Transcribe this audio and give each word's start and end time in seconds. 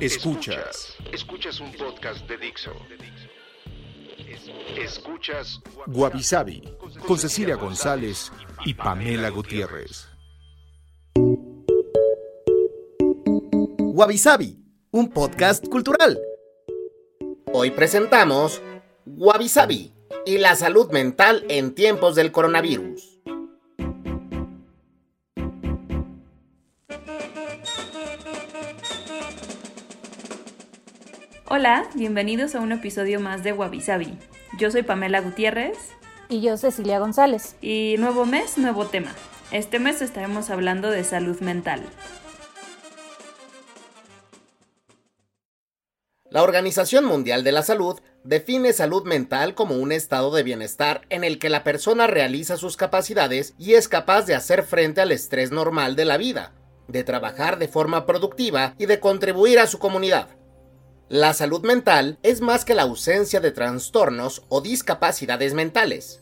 Escuchas. 0.00 0.94
Escuchas 1.10 1.58
un 1.58 1.72
podcast 1.72 2.28
de 2.28 2.36
Dixo. 2.36 2.72
Escuchas 4.76 5.60
Guavisabi 5.86 6.62
con 7.06 7.18
Cecilia 7.18 7.56
González 7.56 8.30
y 8.66 8.74
Pamela 8.74 9.30
Gutiérrez. 9.30 10.08
Guavisabi, 13.78 14.58
un 14.90 15.08
podcast 15.08 15.66
cultural. 15.66 16.20
Hoy 17.54 17.70
presentamos 17.70 18.60
Guavisabi 19.06 19.94
y 20.26 20.38
la 20.38 20.56
salud 20.56 20.90
mental 20.90 21.46
en 21.48 21.74
tiempos 21.74 22.14
del 22.14 22.32
coronavirus. 22.32 23.15
Hola, 31.58 31.88
bienvenidos 31.94 32.54
a 32.54 32.60
un 32.60 32.70
episodio 32.70 33.18
más 33.18 33.42
de 33.42 33.54
Wabisabi. 33.54 34.18
Yo 34.58 34.70
soy 34.70 34.82
Pamela 34.82 35.22
Gutiérrez. 35.22 35.78
Y 36.28 36.42
yo 36.42 36.58
Cecilia 36.58 36.98
González. 36.98 37.56
Y 37.62 37.94
nuevo 37.98 38.26
mes, 38.26 38.58
nuevo 38.58 38.84
tema. 38.84 39.10
Este 39.52 39.78
mes 39.78 40.02
estaremos 40.02 40.50
hablando 40.50 40.90
de 40.90 41.02
salud 41.02 41.40
mental. 41.40 41.82
La 46.28 46.42
Organización 46.42 47.06
Mundial 47.06 47.42
de 47.42 47.52
la 47.52 47.62
Salud 47.62 48.00
define 48.22 48.74
salud 48.74 49.04
mental 49.04 49.54
como 49.54 49.76
un 49.76 49.92
estado 49.92 50.34
de 50.34 50.42
bienestar 50.42 51.06
en 51.08 51.24
el 51.24 51.38
que 51.38 51.48
la 51.48 51.64
persona 51.64 52.06
realiza 52.06 52.58
sus 52.58 52.76
capacidades 52.76 53.54
y 53.58 53.76
es 53.76 53.88
capaz 53.88 54.26
de 54.26 54.34
hacer 54.34 54.62
frente 54.62 55.00
al 55.00 55.10
estrés 55.10 55.52
normal 55.52 55.96
de 55.96 56.04
la 56.04 56.18
vida, 56.18 56.52
de 56.86 57.02
trabajar 57.02 57.58
de 57.58 57.68
forma 57.68 58.04
productiva 58.04 58.74
y 58.76 58.84
de 58.84 59.00
contribuir 59.00 59.58
a 59.58 59.66
su 59.66 59.78
comunidad. 59.78 60.36
La 61.08 61.34
salud 61.34 61.62
mental 61.62 62.18
es 62.24 62.40
más 62.40 62.64
que 62.64 62.74
la 62.74 62.82
ausencia 62.82 63.38
de 63.38 63.52
trastornos 63.52 64.42
o 64.48 64.60
discapacidades 64.60 65.54
mentales. 65.54 66.20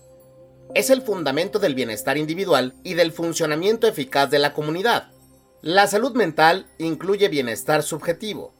Es 0.74 0.90
el 0.90 1.00
fundamento 1.00 1.58
del 1.58 1.74
bienestar 1.74 2.18
individual 2.18 2.74
y 2.82 2.92
del 2.92 3.10
funcionamiento 3.10 3.86
eficaz 3.86 4.30
de 4.30 4.38
la 4.38 4.52
comunidad. 4.52 5.10
La 5.62 5.86
salud 5.86 6.12
mental 6.14 6.66
incluye 6.76 7.28
bienestar 7.28 7.82
subjetivo, 7.82 8.52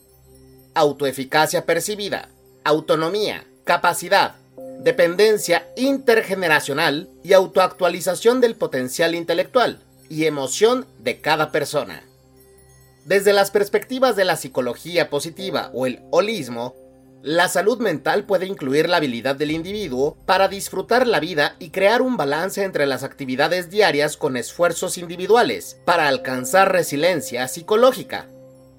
autoeficacia 0.75 1.67
percibida, 1.67 2.30
autonomía, 2.64 3.45
capacidad, 3.64 4.36
dependencia 4.78 5.69
intergeneracional 5.77 7.11
y 7.22 7.34
autoactualización 7.34 8.41
del 8.41 8.55
potencial 8.55 9.14
intelectual 9.14 9.78
y 10.08 10.25
emoción 10.25 10.86
de 11.00 11.20
cada 11.20 11.52
persona. 11.52 12.02
Desde 13.05 13.33
las 13.33 13.50
perspectivas 13.50 14.16
de 14.16 14.24
la 14.24 14.36
psicología 14.36 15.10
positiva 15.10 15.70
o 15.74 15.86
el 15.86 16.00
holismo, 16.10 16.74
la 17.22 17.48
salud 17.48 17.78
mental 17.78 18.24
puede 18.24 18.46
incluir 18.46 18.89
la 18.89 18.98
habilidad 18.98 19.36
del 19.36 19.51
individuo 19.51 20.17
para 20.27 20.48
disfrutar 20.48 21.06
la 21.06 21.20
vida 21.20 21.56
y 21.58 21.70
crear 21.70 22.02
un 22.02 22.17
balance 22.17 22.62
entre 22.62 22.86
las 22.86 23.02
actividades 23.02 23.70
diarias 23.70 24.17
con 24.17 24.36
esfuerzos 24.36 24.98
individuales 24.98 25.78
para 25.84 26.08
alcanzar 26.08 26.73
resiliencia 26.73 27.48
psicológica, 27.48 28.28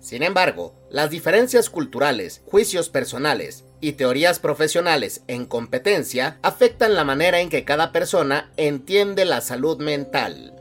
sin 0.06 0.22
embargo, 0.22 0.76
las 0.92 1.10
diferencias 1.10 1.72
culturales, 1.72 2.44
juicios 2.46 2.90
personales 2.90 3.64
y 3.82 3.94
teorías 3.94 4.38
profesionales 4.38 5.24
en 5.28 5.46
competencia 5.46 6.38
afectan 6.44 6.94
la 6.94 7.04
manera 7.04 7.40
en 7.40 7.50
que 7.50 7.66
cada 7.66 7.92
persona 7.92 8.52
entiende 8.56 9.26
la 9.26 9.42
salud 9.42 9.82
mental. 9.82 10.55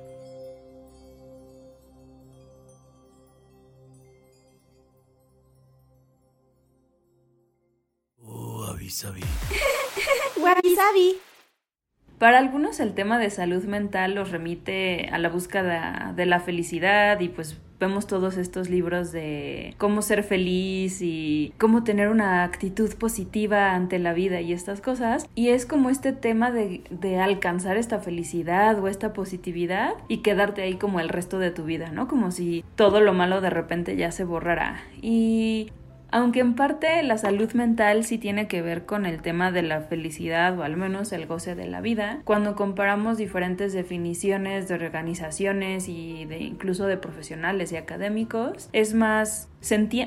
Para 12.18 12.38
algunos 12.38 12.78
el 12.78 12.94
tema 12.94 13.18
de 13.18 13.28
salud 13.28 13.64
mental 13.64 14.14
los 14.14 14.30
remite 14.30 15.08
a 15.12 15.18
la 15.18 15.28
búsqueda 15.28 16.12
de 16.16 16.26
la 16.26 16.38
felicidad 16.38 17.18
y 17.18 17.28
pues 17.28 17.58
vemos 17.80 18.06
todos 18.06 18.36
estos 18.36 18.70
libros 18.70 19.10
de 19.10 19.74
cómo 19.78 20.00
ser 20.00 20.22
feliz 20.22 21.02
y 21.02 21.52
cómo 21.58 21.82
tener 21.82 22.08
una 22.08 22.44
actitud 22.44 22.94
positiva 22.94 23.74
ante 23.74 23.98
la 23.98 24.14
vida 24.14 24.40
y 24.40 24.52
estas 24.52 24.80
cosas. 24.80 25.26
Y 25.34 25.48
es 25.48 25.66
como 25.66 25.90
este 25.90 26.12
tema 26.12 26.52
de, 26.52 26.84
de, 26.88 27.18
alcanzar 27.18 27.76
esta 27.76 27.98
felicidad 27.98 28.78
o 28.78 28.86
esta 28.86 29.12
positividad 29.12 29.94
y 30.08 30.18
quedarte 30.18 30.62
ahí 30.62 30.76
como 30.76 31.00
el 31.00 31.08
resto 31.08 31.40
de 31.40 31.50
tu 31.50 31.64
vida, 31.64 31.90
¿no? 31.90 32.06
Como 32.06 32.30
si 32.30 32.64
todo 32.76 33.00
lo 33.00 33.12
malo 33.12 33.40
de 33.40 33.50
repente 33.50 33.96
ya 33.96 34.12
se 34.12 34.24
borrara. 34.24 34.84
Y 35.02 35.72
aunque 36.14 36.38
en 36.38 36.54
parte 36.54 37.02
la 37.02 37.18
salud 37.18 37.52
mental 37.54 38.04
sí 38.04 38.18
tiene 38.18 38.46
que 38.46 38.62
ver 38.62 38.86
con 38.86 39.04
el 39.04 39.20
tema 39.20 39.50
de 39.50 39.62
la 39.62 39.80
felicidad 39.80 40.56
o 40.56 40.62
al 40.62 40.76
menos 40.76 41.10
el 41.10 41.26
goce 41.26 41.56
de 41.56 41.66
la 41.66 41.80
vida, 41.80 42.20
cuando 42.22 42.54
comparamos 42.54 43.18
diferentes 43.18 43.72
definiciones 43.72 44.68
de 44.68 44.76
organizaciones 44.76 45.88
y 45.88 46.24
de 46.26 46.38
incluso 46.38 46.86
de 46.86 46.98
profesionales 46.98 47.72
y 47.72 47.78
académicos, 47.78 48.68
es 48.72 48.94
más 48.94 49.48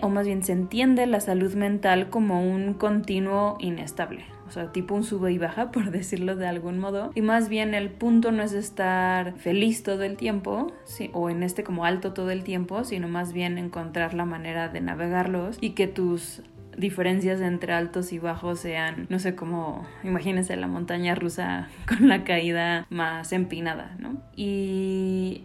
o 0.02 0.10
más 0.10 0.26
bien 0.26 0.44
se 0.44 0.54
entiende 0.54 1.06
la 1.08 1.20
salud 1.20 1.54
mental 1.56 2.10
como 2.10 2.42
un 2.42 2.74
continuo 2.74 3.58
inestable 3.60 4.37
o 4.48 4.52
sea, 4.52 4.72
tipo 4.72 4.96
un 4.96 5.04
sube 5.04 5.32
y 5.32 5.38
baja, 5.38 5.72
por 5.72 5.92
decirlo 5.92 6.36
de 6.36 6.48
algún 6.48 6.80
modo. 6.80 7.12
Y 7.16 7.22
más 7.22 7.50
bien 7.50 7.74
el 7.74 7.90
punto 7.90 8.32
no 8.32 8.44
es 8.44 8.54
estar 8.54 9.34
feliz 9.38 9.84
todo 9.84 10.04
el 10.04 10.18
tiempo, 10.18 10.74
sí, 10.86 11.10
o 11.14 11.30
en 11.30 11.44
este 11.44 11.64
como 11.64 11.86
alto 11.86 12.14
todo 12.14 12.32
el 12.32 12.44
tiempo, 12.44 12.84
sino 12.84 13.08
más 13.08 13.34
bien 13.34 13.58
encontrar 13.58 14.14
la 14.14 14.26
manera 14.26 14.70
de 14.70 14.82
navegarlos 14.82 15.58
y 15.62 15.72
que 15.72 15.88
tus 15.88 16.42
diferencias 16.78 17.42
entre 17.42 17.74
altos 17.74 18.14
y 18.14 18.20
bajos 18.20 18.60
sean, 18.60 19.08
no 19.10 19.20
sé 19.20 19.36
cómo, 19.36 19.86
imagínense 20.04 20.56
la 20.56 20.68
montaña 20.68 21.16
rusa 21.16 21.68
con 21.88 22.08
la 22.08 22.24
caída 22.24 22.86
más 22.90 23.34
empinada, 23.34 23.96
¿no? 24.00 24.22
Y 24.36 25.44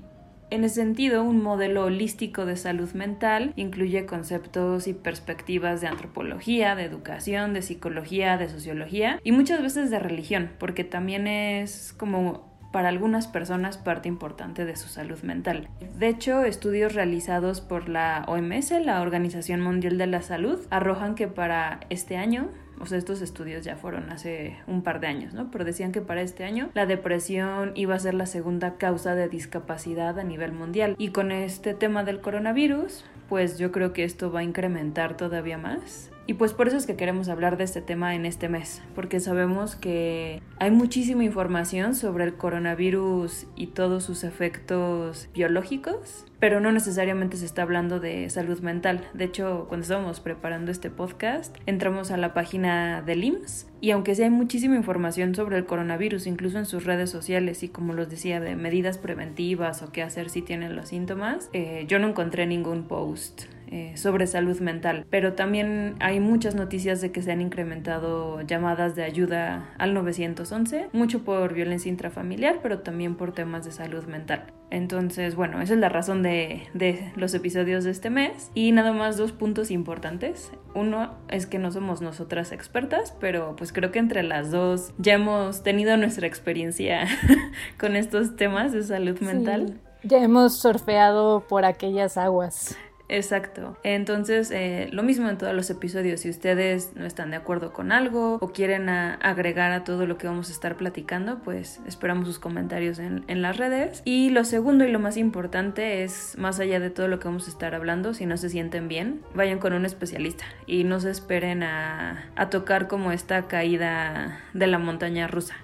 en 0.53 0.65
ese 0.65 0.77
sentido, 0.77 1.25
un 1.25 1.43
modelo 1.43 1.85
holístico 1.85 2.45
de 2.45 2.57
salud 2.57 2.93
mental 2.93 3.55
incluye 3.57 4.05
conceptos 4.05 4.87
y 4.87 4.93
perspectivas 4.93 5.81
de 5.81 5.87
antropología, 5.87 6.75
de 6.75 6.85
educación, 6.85 7.55
de 7.55 7.63
psicología, 7.63 8.37
de 8.37 8.51
sociología 8.51 9.19
y 9.25 9.33
muchas 9.33 9.63
veces 9.63 9.91
de 9.91 9.99
religión, 9.99 10.51
porque 10.59 10.85
también 10.85 11.27
es 11.27 11.95
como 11.97 12.53
para 12.71 12.89
algunas 12.89 13.29
personas 13.29 13.79
parte 13.79 14.09
importante 14.09 14.65
de 14.65 14.77
su 14.77 14.89
salud 14.89 15.23
mental. 15.23 15.69
De 15.99 16.09
hecho, 16.09 16.45
estudios 16.45 16.95
realizados 16.95 17.61
por 17.61 17.89
la 17.89 18.25
OMS, 18.27 18.73
la 18.85 19.01
Organización 19.01 19.61
Mundial 19.61 19.99
de 19.99 20.07
la 20.07 20.23
Salud, 20.23 20.59
arrojan 20.71 21.15
que 21.15 21.29
para 21.29 21.81
este 21.91 22.17
año 22.17 22.49
o 22.83 22.87
sea, 22.87 22.99
estos 22.99 23.23
estudios 23.23 23.65
ya 23.65 23.77
fueron 23.77 24.11
hace 24.11 24.59
un 24.67 24.83
par 24.83 25.01
de 25.01 25.07
años, 25.07 25.35
¿no? 25.35 25.51
Pero 25.51 25.65
decían 25.65 25.93
que 25.93 26.01
para 26.01 26.21
este 26.21 26.45
año 26.45 26.69
la 26.75 26.85
depresión 26.85 27.73
iba 27.77 27.95
a 27.95 27.99
ser 27.99 28.15
la 28.15 28.27
segunda 28.27 28.75
causa 28.77 29.15
de 29.15 29.29
discapacidad 29.29 30.19
a 30.19 30.25
nivel 30.25 30.53
mundial. 30.53 30.97
Y 30.99 31.09
con 31.09 31.31
este 31.31 31.75
tema 31.75 32.03
del 32.03 32.21
coronavirus, 32.21 33.05
pues 33.29 33.57
yo 33.59 33.73
creo 33.73 33.93
que 33.93 34.05
esto 34.05 34.33
va 34.33 34.41
a 34.41 34.45
incrementar 34.45 35.17
todavía 35.17 35.59
más. 35.59 36.12
Y 36.27 36.35
pues 36.35 36.53
por 36.53 36.69
eso 36.69 36.77
es 36.77 36.87
que 36.87 36.97
queremos 36.97 37.29
hablar 37.29 37.57
de 37.57 37.65
este 37.65 37.83
tema 37.83 38.15
en 38.15 38.27
este 38.27 38.49
mes, 38.49 38.83
porque 38.95 39.19
sabemos 39.19 39.75
que 39.75 40.41
hay 40.59 40.71
muchísima 40.71 41.25
información 41.25 41.95
sobre 41.95 42.25
el 42.25 42.35
coronavirus 42.35 43.47
y 43.57 43.69
todos 43.69 44.05
sus 44.05 44.23
efectos 44.23 45.29
biológicos, 45.35 46.25
pero 46.39 46.61
no 46.61 46.71
necesariamente 46.71 47.37
se 47.37 47.45
está 47.45 47.63
hablando 47.63 47.99
de 47.99 48.31
salud 48.31 48.61
mental. 48.61 49.09
De 49.15 49.25
hecho, 49.25 49.67
cuando 49.69 49.83
estábamos 49.83 50.21
preparando 50.21 50.71
este 50.71 50.91
podcast, 50.91 51.57
entramos 51.67 52.13
a 52.13 52.17
la 52.17 52.35
página 52.35 53.03
del 53.03 53.25
IMSS 53.25 53.67
y 53.81 53.91
aunque 53.91 54.15
sí 54.15 54.23
hay 54.23 54.31
muchísima 54.31 54.77
información 54.77 55.35
sobre 55.35 55.57
el 55.57 55.67
coronavirus, 55.67 56.29
incluso 56.29 56.59
en 56.59 56.67
sus 56.67 56.85
redes 56.85 57.11
sociales 57.11 57.65
y 57.65 57.69
como 57.69 57.95
los 57.95 58.09
decía, 58.09 58.41
de 58.41 58.55
medidas 58.55 58.97
preventivas 58.99 59.83
o 59.83 59.91
qué 59.91 60.03
hacer 60.03 60.31
si 60.31 60.43
tienen 60.43 60.77
los 60.77 60.89
síntomas, 60.89 61.51
eh, 61.53 61.85
yo 61.89 61.99
no 61.99 62.09
encontré 62.09 62.47
ningún 62.47 62.85
post 62.85 63.45
eh, 63.73 63.97
sobre 63.97 64.27
salud 64.27 64.61
mental, 64.61 65.07
pero 65.09 65.33
también 65.33 65.97
hay 65.99 66.21
muchas 66.21 66.55
noticias 66.55 67.01
de 67.01 67.11
que 67.11 67.23
se 67.23 67.33
han 67.33 67.41
incrementado 67.41 68.43
llamadas 68.43 68.95
de 68.95 69.03
ayuda 69.03 69.73
al 69.79 69.95
911, 69.95 70.91
mucho 70.93 71.25
por 71.25 71.55
violencia 71.55 71.89
intrafamiliar, 71.89 72.61
pero 72.63 72.81
también 72.81 73.15
por 73.15 73.33
temas 73.33 73.65
de 73.65 73.73
salud 73.73 74.05
mental. 74.05 74.53
Entonces, 74.69 75.37
bueno, 75.37 75.63
esa 75.63 75.73
es 75.73 75.81
la 75.81 75.89
razón 75.89 76.23
de, 76.23 76.69
de 76.75 77.13
los 77.17 77.33
episodios 77.33 77.85
de 77.85 77.93
este 77.93 78.11
mes. 78.11 78.51
Y 78.55 78.73
nada 78.73 78.93
más 78.93 79.17
dos 79.17 79.33
puntos 79.33 79.71
importantes. 79.71 80.53
Uno 80.75 81.15
es 81.29 81.47
que 81.47 81.59
no 81.59 81.73
somos 81.73 82.03
nosotras 82.03 82.53
expertas, 82.53 83.17
pero 83.21 83.57
pues 83.57 83.73
creo 83.73 83.91
que 83.91 84.01
entre 84.01 84.23
las 84.23 84.51
dos 84.51 84.93
ya 84.99 85.15
hemos 85.15 85.63
tenido 85.63 85.97
nuestra 85.97 86.27
experiencia 86.27 87.07
con 87.81 87.97
estos 87.97 88.37
temas 88.37 88.73
de 88.73 88.83
salud 88.83 89.19
mental. 89.21 89.81
Ya 90.05 90.19
hemos 90.19 90.59
surfeado 90.59 91.47
por 91.49 91.65
aquellas 91.65 92.17
aguas. 92.19 92.77
Exacto. 93.13 93.77
Entonces, 93.83 94.51
eh, 94.51 94.89
lo 94.91 95.03
mismo 95.03 95.29
en 95.29 95.37
todos 95.37 95.55
los 95.55 95.69
episodios. 95.69 96.21
Si 96.21 96.31
ustedes 96.31 96.93
no 96.95 97.05
están 97.05 97.31
de 97.31 97.37
acuerdo 97.37 97.75
con 97.75 97.93
algo 97.93 98.39
o 98.41 98.53
quieren 98.53 98.89
agregar 98.89 99.71
a 99.73 99.85
todo 99.85 100.07
lo 100.07 100.17
que 100.17 100.27
vamos 100.27 100.49
a 100.49 100.53
estar 100.53 100.77
platicando, 100.79 101.41
pues 101.41 101.81
esperamos 101.87 102.27
sus 102.27 102.39
comentarios 102.39 102.99
en, 102.99 103.43
las 103.43 103.59
redes. 103.59 104.01
Y 104.07 104.31
lo 104.31 104.45
segundo 104.45 104.87
y 104.87 104.91
lo 104.91 104.99
más 104.99 105.19
importante 105.19 106.05
es, 106.05 106.39
más 106.39 106.59
allá 106.59 106.81
de 106.81 106.89
todo 106.89 107.07
lo 107.07 107.19
que 107.19 107.29
vamos 107.29 107.49
a 107.49 107.51
estar 107.51 107.75
hablando, 107.75 108.15
si 108.15 108.25
no 108.25 108.39
se 108.39 108.49
sienten 108.49 108.89
bien, 108.89 109.21
vayan 109.35 109.59
con 109.59 109.75
un 109.75 109.85
especialista 109.85 110.45
y 110.67 110.85
no 110.85 110.99
se 110.99 111.11
esperen 111.11 111.63
a, 111.63 112.31
a 112.35 112.49
tocar 112.49 112.89
como 112.89 113.13
esta 113.13 113.47
caída 113.47 114.41
de 114.55 114.67
la 114.69 114.79
montaña 114.79 115.27
rusa. 115.27 115.57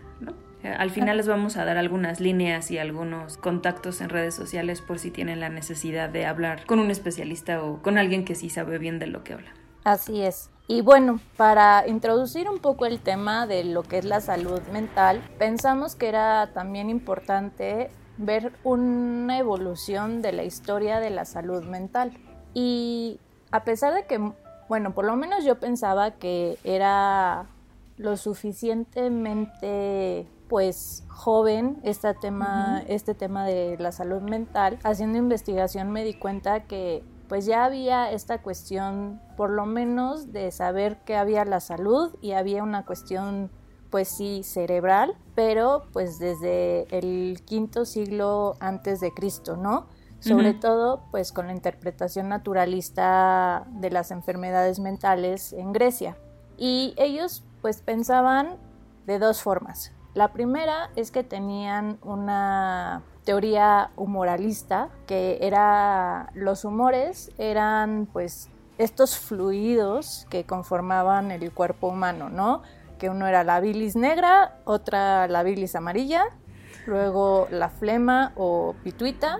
Eh, 0.62 0.74
al 0.76 0.90
final 0.90 1.16
les 1.16 1.28
vamos 1.28 1.56
a 1.56 1.64
dar 1.64 1.78
algunas 1.78 2.20
líneas 2.20 2.70
y 2.70 2.78
algunos 2.78 3.36
contactos 3.36 4.00
en 4.00 4.08
redes 4.08 4.34
sociales 4.34 4.80
por 4.80 4.98
si 4.98 5.10
tienen 5.10 5.40
la 5.40 5.48
necesidad 5.48 6.08
de 6.08 6.26
hablar 6.26 6.66
con 6.66 6.80
un 6.80 6.90
especialista 6.90 7.62
o 7.62 7.80
con 7.80 7.96
alguien 7.96 8.24
que 8.24 8.34
sí 8.34 8.50
sabe 8.50 8.78
bien 8.78 8.98
de 8.98 9.06
lo 9.06 9.22
que 9.22 9.34
habla. 9.34 9.52
Así 9.84 10.22
es. 10.22 10.50
Y 10.66 10.82
bueno, 10.82 11.20
para 11.36 11.86
introducir 11.86 12.48
un 12.48 12.58
poco 12.58 12.86
el 12.86 13.00
tema 13.00 13.46
de 13.46 13.64
lo 13.64 13.84
que 13.84 13.98
es 13.98 14.04
la 14.04 14.20
salud 14.20 14.60
mental, 14.72 15.22
pensamos 15.38 15.94
que 15.94 16.08
era 16.08 16.52
también 16.52 16.90
importante 16.90 17.88
ver 18.18 18.52
una 18.64 19.38
evolución 19.38 20.20
de 20.20 20.32
la 20.32 20.42
historia 20.42 21.00
de 21.00 21.08
la 21.08 21.24
salud 21.24 21.64
mental. 21.64 22.12
Y 22.52 23.18
a 23.50 23.64
pesar 23.64 23.94
de 23.94 24.04
que, 24.04 24.20
bueno, 24.68 24.92
por 24.92 25.06
lo 25.06 25.16
menos 25.16 25.42
yo 25.44 25.58
pensaba 25.58 26.10
que 26.10 26.58
era 26.64 27.46
lo 27.96 28.18
suficientemente 28.18 30.26
pues 30.48 31.04
joven 31.08 31.78
este 31.82 32.14
tema, 32.14 32.82
este 32.86 33.14
tema 33.14 33.44
de 33.44 33.76
la 33.78 33.92
salud 33.92 34.22
mental, 34.22 34.78
haciendo 34.82 35.18
investigación 35.18 35.90
me 35.90 36.04
di 36.04 36.14
cuenta 36.14 36.64
que 36.64 37.04
pues 37.28 37.44
ya 37.44 37.64
había 37.64 38.10
esta 38.10 38.40
cuestión 38.40 39.20
por 39.36 39.50
lo 39.50 39.66
menos 39.66 40.32
de 40.32 40.50
saber 40.50 40.98
que 41.04 41.16
había 41.16 41.44
la 41.44 41.60
salud 41.60 42.14
y 42.22 42.32
había 42.32 42.62
una 42.62 42.86
cuestión 42.86 43.50
pues 43.90 44.08
sí 44.08 44.42
cerebral, 44.42 45.16
pero 45.34 45.84
pues 45.92 46.18
desde 46.18 46.86
el 46.96 47.42
quinto 47.44 47.84
siglo 47.84 48.56
antes 48.60 49.00
de 49.00 49.12
Cristo, 49.12 49.56
¿no? 49.56 49.86
Sobre 50.20 50.52
todo 50.52 51.04
pues 51.12 51.32
con 51.32 51.46
la 51.46 51.52
interpretación 51.52 52.28
naturalista 52.28 53.66
de 53.70 53.90
las 53.90 54.10
enfermedades 54.10 54.80
mentales 54.80 55.52
en 55.52 55.72
Grecia. 55.72 56.16
Y 56.56 56.94
ellos 56.96 57.44
pues 57.62 57.82
pensaban 57.82 58.56
de 59.06 59.18
dos 59.20 59.42
formas. 59.42 59.92
La 60.18 60.32
primera 60.32 60.90
es 60.96 61.12
que 61.12 61.22
tenían 61.22 61.96
una 62.02 63.02
teoría 63.24 63.92
humoralista, 63.94 64.88
que 65.06 65.38
era 65.42 66.32
los 66.34 66.64
humores 66.64 67.30
eran 67.38 68.08
pues 68.12 68.50
estos 68.78 69.16
fluidos 69.16 70.26
que 70.28 70.42
conformaban 70.42 71.30
el 71.30 71.52
cuerpo 71.52 71.86
humano, 71.86 72.30
¿no? 72.30 72.62
Que 72.98 73.10
uno 73.10 73.28
era 73.28 73.44
la 73.44 73.60
bilis 73.60 73.94
negra, 73.94 74.58
otra 74.64 75.28
la 75.28 75.44
bilis 75.44 75.76
amarilla, 75.76 76.24
luego 76.86 77.46
la 77.52 77.68
flema 77.68 78.32
o 78.34 78.74
pituita 78.82 79.38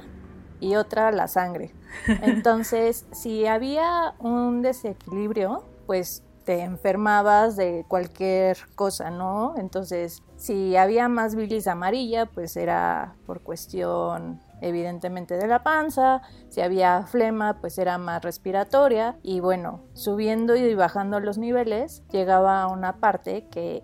y 0.61 0.77
otra 0.77 1.11
la 1.11 1.27
sangre. 1.27 1.75
Entonces, 2.23 3.05
si 3.11 3.49
había 3.49 4.15
un 4.21 4.63
desequilibrio, 4.63 5.65
pues 5.89 6.23
te 6.49 6.63
enfermabas 6.63 7.57
de 7.57 7.85
cualquier 7.89 8.57
cosa, 8.75 9.11
¿no? 9.11 9.53
Entonces, 9.59 10.23
si 10.37 10.77
había 10.77 11.07
más 11.07 11.35
bilis 11.35 11.67
amarilla, 11.67 12.25
pues 12.25 12.57
era 12.57 13.17
por 13.27 13.43
cuestión 13.43 14.41
evidentemente 14.63 15.37
de 15.37 15.47
la 15.47 15.63
panza, 15.63 16.23
si 16.49 16.63
había 16.63 17.03
flema, 17.03 17.61
pues 17.61 17.77
era 17.77 17.99
más 17.99 18.23
respiratoria 18.23 19.19
y 19.23 19.41
bueno, 19.41 19.83
subiendo 19.93 20.57
y 20.57 20.75
bajando 20.75 21.21
los 21.21 21.37
niveles, 21.37 22.03
llegaba 22.13 22.63
a 22.63 22.69
una 22.69 22.97
parte 22.97 23.47
que 23.49 23.83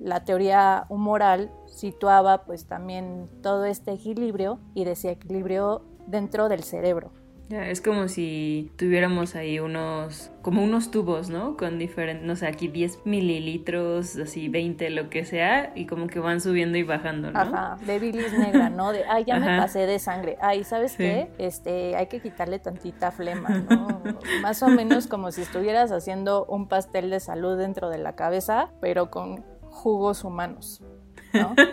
la 0.00 0.24
teoría 0.24 0.86
humoral 0.88 1.52
situaba 1.66 2.46
pues 2.46 2.66
también 2.66 3.30
todo 3.44 3.64
este 3.64 3.92
equilibrio 3.92 4.58
y 4.74 4.84
desequilibrio 4.84 5.82
dentro 6.08 6.48
del 6.48 6.64
cerebro. 6.64 7.12
Es 7.50 7.80
como 7.80 8.08
si 8.08 8.70
tuviéramos 8.76 9.34
ahí 9.34 9.58
unos, 9.58 10.30
como 10.42 10.62
unos 10.62 10.90
tubos, 10.90 11.30
¿no? 11.30 11.56
Con 11.56 11.78
diferentes, 11.78 12.26
no 12.26 12.36
sé, 12.36 12.46
aquí 12.46 12.68
10 12.68 13.06
mililitros, 13.06 14.16
así 14.16 14.48
20, 14.48 14.90
lo 14.90 15.08
que 15.08 15.24
sea, 15.24 15.72
y 15.74 15.86
como 15.86 16.08
que 16.08 16.20
van 16.20 16.42
subiendo 16.42 16.76
y 16.76 16.82
bajando, 16.82 17.30
¿no? 17.30 17.38
Ajá, 17.40 17.78
de 17.86 17.98
bilis 17.98 18.32
negra, 18.36 18.68
¿no? 18.68 18.92
De, 18.92 19.04
ay, 19.08 19.24
ya 19.24 19.38
me 19.38 19.46
pasé 19.58 19.86
de 19.86 19.98
sangre. 19.98 20.36
Ay, 20.42 20.62
¿sabes 20.64 20.96
qué? 20.96 21.30
Este, 21.38 21.96
hay 21.96 22.06
que 22.06 22.20
quitarle 22.20 22.58
tantita 22.58 23.10
flema, 23.12 23.48
¿no? 23.48 24.02
Más 24.42 24.62
o 24.62 24.68
menos 24.68 25.06
como 25.06 25.32
si 25.32 25.40
estuvieras 25.40 25.90
haciendo 25.90 26.44
un 26.44 26.68
pastel 26.68 27.08
de 27.08 27.20
salud 27.20 27.56
dentro 27.56 27.88
de 27.88 27.98
la 27.98 28.14
cabeza, 28.14 28.70
pero 28.80 29.10
con 29.10 29.42
jugos 29.62 30.22
humanos. 30.22 30.82
¿No? 31.32 31.54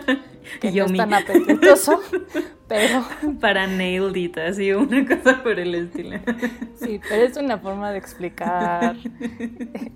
Que 0.60 0.70
no 0.70 0.84
es 0.84 0.92
tan 0.96 1.12
apetitoso, 1.14 2.00
pero... 2.68 3.04
Para 3.40 3.66
nailed 3.66 4.16
it, 4.16 4.38
así 4.38 4.72
una 4.72 5.06
cosa 5.06 5.42
por 5.42 5.58
el 5.58 5.74
estilo. 5.74 6.18
Sí, 6.76 7.00
pero 7.08 7.22
es 7.22 7.36
una 7.36 7.58
forma 7.58 7.90
de 7.90 7.98
explicar 7.98 8.96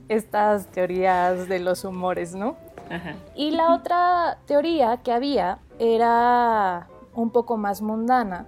estas 0.08 0.66
teorías 0.66 1.48
de 1.48 1.60
los 1.60 1.84
humores, 1.84 2.34
¿no? 2.34 2.56
Ajá. 2.90 3.14
Y 3.36 3.52
la 3.52 3.74
otra 3.74 4.38
teoría 4.46 4.98
que 4.98 5.12
había 5.12 5.58
era 5.78 6.88
un 7.14 7.30
poco 7.30 7.56
más 7.56 7.80
mundana 7.80 8.46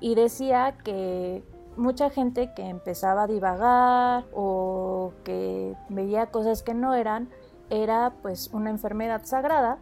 y 0.00 0.14
decía 0.14 0.74
que 0.84 1.42
mucha 1.76 2.10
gente 2.10 2.52
que 2.54 2.68
empezaba 2.68 3.22
a 3.22 3.26
divagar 3.26 4.26
o 4.34 5.12
que 5.24 5.74
veía 5.88 6.26
cosas 6.26 6.62
que 6.62 6.74
no 6.74 6.94
eran, 6.94 7.30
era 7.70 8.12
pues 8.22 8.50
una 8.52 8.70
enfermedad 8.70 9.22
sagrada 9.24 9.78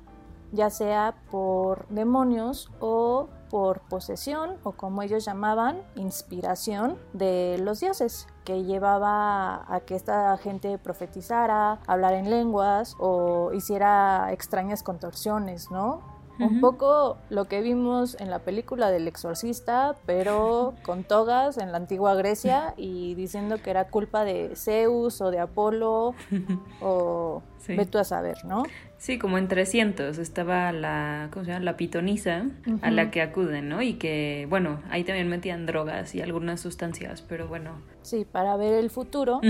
ya 0.52 0.70
sea 0.70 1.14
por 1.30 1.86
demonios 1.88 2.70
o 2.80 3.28
por 3.50 3.80
posesión 3.80 4.56
o 4.64 4.72
como 4.72 5.02
ellos 5.02 5.24
llamaban, 5.24 5.82
inspiración 5.94 6.98
de 7.12 7.58
los 7.62 7.80
dioses, 7.80 8.26
que 8.44 8.64
llevaba 8.64 9.72
a 9.72 9.80
que 9.80 9.94
esta 9.94 10.36
gente 10.38 10.78
profetizara, 10.78 11.80
hablara 11.86 12.18
en 12.18 12.30
lenguas 12.30 12.96
o 12.98 13.52
hiciera 13.52 14.32
extrañas 14.32 14.82
contorsiones, 14.82 15.70
¿no? 15.70 16.16
Un 16.38 16.60
poco 16.60 17.16
lo 17.30 17.46
que 17.46 17.62
vimos 17.62 18.14
en 18.20 18.30
la 18.30 18.40
película 18.40 18.90
del 18.90 19.08
exorcista, 19.08 19.96
pero 20.04 20.74
con 20.84 21.04
togas 21.04 21.56
en 21.56 21.72
la 21.72 21.78
antigua 21.78 22.14
Grecia 22.14 22.74
y 22.76 23.14
diciendo 23.14 23.56
que 23.62 23.70
era 23.70 23.88
culpa 23.88 24.24
de 24.24 24.54
Zeus 24.54 25.20
o 25.22 25.30
de 25.30 25.40
Apolo 25.40 26.14
o 26.82 27.42
ve 27.66 27.86
tú 27.86 27.98
a 27.98 28.04
saber, 28.04 28.44
¿no? 28.44 28.64
Sí, 28.98 29.18
como 29.18 29.38
en 29.38 29.48
300 29.48 30.18
estaba 30.18 30.72
la, 30.72 31.28
¿cómo 31.32 31.44
se 31.44 31.52
llama? 31.52 31.64
La 31.64 31.76
pitonisa 31.76 32.46
a 32.82 32.90
la 32.90 33.10
que 33.10 33.20
acuden, 33.22 33.68
¿no? 33.68 33.82
Y 33.82 33.94
que, 33.94 34.46
bueno, 34.48 34.80
ahí 34.90 35.04
también 35.04 35.28
metían 35.28 35.66
drogas 35.66 36.14
y 36.14 36.22
algunas 36.22 36.60
sustancias, 36.60 37.22
pero 37.22 37.46
bueno. 37.46 37.72
Sí, 38.02 38.24
para 38.24 38.56
ver 38.56 38.74
el 38.74 38.90
futuro. 38.90 39.40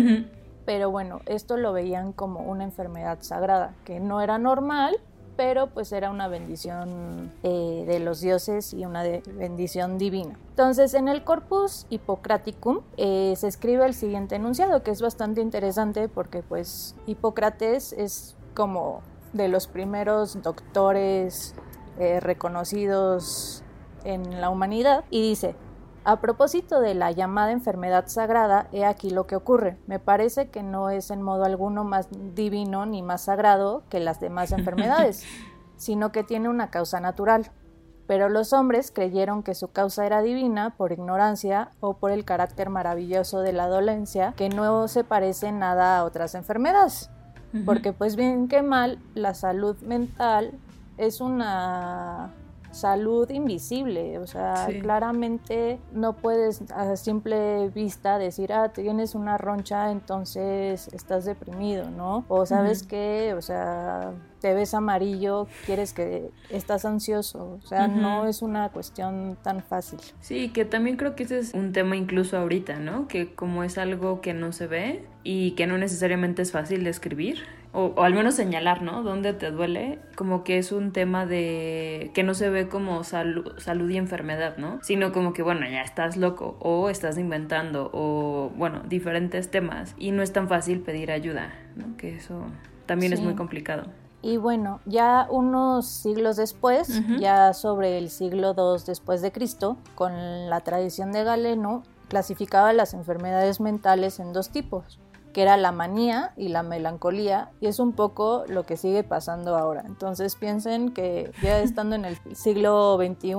Pero 0.65 0.91
bueno, 0.91 1.21
esto 1.26 1.57
lo 1.57 1.73
veían 1.73 2.12
como 2.12 2.41
una 2.41 2.65
enfermedad 2.65 3.19
sagrada, 3.21 3.75
que 3.85 4.00
no 4.00 4.21
era 4.21 4.37
normal, 4.38 4.97
pero 5.37 5.69
pues 5.69 5.93
era 5.93 6.11
una 6.11 6.26
bendición 6.26 7.33
eh, 7.45 7.85
de 7.87 8.00
los 8.00 8.21
dioses 8.21 8.73
y 8.75 8.85
una 8.85 9.03
bendición 9.03 9.97
divina. 9.99 10.37
Entonces 10.50 10.95
en 10.95 11.09
el 11.09 11.23
Corpus 11.23 11.87
Hippocraticum 11.91 12.81
eh, 12.97 13.35
se 13.37 13.47
escribe 13.47 13.87
el 13.87 13.95
siguiente 13.95 14.37
enunciado 14.37 14.83
que 14.83 14.91
es 14.91 15.03
bastante 15.03 15.41
interesante 15.41 16.09
porque 16.09 16.43
pues 16.43 16.97
Hipócrates 17.07 17.93
es 17.93 18.37
como 18.55 19.03
de 19.37 19.49
los 19.49 19.66
primeros 19.66 20.43
doctores 20.43 21.55
eh, 21.99 22.21
reconocidos 22.21 23.62
en 24.05 24.40
la 24.40 24.50
humanidad 24.50 25.05
y 25.11 25.23
dice 25.23 25.57
a 26.09 26.21
propósito 26.21 26.81
de 26.81 26.95
la 26.95 27.11
llamada 27.11 27.50
enfermedad 27.50 28.05
sagrada, 28.07 28.69
he 28.71 28.85
aquí 28.85 29.11
lo 29.11 29.26
que 29.26 29.35
ocurre. 29.35 29.76
Me 29.88 29.99
parece 29.99 30.50
que 30.50 30.62
no 30.62 30.88
es 30.88 31.11
en 31.11 31.21
modo 31.21 31.45
alguno 31.45 31.83
más 31.83 32.07
divino 32.33 32.87
ni 32.87 33.02
más 33.02 33.23
sagrado 33.23 33.83
que 33.90 33.99
las 33.99 34.21
demás 34.21 34.52
enfermedades, 34.52 35.25
sino 35.76 36.12
que 36.12 36.23
tiene 36.23 36.49
una 36.49 36.71
causa 36.71 37.00
natural. 37.00 37.50
pero 38.07 38.28
los 38.28 38.52
hombres 38.52 38.93
creyeron 38.93 39.43
que 39.43 39.57
su 39.57 39.73
causa 39.73 40.07
era 40.07 40.23
divina 40.23 40.76
por 40.76 40.93
ignorancia 40.93 41.73
o 41.81 41.95
por 41.95 42.12
el 42.12 42.25
carácter 42.25 42.71
maravilloso 42.71 43.40
de 43.40 43.52
la 43.52 43.66
dolencia 43.66 44.33
que 44.37 44.49
no 44.49 44.87
se 44.87 45.02
parece 45.02 45.50
nada 45.50 45.99
a 45.99 46.05
otras 46.05 46.37
enfermedades. 46.37 47.11
Porque 47.64 47.92
pues 47.92 48.16
bien 48.16 48.48
que 48.48 48.62
mal, 48.62 48.98
la 49.14 49.34
salud 49.34 49.76
mental 49.82 50.52
es 50.98 51.20
una 51.20 52.30
salud 52.76 53.28
invisible, 53.30 54.18
o 54.18 54.26
sea, 54.26 54.68
claramente 54.80 55.80
no 55.92 56.14
puedes 56.14 56.62
a 56.71 56.97
simple 56.97 57.71
vista 57.71 58.18
decir, 58.18 58.52
ah, 58.52 58.68
tienes 58.68 59.14
una 59.14 59.38
roncha, 59.38 59.90
entonces 59.90 60.88
estás 60.92 61.25
deprimido, 61.25 61.90
¿no? 61.90 62.25
O 62.28 62.47
sabes 62.47 62.83
que, 62.83 63.35
o 63.35 63.42
sea, 63.42 64.12
te 64.40 64.54
ves 64.54 64.75
amarillo, 64.75 65.49
quieres 65.64 65.92
que 65.92 66.30
estás 66.50 66.85
ansioso, 66.85 67.59
o 67.62 67.66
sea, 67.66 67.88
no 67.88 68.26
es 68.26 68.42
una 68.42 68.68
cuestión 68.68 69.37
tan 69.42 69.62
fácil. 69.62 69.99
Sí, 70.21 70.50
que 70.50 70.64
también 70.64 70.97
creo 70.97 71.16
que 71.16 71.25
ese 71.25 71.38
es 71.38 71.54
un 71.54 71.73
tema 71.73 71.97
incluso 71.97 72.37
ahorita, 72.37 72.78
¿no? 72.78 73.09
Que 73.09 73.35
como 73.35 73.64
es 73.64 73.78
algo 73.78 74.21
que 74.21 74.35
no 74.35 74.52
se 74.52 74.66
ve 74.66 75.06
y 75.25 75.52
que 75.52 75.66
no 75.66 75.78
necesariamente 75.78 76.42
es 76.42 76.52
fácil 76.52 76.85
de 76.85 76.90
escribir, 76.90 77.38
o, 77.76 78.02
al 78.02 78.14
menos 78.14 78.35
señalar, 78.35 78.80
¿no? 78.80 79.02
Dónde 79.02 79.35
te 79.35 79.50
duele, 79.50 79.99
como 80.16 80.45
que 80.45 80.56
es 80.56 80.73
un 80.73 80.92
tema 80.92 81.26
de 81.26 82.11
que 82.14 82.23
no 82.23 82.33
se 82.33 82.49
ve 82.49 82.68
como 82.68 83.04
salud, 83.04 83.52
salud 83.59 83.90
y 83.90 83.99
enfermedad, 83.99 84.56
¿no? 84.56 84.78
Sino 84.83 85.12
como 85.12 85.35
que, 85.35 85.42
bueno, 85.42 85.68
ya 85.68 85.83
estás 85.83 86.16
loco 86.16 86.56
o 86.61 86.88
estás 86.88 87.18
inventando 87.18 87.90
o, 87.92 88.50
bueno, 88.56 88.83
diferentes 88.88 89.50
temas 89.50 89.95
y 89.99 90.11
no 90.11 90.23
es 90.23 90.33
tan 90.33 90.49
fácil 90.49 90.80
pedir 90.80 91.11
ayuda, 91.11 91.52
¿no? 91.76 91.99
Que 91.99 92.16
eso 92.16 92.47
también 92.87 93.12
es 93.12 93.21
muy 93.21 93.35
complicado. 93.35 93.85
Y 94.23 94.38
bueno, 94.38 94.80
ya 94.87 95.28
unos 95.30 95.87
siglos 95.87 96.37
después, 96.37 97.02
ya 97.21 97.52
sobre 97.52 97.99
el 97.99 98.09
siglo 98.09 98.54
II 98.56 98.83
después 98.87 99.21
de 99.21 99.30
Cristo, 99.30 99.76
con 99.95 100.49
la 100.49 100.61
tradición 100.61 101.12
de 101.12 101.25
Galeno, 101.25 101.83
clasificaba 102.09 102.73
las 102.73 102.95
enfermedades 102.95 103.61
mentales 103.61 104.18
en 104.18 104.33
dos 104.33 104.50
tipos, 104.50 104.99
que 105.37 105.43
era 105.43 105.59
la 105.59 105.71
manía 105.71 106.33
y 106.38 106.49
la 106.49 106.62
melancolía, 106.62 107.50
y 107.61 107.66
es 107.66 107.78
un 107.78 107.93
poco 107.93 108.45
lo 108.49 108.64
que 108.64 108.78
sigue 108.78 109.05
pasando 109.05 109.55
ahora. 109.55 109.83
Entonces 109.85 110.35
piensen 110.35 110.95
que 110.95 111.31
ya 111.43 111.59
estando 111.61 111.95
en 111.95 112.07
el 112.07 112.16
siglo 112.35 112.97
XXI, 112.97 113.35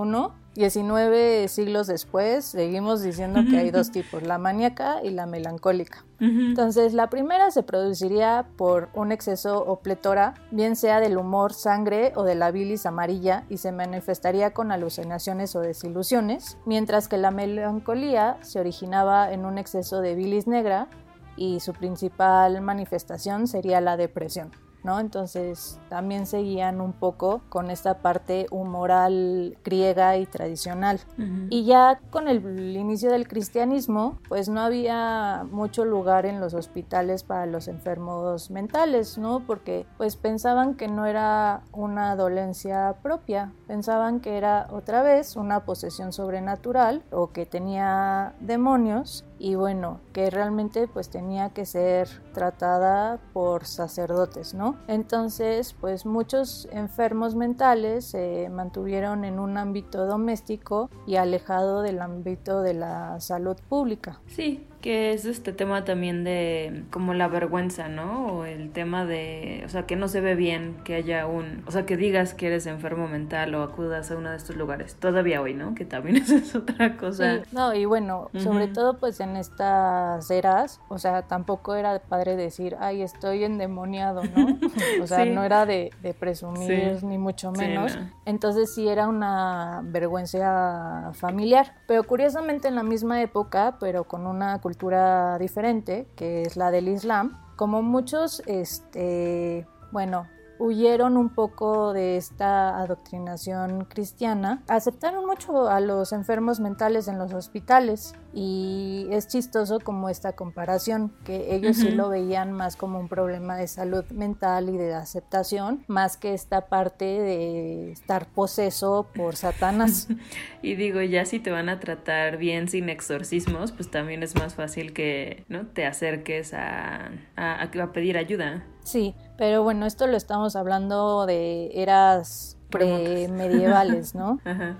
19 0.53 1.47
siglos 1.47 1.87
después, 1.87 2.45
seguimos 2.45 3.01
diciendo 3.01 3.41
que 3.49 3.57
hay 3.57 3.71
dos 3.71 3.89
tipos, 3.91 4.21
la 4.21 4.37
maníaca 4.37 5.03
y 5.03 5.09
la 5.09 5.25
melancólica. 5.25 6.05
Entonces, 6.19 6.93
la 6.93 7.09
primera 7.09 7.51
se 7.51 7.61
produciría 7.61 8.47
por 8.57 8.89
un 8.95 9.11
exceso 9.11 9.63
o 9.63 9.79
pletora, 9.79 10.33
bien 10.51 10.75
sea 10.75 10.99
del 10.99 11.17
humor, 11.17 11.53
sangre 11.53 12.11
o 12.15 12.23
de 12.23 12.35
la 12.35 12.51
bilis 12.51 12.85
amarilla, 12.85 13.43
y 13.49 13.57
se 13.57 13.71
manifestaría 13.71 14.51
con 14.51 14.71
alucinaciones 14.71 15.55
o 15.55 15.61
desilusiones, 15.61 16.57
mientras 16.65 17.07
que 17.07 17.17
la 17.17 17.31
melancolía 17.31 18.37
se 18.41 18.59
originaba 18.59 19.31
en 19.31 19.45
un 19.45 19.57
exceso 19.57 20.01
de 20.01 20.15
bilis 20.15 20.47
negra, 20.47 20.89
y 21.37 21.59
su 21.59 21.73
principal 21.73 22.59
manifestación 22.61 23.47
sería 23.47 23.79
la 23.79 23.95
depresión. 23.95 24.51
¿no? 24.87 25.01
Entonces 25.01 25.79
también 25.89 26.25
seguían 26.25 26.79
un 26.79 26.93
poco 26.93 27.41
con 27.49 27.69
esta 27.69 27.95
parte 28.01 28.47
humoral 28.51 29.57
griega 29.63 30.17
y 30.17 30.25
tradicional. 30.25 31.01
Y 31.49 31.65
ya 31.65 31.99
con 32.09 32.29
el 32.29 32.75
inicio 32.75 33.11
del 33.11 33.27
cristianismo, 33.27 34.19
pues 34.29 34.47
no 34.47 34.61
había 34.61 35.45
mucho 35.51 35.83
lugar 35.83 36.25
en 36.25 36.39
los 36.39 36.53
hospitales 36.53 37.23
para 37.23 37.45
los 37.45 37.67
enfermos 37.67 38.49
mentales, 38.49 39.17
¿no? 39.17 39.41
Porque 39.45 39.85
pues 39.97 40.15
pensaban 40.15 40.75
que 40.75 40.87
no 40.87 41.05
era 41.05 41.63
una 41.73 42.15
dolencia 42.15 42.95
propia, 43.01 43.51
pensaban 43.67 44.21
que 44.21 44.37
era 44.37 44.67
otra 44.71 45.03
vez 45.03 45.35
una 45.35 45.65
posesión 45.65 46.13
sobrenatural 46.13 47.03
o 47.11 47.31
que 47.31 47.45
tenía 47.45 48.35
demonios 48.39 49.25
y 49.39 49.55
bueno, 49.55 49.99
que 50.13 50.29
realmente 50.29 50.87
pues 50.87 51.09
tenía 51.09 51.49
que 51.49 51.65
ser 51.65 52.07
tratada 52.33 53.19
por 53.33 53.65
sacerdotes, 53.65 54.53
¿no? 54.53 54.77
Entonces, 54.87 55.75
pues 55.79 56.05
muchos 56.05 56.67
enfermos 56.71 57.35
mentales 57.35 58.05
se 58.05 58.49
mantuvieron 58.49 59.25
en 59.25 59.39
un 59.39 59.57
ámbito 59.57 60.05
doméstico 60.05 60.89
y 61.05 61.15
alejado 61.15 61.81
del 61.81 62.01
ámbito 62.01 62.61
de 62.61 62.73
la 62.73 63.19
salud 63.19 63.57
pública. 63.69 64.19
Sí, 64.27 64.67
que 64.81 65.11
es 65.13 65.25
este 65.25 65.53
tema 65.53 65.85
también 65.85 66.23
de 66.23 66.83
como 66.91 67.13
la 67.13 67.27
vergüenza, 67.27 67.87
¿no? 67.87 68.27
O 68.27 68.45
el 68.45 68.71
tema 68.71 69.05
de, 69.05 69.63
o 69.65 69.69
sea, 69.69 69.85
que 69.85 69.95
no 69.95 70.07
se 70.07 70.21
ve 70.21 70.35
bien 70.35 70.77
que 70.83 70.95
haya 70.95 71.25
un, 71.25 71.63
o 71.67 71.71
sea, 71.71 71.85
que 71.85 71.97
digas 71.97 72.33
que 72.33 72.47
eres 72.47 72.67
enfermo 72.67 73.07
mental 73.07 73.53
o 73.55 73.63
acudas 73.63 74.11
a 74.11 74.15
uno 74.15 74.29
de 74.29 74.37
estos 74.37 74.55
lugares, 74.55 74.95
todavía 74.95 75.41
hoy, 75.41 75.53
¿no? 75.53 75.73
Que 75.73 75.85
también 75.85 76.17
es 76.27 76.55
otra 76.55 76.97
cosa. 76.97 77.41
no, 77.51 77.73
y 77.73 77.85
bueno, 77.85 78.29
sobre 78.37 78.67
todo 78.67 78.97
pues 78.97 79.19
en 79.19 79.35
estas 79.35 80.29
eras, 80.29 80.79
o 80.89 80.99
sea, 80.99 81.23
tampoco 81.23 81.75
era 81.75 81.99
padre 81.99 82.35
decir, 82.35 82.77
ay, 82.79 83.01
estoy 83.01 83.43
endemoniado, 83.43 84.23
¿no? 84.23 84.59
o 85.03 85.07
sea, 85.07 85.25
no 85.25 85.43
era 85.43 85.65
de, 85.65 85.91
presumir 86.19 87.03
ni 87.03 87.17
mucho 87.17 87.51
menos. 87.51 87.97
Entonces 88.25 88.73
sí 88.73 88.87
era 88.87 89.07
una 89.07 89.81
vergüenza 89.83 91.11
familiar, 91.13 91.73
pero 91.87 92.03
curiosamente 92.03 92.67
en 92.67 92.75
la 92.75 92.83
misma 92.83 93.21
época, 93.21 93.77
pero 93.79 94.03
con 94.05 94.25
una 94.25 94.59
cultura 94.67 95.37
diferente, 95.39 96.09
que 96.17 96.41
es 96.41 96.57
la 96.57 96.71
del 96.71 96.89
Islam, 96.89 97.39
como 97.55 97.81
muchos, 97.81 98.43
este, 98.47 99.65
bueno, 99.93 100.27
huyeron 100.59 101.15
un 101.15 101.29
poco 101.29 101.93
de 101.93 102.17
esta 102.17 102.77
adoctrinación 102.77 103.85
cristiana, 103.85 104.63
aceptaron 104.67 105.25
mucho 105.25 105.69
a 105.69 105.79
los 105.79 106.11
enfermos 106.11 106.59
mentales 106.59 107.07
en 107.07 107.17
los 107.17 107.31
hospitales 107.33 108.13
y 108.39 109.07
es 109.09 109.27
chistoso 109.27 109.79
como 109.79 110.09
esta 110.09 110.33
comparación, 110.33 111.11
que 111.25 111.55
ellos 111.55 111.77
sí 111.77 111.89
lo 111.89 112.07
veían 112.09 112.51
más 112.51 112.75
como 112.75 112.99
un 112.99 113.07
problema 113.07 113.55
de 113.55 113.67
salud 113.67 114.05
mental 114.11 114.69
y 114.69 114.77
de 114.77 114.93
aceptación, 114.93 115.83
más 115.87 116.17
que 116.17 116.35
esta 116.35 116.67
parte 116.67 117.05
de 117.05 117.91
estar 117.91 118.27
poseso 118.27 119.07
por 119.15 119.35
Satanás. 119.35 120.07
y 120.61 120.75
digo, 120.75 121.01
ya 121.01 121.25
si 121.25 121.39
te 121.39 121.49
van 121.49 121.67
a 121.67 121.79
tratar 121.79 122.37
bien 122.37 122.69
sin 122.69 122.89
exorcismos, 122.89 123.71
pues 123.71 123.89
también 123.89 124.21
es 124.21 124.35
más 124.35 124.53
fácil 124.53 124.93
que 124.93 125.43
¿no? 125.49 125.65
te 125.65 125.87
acerques 125.87 126.53
a, 126.53 127.09
a, 127.35 127.63
a 127.63 127.91
pedir 127.91 128.19
ayuda. 128.19 128.67
Sí, 128.83 129.15
pero 129.39 129.63
bueno, 129.63 129.87
esto 129.87 130.05
lo 130.05 130.15
estamos 130.15 130.55
hablando 130.55 131.25
de 131.25 131.71
eras 131.73 132.59
premedievales, 132.69 134.13
¿no? 134.13 134.39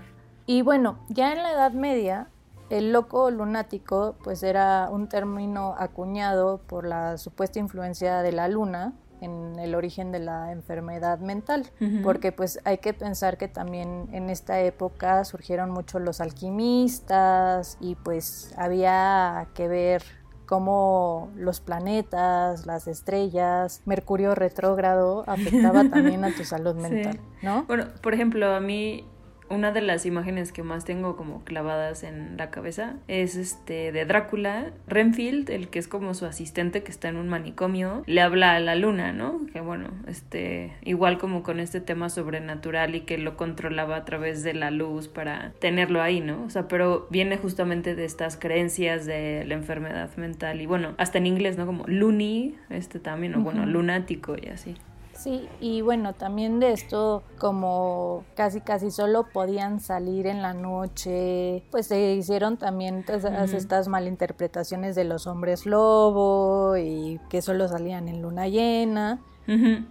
Y 0.50 0.62
bueno, 0.62 0.98
ya 1.10 1.32
en 1.34 1.42
la 1.42 1.52
Edad 1.52 1.72
Media, 1.72 2.28
el 2.70 2.92
loco 2.92 3.30
lunático 3.30 4.16
pues 4.22 4.42
era 4.42 4.88
un 4.90 5.08
término 5.08 5.74
acuñado 5.78 6.60
por 6.66 6.86
la 6.86 7.18
supuesta 7.18 7.58
influencia 7.58 8.22
de 8.22 8.32
la 8.32 8.48
luna 8.48 8.92
en 9.20 9.58
el 9.58 9.74
origen 9.74 10.12
de 10.12 10.20
la 10.20 10.52
enfermedad 10.52 11.18
mental, 11.18 11.66
porque 12.02 12.32
pues 12.32 12.60
hay 12.64 12.78
que 12.78 12.94
pensar 12.94 13.36
que 13.36 13.48
también 13.48 14.08
en 14.12 14.30
esta 14.30 14.60
época 14.60 15.24
surgieron 15.24 15.70
mucho 15.70 15.98
los 15.98 16.20
alquimistas 16.20 17.78
y 17.80 17.96
pues 17.96 18.54
había 18.56 19.48
que 19.54 19.66
ver 19.66 20.02
cómo 20.46 21.30
los 21.36 21.60
planetas, 21.60 22.64
las 22.64 22.86
estrellas, 22.86 23.82
Mercurio 23.84 24.34
retrógrado 24.34 25.24
afectaba 25.26 25.88
también 25.90 26.24
a 26.24 26.34
tu 26.34 26.44
salud 26.44 26.74
mental, 26.76 27.20
¿no? 27.42 27.64
Bueno, 27.64 27.86
por 28.02 28.14
ejemplo, 28.14 28.54
a 28.54 28.60
mí 28.60 29.04
una 29.50 29.72
de 29.72 29.80
las 29.80 30.06
imágenes 30.06 30.52
que 30.52 30.62
más 30.62 30.84
tengo 30.84 31.16
como 31.16 31.44
clavadas 31.44 32.02
en 32.02 32.36
la 32.36 32.50
cabeza 32.50 32.96
es 33.08 33.36
este 33.36 33.92
de 33.92 34.04
Drácula, 34.04 34.72
Renfield, 34.86 35.50
el 35.50 35.68
que 35.68 35.78
es 35.78 35.88
como 35.88 36.14
su 36.14 36.26
asistente 36.26 36.82
que 36.82 36.90
está 36.90 37.08
en 37.08 37.16
un 37.16 37.28
manicomio, 37.28 38.02
le 38.06 38.20
habla 38.20 38.54
a 38.54 38.60
la 38.60 38.74
luna, 38.74 39.12
¿no? 39.12 39.40
Que 39.52 39.60
bueno, 39.60 39.88
este, 40.06 40.72
igual 40.82 41.18
como 41.18 41.42
con 41.42 41.60
este 41.60 41.80
tema 41.80 42.08
sobrenatural 42.08 42.94
y 42.94 43.00
que 43.00 43.18
lo 43.18 43.36
controlaba 43.36 43.96
a 43.96 44.04
través 44.04 44.42
de 44.42 44.54
la 44.54 44.70
luz 44.70 45.08
para 45.08 45.52
tenerlo 45.58 46.02
ahí, 46.02 46.20
¿no? 46.20 46.44
O 46.44 46.50
sea, 46.50 46.68
pero 46.68 47.06
viene 47.10 47.36
justamente 47.38 47.94
de 47.94 48.04
estas 48.04 48.36
creencias 48.36 49.06
de 49.06 49.44
la 49.46 49.54
enfermedad 49.54 50.10
mental 50.16 50.60
y 50.60 50.66
bueno, 50.66 50.94
hasta 50.98 51.18
en 51.18 51.26
inglés, 51.26 51.56
¿no? 51.56 51.66
Como 51.66 51.84
loony, 51.86 52.54
este 52.70 52.98
también, 52.98 53.34
o 53.34 53.40
bueno, 53.40 53.66
lunático 53.66 54.36
y 54.40 54.48
así. 54.48 54.76
Sí, 55.18 55.48
y 55.60 55.80
bueno, 55.80 56.12
también 56.12 56.60
de 56.60 56.70
esto, 56.70 57.24
como 57.38 58.24
casi 58.36 58.60
casi 58.60 58.92
solo 58.92 59.26
podían 59.32 59.80
salir 59.80 60.28
en 60.28 60.42
la 60.42 60.54
noche, 60.54 61.64
pues 61.72 61.88
se 61.88 62.14
hicieron 62.14 62.56
también 62.56 63.04
todas 63.04 63.52
estas 63.52 63.88
malinterpretaciones 63.88 64.94
de 64.94 65.02
los 65.02 65.26
hombres 65.26 65.66
lobo 65.66 66.76
y 66.76 67.20
que 67.28 67.42
solo 67.42 67.66
salían 67.66 68.06
en 68.08 68.22
luna 68.22 68.46
llena. 68.46 69.20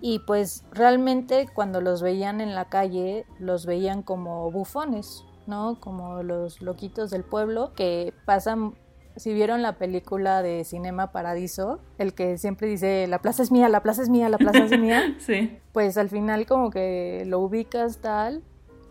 Y 0.02 0.20
pues 0.20 0.64
realmente 0.72 1.50
cuando 1.54 1.82
los 1.82 2.02
veían 2.02 2.40
en 2.40 2.56
la 2.56 2.66
calle, 2.66 3.26
los 3.38 3.66
veían 3.66 4.04
como 4.04 4.50
bufones, 4.50 5.26
¿no? 5.46 5.80
Como 5.82 6.24
los 6.24 6.62
loquitos 6.62 7.10
del 7.10 7.26
pueblo 7.26 7.74
que 7.74 8.14
pasan 8.26 8.76
si 9.18 9.34
vieron 9.34 9.62
la 9.62 9.78
película 9.78 10.42
de 10.42 10.64
Cinema 10.64 11.12
Paradiso, 11.12 11.80
el 11.98 12.14
que 12.14 12.38
siempre 12.38 12.68
dice, 12.68 13.08
la 13.08 13.20
plaza 13.20 13.44
es 13.44 13.52
mía, 13.52 13.70
la 13.70 13.82
plaza 13.82 14.04
es 14.04 14.10
mía, 14.10 14.30
la 14.30 14.38
plaza 14.38 14.66
es 14.66 14.80
mía, 14.80 15.16
sí. 15.20 15.58
pues 15.72 15.98
al 15.98 16.10
final 16.10 16.46
como 16.46 16.70
que 16.70 17.24
lo 17.26 17.40
ubicas 17.40 18.00
tal 18.00 18.44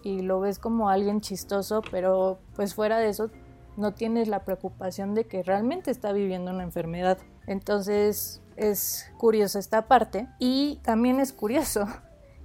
y 0.02 0.23
lo 0.23 0.40
ves 0.40 0.59
como 0.59 0.88
alguien 0.90 1.21
chistoso, 1.21 1.83
pero 1.90 2.38
pues 2.54 2.75
fuera 2.75 2.99
de 2.99 3.09
eso 3.09 3.30
no 3.76 3.92
tienes 3.92 4.28
la 4.28 4.45
preocupación 4.45 5.14
de 5.14 5.25
que 5.25 5.42
realmente 5.42 5.90
está 5.90 6.12
viviendo 6.12 6.50
una 6.50 6.62
enfermedad. 6.62 7.18
Entonces 7.47 8.42
es 8.56 9.12
curioso 9.18 9.59
esta 9.59 9.87
parte 9.87 10.28
y 10.38 10.80
también 10.83 11.21
es 11.21 11.33
curioso 11.33 11.87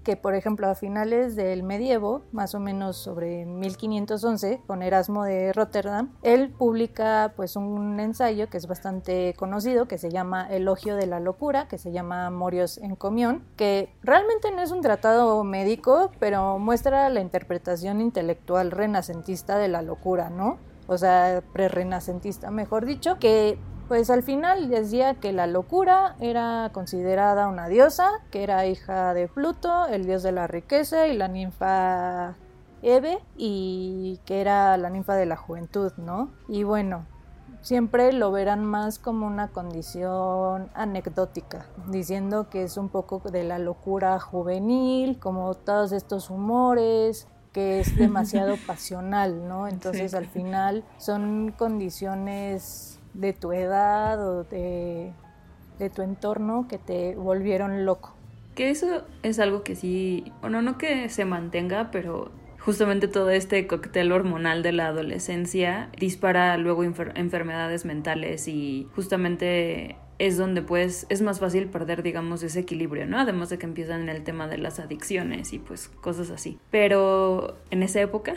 que 0.04 0.16
por 0.16 0.36
ejemplo 0.36 0.68
a 0.68 0.76
finales 0.76 1.36
del 1.36 1.64
medievo, 1.64 2.24
más 2.32 2.56
o 2.56 2.60
menos 2.60 2.98
sobre 2.98 3.46
1511, 3.46 4.62
con 4.68 4.82
Erasmo 4.82 5.24
de 5.24 5.54
Rotterdam, 5.54 6.12
él 6.24 6.50
publica 6.50 7.34
pues 7.36 7.56
un 7.56 8.00
ensayo 8.00 8.50
que 8.50 8.58
es 8.58 8.68
bastante 8.68 9.34
conocido, 9.38 9.88
que 9.88 9.98
se 9.98 10.10
llama 10.10 10.48
Elogio 10.50 10.96
de 10.96 11.08
la 11.08 11.20
locura, 11.20 11.68
que 11.68 11.78
se 11.78 11.92
llama 11.92 12.30
Morios 12.30 12.78
en 12.78 12.96
Comión, 12.96 13.44
que 13.56 13.94
realmente 14.04 14.52
no 14.52 14.62
es 14.62 14.72
un 14.72 14.82
tratado 14.82 15.44
médico, 15.44 16.12
pero 16.20 16.60
muestra 16.60 17.10
la 17.10 17.22
interpretación 17.22 18.02
intelectual 18.02 18.72
renacentista 18.72 19.58
de 19.58 19.68
la 19.68 19.82
locura, 19.82 20.30
¿no? 20.30 20.58
O 20.88 20.98
sea, 20.98 21.42
pre-renacentista, 21.54 22.52
mejor 22.52 22.86
dicho, 22.86 23.18
que 23.18 23.58
pues 23.92 24.10
al 24.10 24.24
final 24.24 24.70
decía 24.70 25.16
que 25.16 25.34
la 25.34 25.48
locura 25.48 26.16
era 26.22 26.70
considerada 26.72 27.50
una 27.50 27.68
diosa, 27.68 28.10
que 28.32 28.42
era 28.42 28.66
hija 28.66 29.14
de 29.14 29.28
Pluto, 29.28 29.86
el 29.88 30.06
dios 30.06 30.24
de 30.24 30.32
la 30.32 30.48
riqueza, 30.48 31.10
y 31.10 31.18
la 31.18 31.28
ninfa 31.28 32.36
Eve, 32.82 33.20
y 33.36 34.22
que 34.24 34.40
era 34.40 34.78
la 34.78 34.90
ninfa 34.90 35.16
de 35.16 35.26
la 35.26 35.36
juventud, 35.36 35.92
¿no? 35.98 36.30
Y 36.48 36.64
bueno, 36.64 37.06
siempre 37.60 38.14
lo 38.14 38.32
verán 38.32 38.64
más 38.64 38.98
como 38.98 39.28
una 39.28 39.50
condición 39.50 40.70
anecdótica, 40.74 41.66
diciendo 41.90 42.50
que 42.50 42.64
es 42.64 42.78
un 42.78 42.88
poco 42.88 43.20
de 43.20 43.44
la 43.44 43.60
locura 43.60 44.18
juvenil, 44.22 45.20
como 45.20 45.54
todos 45.54 45.92
estos 45.92 46.30
humores, 46.30 47.28
que 47.52 47.82
es 47.82 47.94
demasiado 47.98 48.56
pasional, 48.66 49.50
¿no? 49.50 49.68
Entonces 49.68 50.14
al 50.14 50.28
final 50.28 50.86
son 50.98 51.54
condiciones 51.58 53.01
de 53.14 53.34
tu 53.34 53.52
edad 53.52 54.20
o 54.26 54.44
de, 54.44 55.14
tu 55.96 56.02
entorno 56.02 56.68
que 56.68 56.78
te 56.78 57.16
volvieron 57.16 57.86
loco. 57.86 58.16
Que 58.56 58.70
eso 58.70 59.04
es 59.24 59.40
algo 59.40 59.64
que 59.64 59.76
sí, 59.76 60.32
bueno, 60.42 60.62
no 60.62 60.78
que 60.78 61.10
se 61.10 61.26
mantenga, 61.26 61.90
pero 61.92 62.32
justamente 62.60 63.08
todo 63.08 63.30
este 63.32 63.66
cóctel 63.66 64.12
hormonal 64.12 64.62
de 64.62 64.72
la 64.72 64.88
adolescencia 64.88 65.90
dispara 65.98 66.56
luego 66.58 66.84
enfermedades 66.84 67.86
mentales 67.86 68.48
y 68.48 68.88
justamente 68.96 69.96
es 70.22 70.38
donde 70.38 70.62
pues 70.62 71.08
es 71.10 71.24
más 71.24 71.40
fácil 71.40 71.68
perder 71.68 72.04
digamos 72.04 72.44
ese 72.44 72.60
equilibrio, 72.60 73.08
¿no? 73.08 73.20
Además 73.20 73.50
de 73.50 73.58
que 73.58 73.66
empiezan 73.66 74.02
en 74.02 74.10
el 74.10 74.24
tema 74.24 74.48
de 74.48 74.60
las 74.60 74.80
adicciones 74.80 75.52
y 75.52 75.58
pues 75.58 75.88
cosas 75.88 76.30
así. 76.30 76.60
Pero 76.70 77.58
en 77.72 77.82
esa 77.82 78.02
época, 78.02 78.36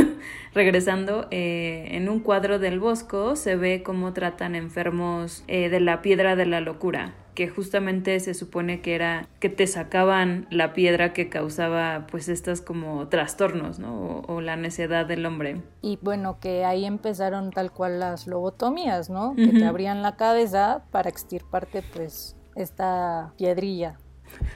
regresando, 0.54 1.28
eh, 1.30 1.88
en 1.90 2.08
un 2.08 2.20
cuadro 2.20 2.58
del 2.58 2.80
Bosco 2.80 3.36
se 3.36 3.54
ve 3.54 3.82
cómo 3.82 4.14
tratan 4.14 4.54
enfermos 4.54 5.44
eh, 5.46 5.68
de 5.68 5.80
la 5.80 6.00
piedra 6.00 6.36
de 6.36 6.46
la 6.46 6.62
locura 6.62 7.12
que 7.36 7.48
justamente 7.48 8.18
se 8.18 8.32
supone 8.32 8.80
que 8.80 8.94
era 8.94 9.28
que 9.40 9.50
te 9.50 9.66
sacaban 9.66 10.48
la 10.50 10.72
piedra 10.72 11.12
que 11.12 11.28
causaba 11.28 12.06
pues 12.10 12.28
estas 12.28 12.62
como 12.62 13.08
trastornos, 13.08 13.78
¿no? 13.78 14.22
O, 14.26 14.40
la 14.40 14.56
necedad 14.56 15.06
del 15.06 15.26
hombre. 15.26 15.60
Y 15.82 15.98
bueno, 16.00 16.38
que 16.40 16.64
ahí 16.64 16.86
empezaron 16.86 17.50
tal 17.50 17.72
cual 17.72 18.00
las 18.00 18.26
lobotomías, 18.26 19.10
¿no? 19.10 19.34
Que 19.36 19.48
te 19.48 19.64
abrían 19.66 20.02
la 20.02 20.16
cabeza 20.16 20.84
para 20.90 21.10
extirparte 21.10 21.82
pues 21.94 22.36
esta 22.54 23.32
piedrilla. 23.36 23.98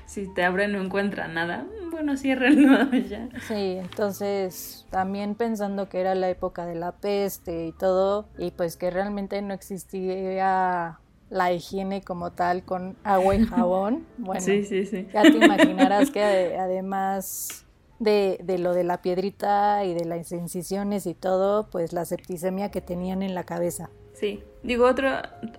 Si 0.06 0.32
te 0.32 0.42
abren 0.42 0.72
no 0.72 0.82
encuentran 0.82 1.34
nada, 1.34 1.66
bueno, 1.90 2.16
ciérrenlo 2.16 2.90
ya. 2.92 3.28
Sí, 3.46 3.76
entonces 3.78 4.87
también 4.90 5.34
pensando 5.34 5.88
que 5.88 6.00
era 6.00 6.14
la 6.14 6.30
época 6.30 6.64
de 6.64 6.76
la 6.76 6.92
peste 6.92 7.66
y 7.66 7.72
todo, 7.72 8.26
y 8.38 8.52
pues 8.52 8.76
que 8.76 8.90
realmente 8.90 9.40
no 9.42 9.52
existía 9.52 10.99
la 11.30 11.52
higiene 11.52 12.02
como 12.02 12.32
tal 12.32 12.64
con 12.64 12.96
agua 13.04 13.34
y 13.37 13.44
jabón. 13.46 14.06
Bueno, 14.18 14.40
sí, 14.40 14.64
sí, 14.64 14.84
sí. 14.84 15.08
ya 15.12 15.22
te 15.22 15.28
imaginarás 15.28 16.10
que 16.10 16.22
además 16.58 17.64
de, 17.99 18.38
de, 18.42 18.58
lo 18.58 18.75
de 18.75 18.84
la 18.84 19.00
piedrita 19.00 19.84
y 19.84 19.94
de 19.94 20.04
las 20.04 20.30
incisiones 20.32 21.06
y 21.06 21.14
todo, 21.14 21.70
pues 21.70 21.92
la 21.92 22.04
septicemia 22.04 22.70
que 22.70 22.80
tenían 22.80 23.22
en 23.22 23.34
la 23.34 23.44
cabeza. 23.44 23.90
Sí, 24.12 24.42
digo 24.62 24.87
otro, 24.87 25.08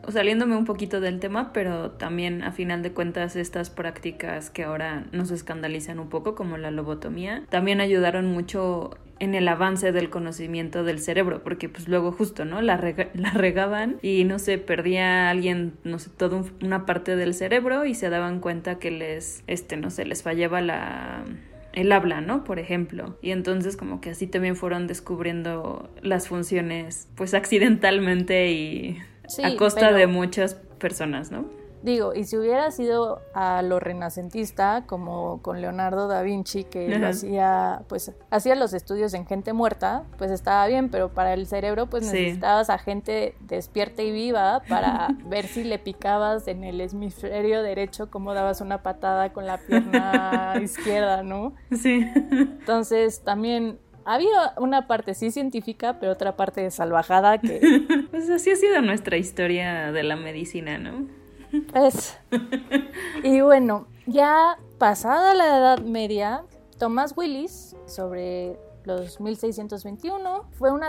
saliéndome 0.09 0.55
un 0.55 0.65
poquito 0.65 1.01
del 1.01 1.19
tema, 1.19 1.51
pero 1.51 1.91
también 1.93 2.43
a 2.43 2.51
final 2.51 2.83
de 2.83 2.91
cuentas 2.93 3.35
estas 3.35 3.71
prácticas 3.71 4.51
que 4.51 4.63
ahora 4.63 5.07
nos 5.11 5.31
escandalizan 5.31 5.99
un 5.99 6.09
poco, 6.09 6.35
como 6.35 6.57
la 6.57 6.69
lobotomía, 6.69 7.45
también 7.49 7.81
ayudaron 7.81 8.27
mucho 8.27 8.91
en 9.21 9.35
el 9.35 9.47
avance 9.47 9.91
del 9.91 10.09
conocimiento 10.09 10.83
del 10.83 10.99
cerebro, 10.99 11.43
porque 11.43 11.69
pues 11.69 11.87
luego 11.87 12.11
justo, 12.11 12.43
¿no? 12.43 12.59
La, 12.63 12.77
la 13.13 13.31
regaban 13.31 13.99
y 14.01 14.23
no 14.23 14.39
sé, 14.39 14.57
perdía 14.57 15.29
alguien, 15.29 15.73
no 15.83 15.99
sé, 15.99 16.09
toda 16.09 16.43
una 16.63 16.87
parte 16.87 17.15
del 17.15 17.35
cerebro 17.35 17.85
y 17.85 17.93
se 17.93 18.09
daban 18.09 18.39
cuenta 18.39 18.79
que 18.79 18.89
les, 18.89 19.43
este, 19.45 19.77
no 19.77 19.91
sé, 19.91 20.05
les 20.05 20.23
fallaba 20.23 20.59
la 20.59 21.23
el 21.71 21.91
habla, 21.91 22.19
¿no? 22.19 22.43
Por 22.43 22.57
ejemplo. 22.57 23.15
Y 23.21 23.29
entonces 23.29 23.77
como 23.77 24.01
que 24.01 24.09
así 24.09 24.25
también 24.25 24.55
fueron 24.55 24.87
descubriendo 24.87 25.89
las 26.01 26.27
funciones 26.27 27.07
pues 27.15 27.35
accidentalmente 27.35 28.51
y 28.51 28.97
a 29.43 29.55
costa 29.55 29.93
de 29.93 30.07
muchas 30.07 30.55
personas, 30.79 31.31
¿no? 31.31 31.45
Digo, 31.83 32.13
y 32.13 32.25
si 32.25 32.37
hubiera 32.37 32.69
sido 32.71 33.21
a 33.33 33.61
lo 33.63 33.79
renacentista, 33.79 34.83
como 34.85 35.41
con 35.41 35.61
Leonardo 35.61 36.07
da 36.07 36.21
Vinci, 36.21 36.63
que 36.63 36.87
lo 36.97 37.07
hacía, 37.07 37.81
pues, 37.87 38.11
hacía 38.29 38.55
los 38.55 38.73
estudios 38.73 39.13
en 39.13 39.25
gente 39.25 39.53
muerta, 39.53 40.03
pues 40.17 40.29
estaba 40.29 40.67
bien, 40.67 40.89
pero 40.89 41.09
para 41.09 41.33
el 41.33 41.47
cerebro, 41.47 41.87
pues 41.87 42.03
necesitabas 42.05 42.69
a 42.69 42.77
gente 42.77 43.35
despierta 43.39 44.03
y 44.03 44.11
viva 44.11 44.61
para 44.69 45.09
ver 45.25 45.47
si 45.47 45.63
le 45.63 45.79
picabas 45.79 46.47
en 46.47 46.63
el 46.63 46.79
hemisferio 46.81 47.63
derecho, 47.63 48.11
cómo 48.11 48.33
dabas 48.33 48.61
una 48.61 48.83
patada 48.83 49.33
con 49.33 49.47
la 49.47 49.57
pierna 49.57 50.53
izquierda, 50.61 51.23
¿no? 51.23 51.53
Sí. 51.71 52.05
Entonces, 52.31 53.21
también 53.21 53.79
había 54.05 54.53
una 54.57 54.87
parte 54.87 55.13
sí 55.13 55.31
científica, 55.31 55.99
pero 55.99 56.11
otra 56.11 56.35
parte 56.35 56.61
de 56.61 56.71
salvajada 56.71 57.39
que... 57.39 57.85
pues 58.11 58.29
así 58.29 58.51
ha 58.51 58.55
sido 58.55 58.81
nuestra 58.81 59.17
historia 59.17 59.91
de 59.91 60.03
la 60.03 60.15
medicina, 60.15 60.77
¿no? 60.77 61.20
Es. 61.73 62.17
Y 63.23 63.41
bueno, 63.41 63.87
ya 64.05 64.57
pasada 64.77 65.33
la 65.33 65.57
Edad 65.57 65.79
Media, 65.79 66.43
Thomas 66.77 67.13
Willis, 67.15 67.75
sobre 67.85 68.59
los 68.83 69.19
1621, 69.19 70.45
fue 70.51 70.71
un, 70.71 70.81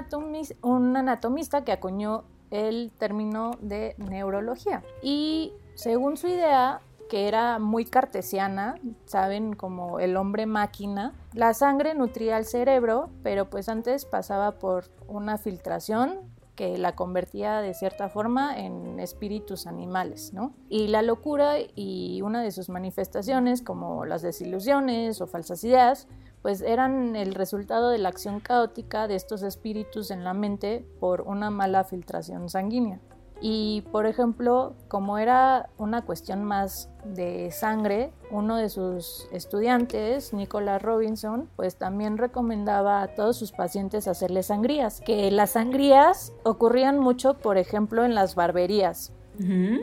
un 0.63 0.97
anatomista 0.97 1.65
que 1.65 1.73
acuñó 1.73 2.25
el 2.51 2.93
término 2.97 3.53
de 3.61 3.95
neurología. 3.99 4.83
Y 5.03 5.53
según 5.75 6.17
su 6.17 6.29
idea, 6.29 6.81
que 7.13 7.29
era 7.29 7.59
muy 7.59 7.85
cartesiana, 7.85 8.77
saben, 9.05 9.55
como 9.55 10.01
el 10.01 10.17
hombre 10.17 10.47
máquina. 10.47 11.13
La 11.35 11.53
sangre 11.53 11.95
nutría 11.95 12.37
al 12.37 12.47
cerebro, 12.47 13.11
pero 13.23 13.51
pues 13.51 13.69
antes 13.69 14.07
pasaba 14.07 14.53
por 14.53 14.87
una 15.09 15.37
filtración 15.37 16.32
que 16.63 16.79
la 16.79 16.95
convertía 16.95 17.61
de 17.61 17.75
cierta 17.75 18.09
forma 18.09 18.57
en 18.57 19.01
espíritus 19.01 19.67
animales, 19.67 20.33
¿no? 20.33 20.55
Y 20.69 20.87
la 20.87 21.03
locura 21.03 21.57
y 21.75 22.23
una 22.23 22.41
de 22.41 22.53
sus 22.53 22.69
manifestaciones, 22.69 23.63
como 23.63 24.05
las 24.05 24.23
desilusiones 24.23 25.21
o 25.21 25.27
falsas 25.27 25.65
ideas, 25.65 26.07
pues 26.41 26.61
eran 26.61 27.17
el 27.17 27.35
resultado 27.35 27.91
de 27.91 27.99
la 27.99 28.11
acción 28.11 28.39
caótica 28.39 29.09
de 29.09 29.17
estos 29.17 29.43
espíritus 29.43 30.13
en 30.13 30.23
la 30.23 30.35
mente 30.35 30.87
por 31.01 31.23
una 31.23 31.51
mala 31.51 31.83
filtración 31.83 32.49
sanguínea. 32.49 33.01
Y 33.45 33.81
por 33.91 34.07
ejemplo, 34.07 34.75
como 34.87 35.19
era 35.19 35.69
una 35.77 36.03
cuestión 36.03 36.45
más 36.45 36.89
de 37.05 37.51
sangre, 37.51 38.13
uno 38.31 38.57
de 38.57 38.69
sus 38.69 39.27
estudiantes, 39.33 40.33
Nicholas 40.33 40.81
Robinson, 40.81 41.51
pues 41.57 41.75
también 41.75 42.19
recomendaba 42.19 43.03
a 43.03 43.09
todos 43.09 43.37
sus 43.37 43.51
pacientes 43.51 44.07
hacerle 44.07 44.45
sangrías, 44.45 45.01
que 45.01 45.29
las 45.33 45.51
sangrías 45.51 46.33
ocurrían 46.45 47.01
mucho, 47.01 47.35
por 47.35 47.59
ejemplo, 47.59 48.05
en 48.05 48.15
las 48.15 48.37
barberías. 48.37 49.13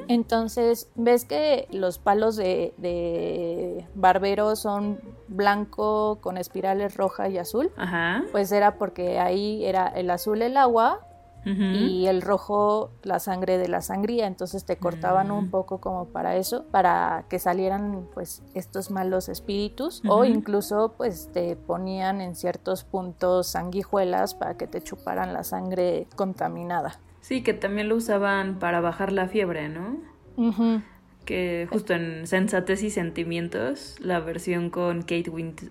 Entonces, 0.08 0.89
ves 0.95 1.26
que 1.26 1.67
los 1.72 1.98
palos 1.98 2.38
de, 2.38 2.74
de, 2.78 3.86
barbero 3.93 4.56
son 4.56 5.02
blanco 5.28 6.19
con 6.22 6.38
espirales 6.38 6.95
roja 6.95 7.28
y 7.28 7.38
azul. 7.39 7.72
Pues 8.32 8.52
era 8.54 8.78
porque 8.78 9.19
ahí 9.19 9.65
era 9.65 9.88
el 9.88 10.12
azul 10.12 10.41
el 10.43 10.56
agua 10.56 11.09
y 11.45 12.06
el 12.06 12.21
rojo 12.21 12.91
la 13.04 13.19
sangre 13.19 13.58
de 13.58 13.67
la 13.67 13.82
sangría, 13.82 14.28
entonces 14.28 14.65
te 14.65 14.78
cortaban 14.78 15.32
un 15.32 15.45
mm. 15.45 15.49
poco 15.49 15.80
como 15.80 16.06
para 16.06 16.36
eso, 16.36 16.65
para 16.71 17.25
que 17.30 17.39
salieran 17.39 18.08
pues 18.13 18.43
estos 18.54 18.91
malos 18.91 19.30
espíritus 19.30 20.02
o 20.08 20.25
incluso 20.25 20.93
pues 20.97 21.30
te 21.32 21.56
ponían 21.56 22.21
en 22.21 22.36
ciertos 22.36 22.84
puntos 22.84 23.47
sanguijuelas 23.47 24.36
para 24.36 24.58
que 24.58 24.67
te 24.67 24.82
chuparan 24.82 25.34
la 25.34 25.43
sangre 25.43 26.08
contaminada. 26.15 26.99
Sí, 27.21 27.43
que 27.43 27.54
también 27.54 27.89
lo 27.89 27.95
usaban 27.95 28.60
para 28.60 28.82
bajar 28.82 29.12
la 29.12 29.28
fiebre, 29.28 29.69
¿no? 29.69 29.97
Que 31.25 31.67
justo 31.69 31.93
en 31.93 32.25
Sensatez 32.25 32.82
y 32.82 32.89
Sentimientos, 32.89 33.97
la 33.99 34.19
versión 34.19 34.69
con 34.69 35.02
Kate 35.02 35.30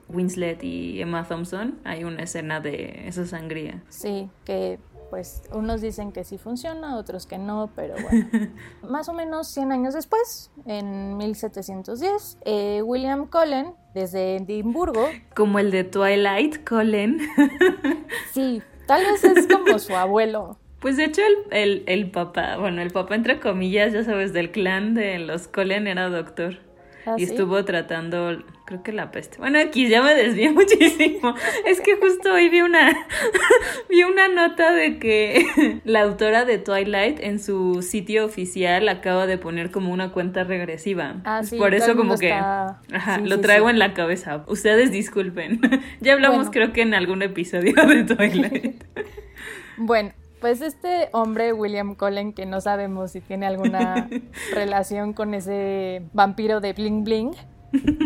Winslet 0.08 0.62
y 0.62 1.00
Emma 1.00 1.24
Thompson, 1.26 1.78
hay 1.84 2.04
una 2.04 2.22
escena 2.22 2.60
de 2.60 3.08
esa 3.08 3.26
sangría. 3.26 3.82
Sí, 3.88 4.30
que 4.44 4.78
pues 5.10 5.42
unos 5.52 5.80
dicen 5.80 6.12
que 6.12 6.24
sí 6.24 6.38
funciona, 6.38 6.96
otros 6.96 7.26
que 7.26 7.38
no, 7.38 7.70
pero 7.74 7.94
bueno. 8.02 8.28
Más 8.88 9.08
o 9.08 9.12
menos 9.12 9.48
100 9.48 9.72
años 9.72 9.94
después, 9.94 10.50
en 10.66 11.16
1710, 11.16 12.38
eh, 12.44 12.82
William 12.82 13.26
Cullen, 13.26 13.74
desde 13.94 14.36
Edimburgo. 14.36 15.08
Como 15.34 15.58
el 15.58 15.70
de 15.70 15.84
Twilight, 15.84 16.68
Cullen. 16.68 17.20
sí, 18.32 18.62
tal 18.86 19.04
vez 19.04 19.24
es 19.24 19.46
como 19.46 19.78
su 19.78 19.94
abuelo. 19.94 20.58
Pues 20.80 20.96
de 20.96 21.06
hecho 21.06 21.22
el, 21.50 21.82
el, 21.86 22.10
papá, 22.10 22.56
bueno, 22.56 22.82
el 22.82 22.92
papá 22.92 23.16
entre 23.16 23.40
comillas, 23.40 23.92
ya 23.92 24.04
sabes, 24.04 24.32
del 24.32 24.52
clan 24.52 24.94
de 24.94 25.18
los 25.18 25.48
Colen 25.48 25.88
era 25.88 26.08
doctor. 26.08 26.58
¿Ah, 27.08 27.14
y 27.16 27.22
estuvo 27.22 27.64
tratando, 27.64 28.42
creo 28.66 28.82
que 28.82 28.92
la 28.92 29.10
peste. 29.10 29.38
Bueno, 29.38 29.58
aquí 29.58 29.88
ya 29.88 30.02
me 30.02 30.14
desvié 30.14 30.50
muchísimo. 30.52 31.34
Es 31.66 31.80
que 31.80 31.96
justo 31.96 32.32
hoy 32.34 32.48
vi 32.50 32.60
una, 32.60 32.90
vi 33.88 34.04
una 34.04 34.28
nota 34.28 34.72
de 34.72 34.98
que 34.98 35.80
la 35.84 36.02
autora 36.02 36.44
de 36.44 36.58
Twilight 36.58 37.18
en 37.20 37.38
su 37.38 37.82
sitio 37.82 38.26
oficial 38.26 38.88
acaba 38.88 39.26
de 39.26 39.38
poner 39.38 39.70
como 39.70 39.92
una 39.92 40.12
cuenta 40.12 40.44
regresiva. 40.44 41.16
Ah, 41.24 41.42
sí, 41.42 41.56
Por 41.56 41.74
eso 41.74 41.96
como 41.96 42.18
que 42.18 42.32
ajá, 42.32 42.82
lo 43.24 43.40
traigo 43.40 43.70
en 43.70 43.78
la 43.78 43.94
cabeza. 43.94 44.44
Ustedes 44.48 44.90
disculpen. 44.90 45.60
ya 46.00 46.12
hablamos 46.12 46.50
creo 46.50 46.72
que 46.72 46.82
en 46.82 46.94
algún 46.94 47.22
episodio 47.22 47.74
de 47.86 48.04
Twilight. 48.04 48.84
bueno, 49.78 50.12
pues 50.40 50.60
este 50.60 51.08
hombre, 51.12 51.52
William 51.52 51.94
Cullen, 51.94 52.32
que 52.32 52.46
no 52.46 52.60
sabemos 52.60 53.12
si 53.12 53.20
tiene 53.20 53.46
alguna 53.46 54.08
relación 54.54 55.12
con 55.12 55.34
ese 55.34 56.02
vampiro 56.12 56.60
de 56.60 56.72
Bling 56.72 57.04
Bling, 57.04 57.32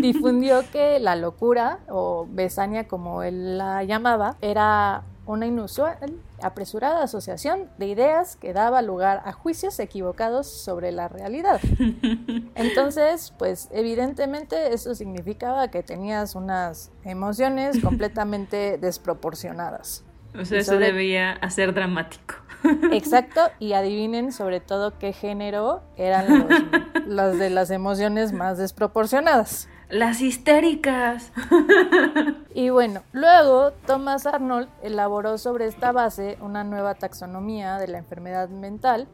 difundió 0.01 0.62
que 0.73 0.99
la 0.99 1.16
locura, 1.16 1.81
o 1.88 2.27
Besania 2.29 2.88
como 2.88 3.23
él 3.23 3.59
la 3.59 3.85
llamaba, 3.85 4.37
era 4.40 5.05
una 5.25 5.47
inusual, 5.47 5.99
apresurada 6.42 7.05
asociación 7.05 7.71
de 7.79 7.87
ideas 7.87 8.37
que 8.37 8.53
daba 8.53 8.83
lugar 8.83 9.23
a 9.25 9.33
juicios 9.33 9.79
equivocados 9.79 10.49
sobre 10.49 10.90
la 10.90 11.09
realidad. 11.09 11.61
Entonces, 12.57 13.33
pues 13.38 13.68
evidentemente 13.71 14.75
eso 14.75 14.95
significaba 14.95 15.68
que 15.68 15.83
tenías 15.83 16.35
unas 16.35 16.90
emociones 17.05 17.81
completamente 17.81 18.79
desproporcionadas. 18.79 20.05
O 20.38 20.45
sea, 20.45 20.61
eso 20.61 20.79
debía 20.79 21.33
hacer 21.33 21.75
dramático. 21.75 22.35
Exacto, 22.92 23.40
y 23.59 23.73
adivinen 23.73 24.33
sobre 24.33 24.61
todo 24.61 24.99
qué 24.99 25.12
género 25.12 25.83
eran 25.97 26.38
los, 26.38 27.07
las 27.07 27.38
de 27.38 27.51
las 27.51 27.71
emociones 27.71 28.33
más 28.33 28.59
desproporcionadas. 28.59 29.68
Las 29.88 30.23
histéricas. 30.23 31.33
Y 32.55 32.71
bueno, 32.71 33.03
luego 33.12 33.73
Thomas 33.87 34.25
Arnold 34.25 34.68
elaboró 34.83 35.37
sobre 35.37 35.66
esta 35.66 35.92
base 35.92 36.38
una 36.40 36.64
nueva 36.64 36.95
taxonomía 36.95 37.77
de 37.77 37.88
la 37.88 37.99
enfermedad 37.99 38.49
mental, 38.49 39.07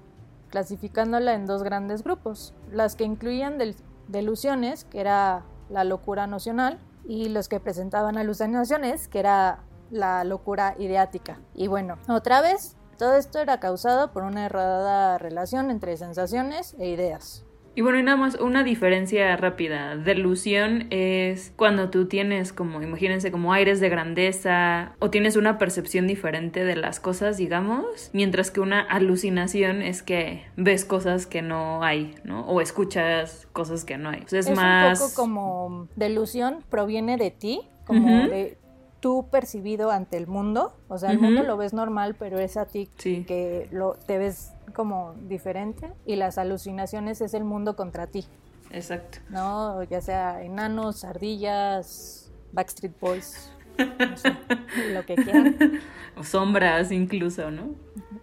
clasificándola 0.50 1.34
en 1.34 1.46
dos 1.46 1.64
grandes 1.64 2.04
grupos, 2.04 2.54
las 2.70 2.94
que 2.94 3.02
incluían 3.02 3.58
delusiones, 4.06 4.84
que 4.84 5.00
era 5.00 5.42
la 5.68 5.82
locura 5.82 6.28
nocional, 6.28 6.78
y 7.08 7.28
los 7.28 7.48
que 7.48 7.58
presentaban 7.58 8.16
alucinaciones, 8.16 9.08
que 9.08 9.18
era 9.18 9.64
la 9.90 10.24
locura 10.24 10.74
ideática. 10.78 11.40
Y 11.54 11.68
bueno, 11.68 11.98
otra 12.08 12.40
vez, 12.40 12.76
todo 12.98 13.16
esto 13.16 13.38
era 13.38 13.60
causado 13.60 14.12
por 14.12 14.24
una 14.24 14.46
errada 14.46 15.18
relación 15.18 15.70
entre 15.70 15.96
sensaciones 15.96 16.74
e 16.78 16.88
ideas. 16.88 17.44
Y 17.78 17.80
bueno, 17.80 18.00
y 18.00 18.02
nada 18.02 18.16
más 18.16 18.34
una 18.34 18.64
diferencia 18.64 19.36
rápida. 19.36 19.94
Delusión 19.94 20.88
es 20.90 21.52
cuando 21.54 21.90
tú 21.90 22.08
tienes 22.08 22.52
como, 22.52 22.82
imagínense, 22.82 23.30
como 23.30 23.52
aires 23.52 23.78
de 23.78 23.88
grandeza 23.88 24.96
o 24.98 25.10
tienes 25.10 25.36
una 25.36 25.58
percepción 25.58 26.08
diferente 26.08 26.64
de 26.64 26.74
las 26.74 26.98
cosas, 26.98 27.36
digamos, 27.36 28.10
mientras 28.12 28.50
que 28.50 28.58
una 28.58 28.80
alucinación 28.80 29.80
es 29.80 30.02
que 30.02 30.42
ves 30.56 30.84
cosas 30.84 31.28
que 31.28 31.40
no 31.40 31.84
hay, 31.84 32.16
¿no? 32.24 32.44
O 32.48 32.60
escuchas 32.60 33.46
cosas 33.52 33.84
que 33.84 33.96
no 33.96 34.08
hay. 34.08 34.24
es, 34.28 34.50
más... 34.50 35.00
un 35.00 35.06
poco 35.06 35.14
como 35.14 35.88
delusión 35.94 36.64
proviene 36.68 37.16
de 37.16 37.30
ti, 37.30 37.60
como 37.86 38.26
de 38.26 38.58
tú 39.00 39.28
percibido 39.30 39.90
ante 39.90 40.16
el 40.16 40.26
mundo, 40.26 40.72
o 40.88 40.98
sea, 40.98 41.10
el 41.10 41.18
mundo 41.18 41.42
lo 41.42 41.56
ves 41.56 41.72
normal, 41.72 42.16
pero 42.18 42.38
es 42.38 42.56
a 42.56 42.66
ti 42.66 42.88
que 42.96 43.68
lo, 43.70 43.94
te 43.94 44.18
ves 44.18 44.52
como 44.74 45.14
diferente 45.28 45.92
y 46.06 46.16
las 46.16 46.38
alucinaciones 46.38 47.20
es 47.20 47.34
el 47.34 47.44
mundo 47.44 47.76
contra 47.76 48.06
ti. 48.06 48.26
Exacto. 48.70 49.18
¿No? 49.30 49.82
Ya 49.84 50.00
sea 50.00 50.42
enanos, 50.42 51.04
ardillas, 51.04 52.30
Backstreet 52.52 52.98
Boys, 53.00 53.52
no 53.78 54.16
sé, 54.16 54.36
lo 54.92 55.04
que 55.06 55.14
quieran. 55.16 55.80
O 56.16 56.24
sombras 56.24 56.90
incluso, 56.92 57.50
¿no? 57.50 57.70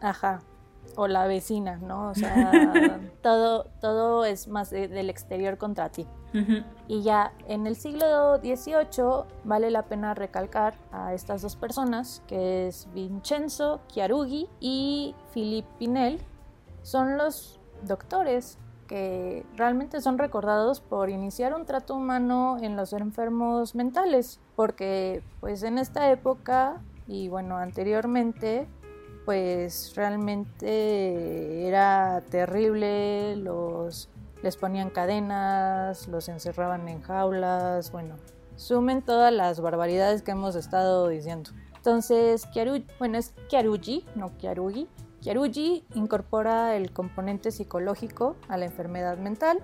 Ajá 0.02 0.42
o 0.96 1.08
la 1.08 1.28
vecina, 1.28 1.78
¿no? 1.78 2.10
O 2.10 2.16
sea, 2.16 3.00
todo, 3.22 3.66
todo 3.82 4.26
es 4.26 4.48
más 4.48 4.70
del 4.70 5.10
exterior 5.10 5.58
contra 5.58 5.90
ti. 5.90 6.06
Y 6.90 7.02
ya 7.02 7.32
en 7.48 7.66
el 7.66 7.78
siglo 7.78 8.38
XVIII 8.40 9.24
vale 9.46 9.72
la 9.72 9.84
pena 9.84 10.14
recalcar 10.14 10.76
a 10.92 11.14
estas 11.14 11.42
dos 11.42 11.56
personas, 11.56 12.22
que 12.28 12.68
es 12.68 12.90
Vincenzo 12.94 13.80
Chiarughi 13.88 14.50
y 14.60 15.16
Philippe 15.34 15.70
Pinel, 15.80 16.20
son 16.82 17.18
los 17.18 17.60
doctores 17.84 18.58
que 18.88 19.46
realmente 19.56 20.02
son 20.02 20.18
recordados 20.18 20.82
por 20.82 21.10
iniciar 21.10 21.56
un 21.56 21.66
trato 21.66 21.96
humano 21.96 22.58
en 22.62 22.76
los 22.76 22.94
enfermos 22.94 23.74
mentales, 23.74 24.40
porque 24.56 25.24
pues 25.40 25.64
en 25.64 25.78
esta 25.78 26.12
época 26.12 26.82
y 27.08 27.30
bueno, 27.30 27.58
anteriormente 27.58 28.68
pues 29.26 29.94
realmente 29.96 31.68
era 31.68 32.24
terrible, 32.30 33.36
los 33.36 34.10
les 34.44 34.58
ponían 34.58 34.92
cadenas, 34.92 36.08
los 36.08 36.30
encerraban 36.30 36.88
en 36.88 37.02
jaulas, 37.02 37.92
bueno, 37.92 38.16
sumen 38.56 39.02
todas 39.02 39.34
las 39.34 39.60
barbaridades 39.60 40.22
que 40.22 40.32
hemos 40.32 40.56
estado 40.56 41.08
diciendo. 41.08 41.50
Entonces, 41.76 42.48
Chiarugi, 42.52 42.86
bueno, 43.00 43.18
es 43.18 43.34
Chiarugi, 43.48 44.06
no 44.16 44.38
Chiarugi. 44.38 44.88
Chiarugi 45.22 45.84
incorpora 45.96 46.76
el 46.76 46.92
componente 46.92 47.52
psicológico 47.52 48.36
a 48.48 48.58
la 48.58 48.66
enfermedad 48.66 49.18
mental, 49.18 49.60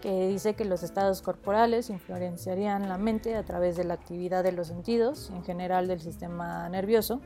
que 0.00 0.28
dice 0.28 0.54
que 0.54 0.64
los 0.64 0.82
estados 0.82 1.20
corporales 1.20 1.90
influenciarían 1.90 2.88
la 2.88 2.96
mente 2.96 3.36
a 3.36 3.44
través 3.44 3.76
de 3.76 3.84
la 3.84 3.94
actividad 3.94 4.42
de 4.42 4.52
los 4.52 4.68
sentidos, 4.68 5.30
en 5.34 5.44
general 5.44 5.86
del 5.86 6.00
sistema 6.00 6.66
nervioso, 6.70 7.20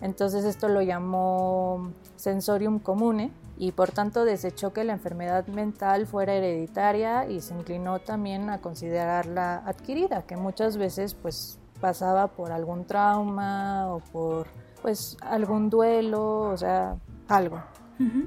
entonces 0.00 0.44
esto 0.44 0.68
lo 0.68 0.82
llamó 0.82 1.92
sensorium 2.16 2.78
comune 2.78 3.32
y 3.56 3.72
por 3.72 3.90
tanto 3.90 4.24
desechó 4.24 4.72
que 4.72 4.84
la 4.84 4.92
enfermedad 4.92 5.46
mental 5.48 6.06
fuera 6.06 6.34
hereditaria 6.34 7.28
y 7.28 7.40
se 7.40 7.54
inclinó 7.54 7.98
también 7.98 8.50
a 8.50 8.60
considerarla 8.60 9.62
adquirida, 9.66 10.22
que 10.22 10.36
muchas 10.36 10.76
veces 10.76 11.14
pues 11.14 11.58
pasaba 11.80 12.28
por 12.28 12.52
algún 12.52 12.84
trauma 12.84 13.92
o 13.92 14.00
por 14.12 14.46
pues 14.82 15.16
algún 15.22 15.70
duelo, 15.70 16.40
o 16.40 16.56
sea, 16.56 16.96
algo. 17.28 17.60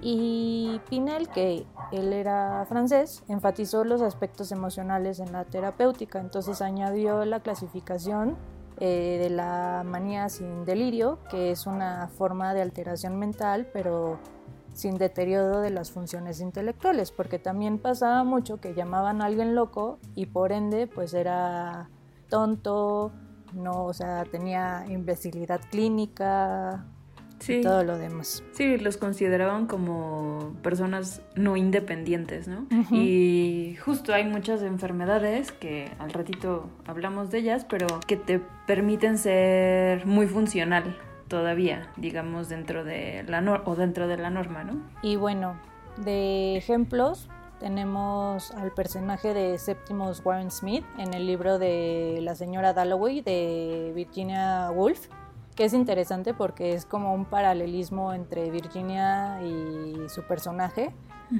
Y 0.01 0.81
Pinel, 0.89 1.29
que 1.29 1.65
él 1.93 2.11
era 2.11 2.65
francés, 2.67 3.23
enfatizó 3.29 3.85
los 3.85 4.01
aspectos 4.01 4.51
emocionales 4.51 5.19
en 5.19 5.31
la 5.31 5.45
terapéutica, 5.45 6.19
entonces 6.19 6.61
añadió 6.61 7.23
la 7.23 7.39
clasificación 7.39 8.35
eh, 8.83 9.19
de 9.21 9.29
la 9.29 9.83
manía 9.85 10.27
sin 10.27 10.65
delirio, 10.65 11.19
que 11.29 11.51
es 11.51 11.67
una 11.67 12.07
forma 12.07 12.55
de 12.55 12.63
alteración 12.63 13.15
mental, 13.19 13.69
pero 13.71 14.17
sin 14.73 14.97
deterioro 14.97 15.61
de 15.61 15.69
las 15.69 15.91
funciones 15.91 16.41
intelectuales, 16.41 17.11
porque 17.11 17.37
también 17.37 17.77
pasaba 17.77 18.23
mucho 18.23 18.59
que 18.59 18.73
llamaban 18.73 19.21
a 19.21 19.25
alguien 19.25 19.53
loco 19.53 19.99
y 20.15 20.25
por 20.25 20.51
ende 20.51 20.87
pues 20.87 21.13
era 21.13 21.91
tonto, 22.27 23.11
no, 23.53 23.85
o 23.85 23.93
sea, 23.93 24.23
tenía 24.23 24.83
imbecilidad 24.89 25.61
clínica, 25.69 26.83
sí. 27.41 27.61
todo 27.61 27.83
lo 27.83 27.97
demás. 27.97 28.43
Sí, 28.53 28.77
los 28.77 28.97
consideraban 28.97 29.67
como 29.67 30.53
personas 30.61 31.21
no 31.35 31.57
independientes, 31.57 32.47
¿no? 32.47 32.67
Y 32.91 33.77
justo 33.83 34.13
hay 34.13 34.25
muchas 34.25 34.61
enfermedades 34.61 35.51
que 35.51 35.91
al 35.99 36.11
ratito 36.11 36.69
hablamos 36.85 37.31
de 37.31 37.39
ellas, 37.39 37.65
pero 37.69 37.87
que 38.07 38.17
te 38.17 38.41
permiten 38.67 39.17
ser 39.17 40.05
muy 40.05 40.27
funcional 40.27 40.97
todavía, 41.27 41.89
digamos, 41.95 42.49
dentro 42.49 42.83
de 42.83 43.23
la 43.27 43.41
o 43.65 43.75
dentro 43.75 44.07
de 44.07 44.17
la 44.17 44.29
norma, 44.29 44.63
¿no? 44.63 44.81
Y 45.01 45.15
bueno, 45.15 45.55
de 45.97 46.57
ejemplos 46.57 47.29
tenemos 47.59 48.51
al 48.51 48.71
personaje 48.71 49.33
de 49.33 49.57
Septimus 49.57 50.21
Warren 50.25 50.51
Smith 50.51 50.83
en 50.97 51.13
el 51.13 51.27
libro 51.27 51.59
de 51.59 52.19
la 52.21 52.35
señora 52.35 52.73
Dalloway 52.73 53.21
de 53.21 53.91
Virginia 53.95 54.71
Woolf 54.71 55.07
que 55.55 55.65
es 55.65 55.73
interesante 55.73 56.33
porque 56.33 56.73
es 56.73 56.85
como 56.85 57.13
un 57.13 57.25
paralelismo 57.25 58.13
entre 58.13 58.49
Virginia 58.51 59.41
y 59.43 60.07
su 60.09 60.23
personaje, 60.23 60.93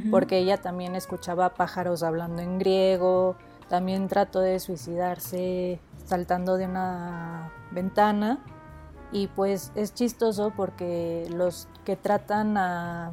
porque 0.10 0.38
ella 0.38 0.58
también 0.58 0.96
escuchaba 0.96 1.54
pájaros 1.54 2.02
hablando 2.04 2.42
en 2.42 2.60
griego, 2.60 3.36
también 3.68 4.08
trató 4.08 4.40
de 4.40 4.60
suicidarse 4.60 5.80
saltando 6.06 6.58
de 6.58 6.66
una 6.66 7.52
ventana 7.72 8.40
y 9.12 9.28
pues 9.28 9.72
es 9.76 9.94
chistoso 9.94 10.54
porque 10.56 11.28
los 11.30 11.68
que 11.84 11.96
tratan 11.96 12.58
a, 12.58 13.12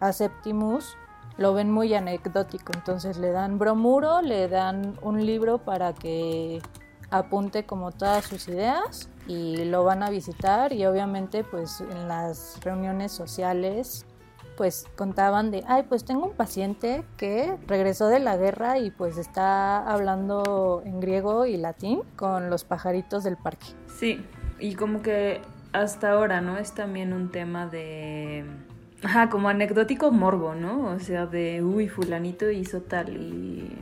a 0.00 0.12
Septimus 0.12 0.96
lo 1.38 1.54
ven 1.54 1.70
muy 1.70 1.94
anecdótico, 1.94 2.72
entonces 2.74 3.16
le 3.16 3.32
dan 3.32 3.58
bromuro, 3.58 4.22
le 4.22 4.48
dan 4.48 4.98
un 5.02 5.24
libro 5.24 5.58
para 5.58 5.92
que 5.92 6.60
apunte 7.10 7.64
como 7.64 7.90
todas 7.90 8.24
sus 8.24 8.48
ideas 8.48 9.08
y 9.26 9.64
lo 9.64 9.84
van 9.84 10.02
a 10.02 10.10
visitar 10.10 10.72
y 10.72 10.84
obviamente 10.86 11.44
pues 11.44 11.80
en 11.80 12.08
las 12.08 12.58
reuniones 12.62 13.12
sociales 13.12 14.06
pues 14.56 14.86
contaban 14.96 15.50
de, 15.50 15.64
ay, 15.66 15.84
pues 15.88 16.04
tengo 16.04 16.26
un 16.26 16.36
paciente 16.36 17.04
que 17.16 17.56
regresó 17.66 18.08
de 18.08 18.18
la 18.18 18.36
guerra 18.36 18.78
y 18.78 18.90
pues 18.90 19.16
está 19.16 19.78
hablando 19.78 20.82
en 20.84 21.00
griego 21.00 21.46
y 21.46 21.56
latín 21.56 22.02
con 22.16 22.50
los 22.50 22.64
pajaritos 22.64 23.24
del 23.24 23.36
parque. 23.36 23.66
Sí, 23.98 24.24
y 24.58 24.74
como 24.74 25.02
que 25.02 25.40
hasta 25.72 26.12
ahora, 26.12 26.40
¿no? 26.40 26.58
Es 26.58 26.72
también 26.72 27.12
un 27.12 27.30
tema 27.30 27.66
de... 27.66 28.44
Ajá, 29.02 29.30
como 29.30 29.48
anecdótico 29.48 30.12
morbo, 30.12 30.54
¿no? 30.54 30.90
O 30.90 31.00
sea, 31.00 31.26
de, 31.26 31.62
uy, 31.64 31.88
fulanito 31.88 32.50
hizo 32.50 32.82
tal 32.82 33.16
y... 33.16 33.76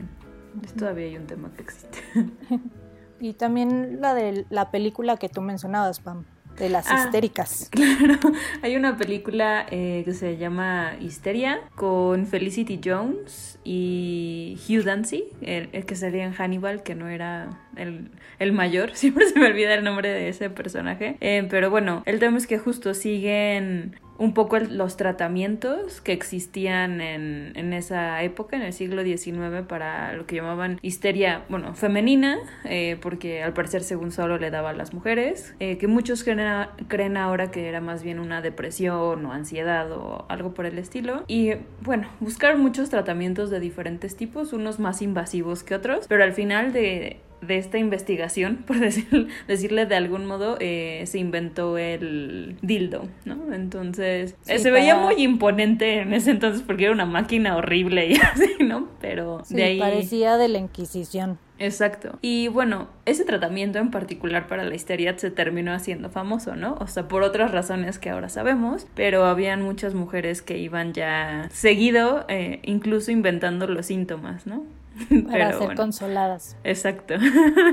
todavía 0.79 1.05
hay 1.05 1.17
un 1.17 1.27
tema 1.27 1.51
que 1.55 1.61
existe. 1.61 1.99
Y 3.21 3.33
también 3.33 4.01
la 4.01 4.13
de 4.15 4.45
la 4.49 4.71
película 4.71 5.15
que 5.17 5.29
tú 5.29 5.41
mencionabas, 5.41 5.99
Pam, 5.99 6.25
de 6.57 6.69
las 6.69 6.87
Ah, 6.89 7.03
histéricas. 7.05 7.69
Claro, 7.71 8.17
hay 8.61 8.75
una 8.75 8.97
película 8.97 9.65
eh, 9.71 10.01
que 10.03 10.13
se 10.13 10.37
llama 10.37 10.93
Histeria 10.99 11.61
con 11.75 12.25
Felicity 12.25 12.81
Jones 12.83 13.59
y 13.63 14.57
Hugh 14.67 14.83
Dancy, 14.83 15.25
el, 15.41 15.69
el 15.71 15.85
que 15.85 15.95
salía 15.95 16.25
en 16.25 16.33
Hannibal, 16.33 16.83
que 16.83 16.95
no 16.95 17.07
era 17.07 17.49
el, 17.75 18.09
el 18.39 18.51
mayor, 18.53 18.91
siempre 18.95 19.27
se 19.27 19.39
me 19.39 19.45
olvida 19.47 19.73
el 19.75 19.83
nombre 19.83 20.09
de 20.09 20.27
ese 20.29 20.49
personaje. 20.49 21.15
Eh, 21.21 21.47
pero 21.49 21.69
bueno, 21.69 22.01
el 22.05 22.19
tema 22.19 22.37
es 22.39 22.47
que 22.47 22.57
justo 22.57 22.93
siguen 22.95 23.95
un 24.21 24.35
poco 24.35 24.59
los 24.59 24.97
tratamientos 24.97 25.99
que 25.99 26.13
existían 26.13 27.01
en, 27.01 27.53
en 27.55 27.73
esa 27.73 28.21
época, 28.21 28.55
en 28.55 28.61
el 28.61 28.71
siglo 28.71 29.03
XIX, 29.03 29.65
para 29.67 30.13
lo 30.13 30.27
que 30.27 30.35
llamaban 30.35 30.77
histeria, 30.83 31.43
bueno, 31.49 31.73
femenina, 31.73 32.37
eh, 32.63 32.99
porque 33.01 33.41
al 33.41 33.53
parecer 33.53 33.81
según 33.81 34.11
solo 34.11 34.37
le 34.37 34.51
daba 34.51 34.69
a 34.69 34.73
las 34.73 34.93
mujeres, 34.93 35.55
eh, 35.59 35.79
que 35.79 35.87
muchos 35.87 36.23
creen, 36.23 36.67
creen 36.87 37.17
ahora 37.17 37.49
que 37.49 37.67
era 37.67 37.81
más 37.81 38.03
bien 38.03 38.19
una 38.19 38.43
depresión 38.43 39.25
o 39.25 39.31
ansiedad 39.33 39.91
o 39.91 40.25
algo 40.29 40.53
por 40.53 40.67
el 40.67 40.77
estilo. 40.77 41.23
Y 41.27 41.53
bueno, 41.81 42.07
buscar 42.19 42.57
muchos 42.57 42.91
tratamientos 42.91 43.49
de 43.49 43.59
diferentes 43.59 44.15
tipos, 44.15 44.53
unos 44.53 44.79
más 44.79 45.01
invasivos 45.01 45.63
que 45.63 45.73
otros, 45.73 46.05
pero 46.07 46.23
al 46.23 46.33
final 46.33 46.73
de 46.73 47.17
de 47.41 47.57
esta 47.57 47.77
investigación, 47.77 48.57
por 48.67 48.77
decir- 48.79 49.27
decirle 49.47 49.85
de 49.85 49.95
algún 49.95 50.25
modo, 50.25 50.57
eh, 50.59 51.03
se 51.07 51.19
inventó 51.19 51.77
el 51.77 52.55
dildo, 52.61 53.07
¿no? 53.25 53.53
Entonces, 53.53 54.35
eh, 54.47 54.59
se 54.59 54.71
veía 54.71 54.95
muy 54.95 55.15
imponente 55.23 56.01
en 56.01 56.13
ese 56.13 56.31
entonces 56.31 56.61
porque 56.61 56.83
era 56.85 56.93
una 56.93 57.05
máquina 57.05 57.55
horrible 57.57 58.07
y 58.07 58.15
así, 58.33 58.63
¿no? 58.63 58.87
Pero 59.01 59.41
Sí, 59.45 59.55
de 59.55 59.63
ahí... 59.63 59.79
parecía 59.79 60.37
de 60.37 60.47
la 60.47 60.59
Inquisición. 60.59 61.37
Exacto. 61.59 62.17
Y 62.23 62.47
bueno, 62.47 62.87
ese 63.05 63.23
tratamiento 63.23 63.77
en 63.77 63.91
particular 63.91 64.47
para 64.47 64.63
la 64.63 64.73
histeria 64.73 65.15
se 65.17 65.29
terminó 65.29 65.73
haciendo 65.73 66.09
famoso, 66.09 66.55
¿no? 66.55 66.75
O 66.79 66.87
sea, 66.87 67.07
por 67.07 67.21
otras 67.21 67.51
razones 67.51 67.99
que 67.99 68.09
ahora 68.09 68.29
sabemos, 68.29 68.87
pero 68.95 69.25
habían 69.25 69.61
muchas 69.61 69.93
mujeres 69.93 70.41
que 70.41 70.57
iban 70.57 70.93
ya 70.93 71.47
seguido, 71.51 72.25
eh, 72.29 72.61
incluso 72.63 73.11
inventando 73.11 73.67
los 73.67 73.85
síntomas, 73.85 74.47
¿no? 74.47 74.63
Para 75.25 75.31
Pero 75.31 75.49
ser 75.49 75.57
bueno. 75.57 75.75
consoladas. 75.75 76.57
Exacto. 76.63 77.15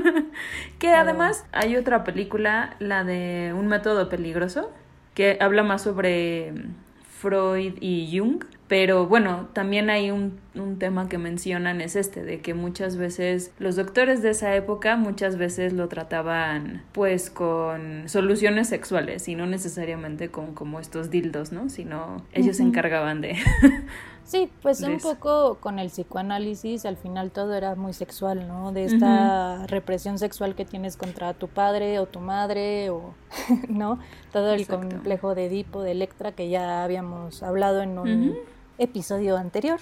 que 0.79 0.89
además 0.89 1.45
hay 1.51 1.75
otra 1.75 2.03
película, 2.03 2.75
la 2.79 3.03
de 3.03 3.53
Un 3.57 3.67
método 3.67 4.09
peligroso, 4.09 4.71
que 5.13 5.37
habla 5.41 5.63
más 5.63 5.81
sobre 5.81 6.51
mm, 6.51 6.73
Freud 7.19 7.73
y 7.81 8.17
Jung. 8.17 8.43
Pero 8.69 9.07
bueno, 9.07 9.49
también 9.53 9.89
hay 9.89 10.11
un, 10.11 10.39
un 10.53 10.77
tema 10.77 11.09
que 11.09 11.17
mencionan, 11.17 11.81
es 11.81 11.95
este, 11.95 12.23
de 12.23 12.39
que 12.39 12.53
muchas 12.53 12.97
veces 12.97 13.51
los 13.57 13.75
doctores 13.75 14.21
de 14.21 14.29
esa 14.29 14.55
época 14.55 14.95
muchas 14.95 15.37
veces 15.37 15.73
lo 15.73 15.87
trataban 15.87 16.83
pues 16.91 17.31
con 17.31 18.07
soluciones 18.07 18.69
sexuales 18.69 19.27
y 19.27 19.33
no 19.33 19.47
necesariamente 19.47 20.29
con 20.29 20.53
como 20.53 20.79
estos 20.79 21.09
dildos, 21.09 21.51
¿no? 21.51 21.69
Sino 21.69 22.23
ellos 22.31 22.57
se 22.57 22.63
encargaban 22.63 23.21
de... 23.21 23.37
Sí, 24.29 24.47
pues 24.61 24.83
un 24.83 24.99
poco 24.99 25.55
con 25.55 25.79
el 25.79 25.87
psicoanálisis, 25.87 26.85
al 26.85 26.97
final 26.97 27.31
todo 27.31 27.55
era 27.55 27.73
muy 27.73 27.93
sexual, 27.93 28.47
¿no? 28.47 28.71
De 28.71 28.85
esta 28.85 29.65
represión 29.65 30.19
sexual 30.19 30.53
que 30.53 30.65
tienes 30.65 30.97
contra 30.97 31.33
tu 31.33 31.47
padre 31.47 31.97
o 31.97 32.05
tu 32.05 32.19
madre, 32.19 32.91
o, 32.91 33.15
¿no? 33.69 33.97
Todo 34.31 34.53
el 34.53 34.61
Exacto. 34.61 34.87
complejo 34.87 35.33
de 35.33 35.47
Edipo, 35.47 35.81
de 35.81 35.93
Electra, 35.93 36.33
que 36.33 36.47
ya 36.47 36.83
habíamos 36.83 37.41
hablado 37.41 37.81
en 37.81 37.97
un 37.97 38.35
episodio 38.77 39.35
anterior. 39.35 39.79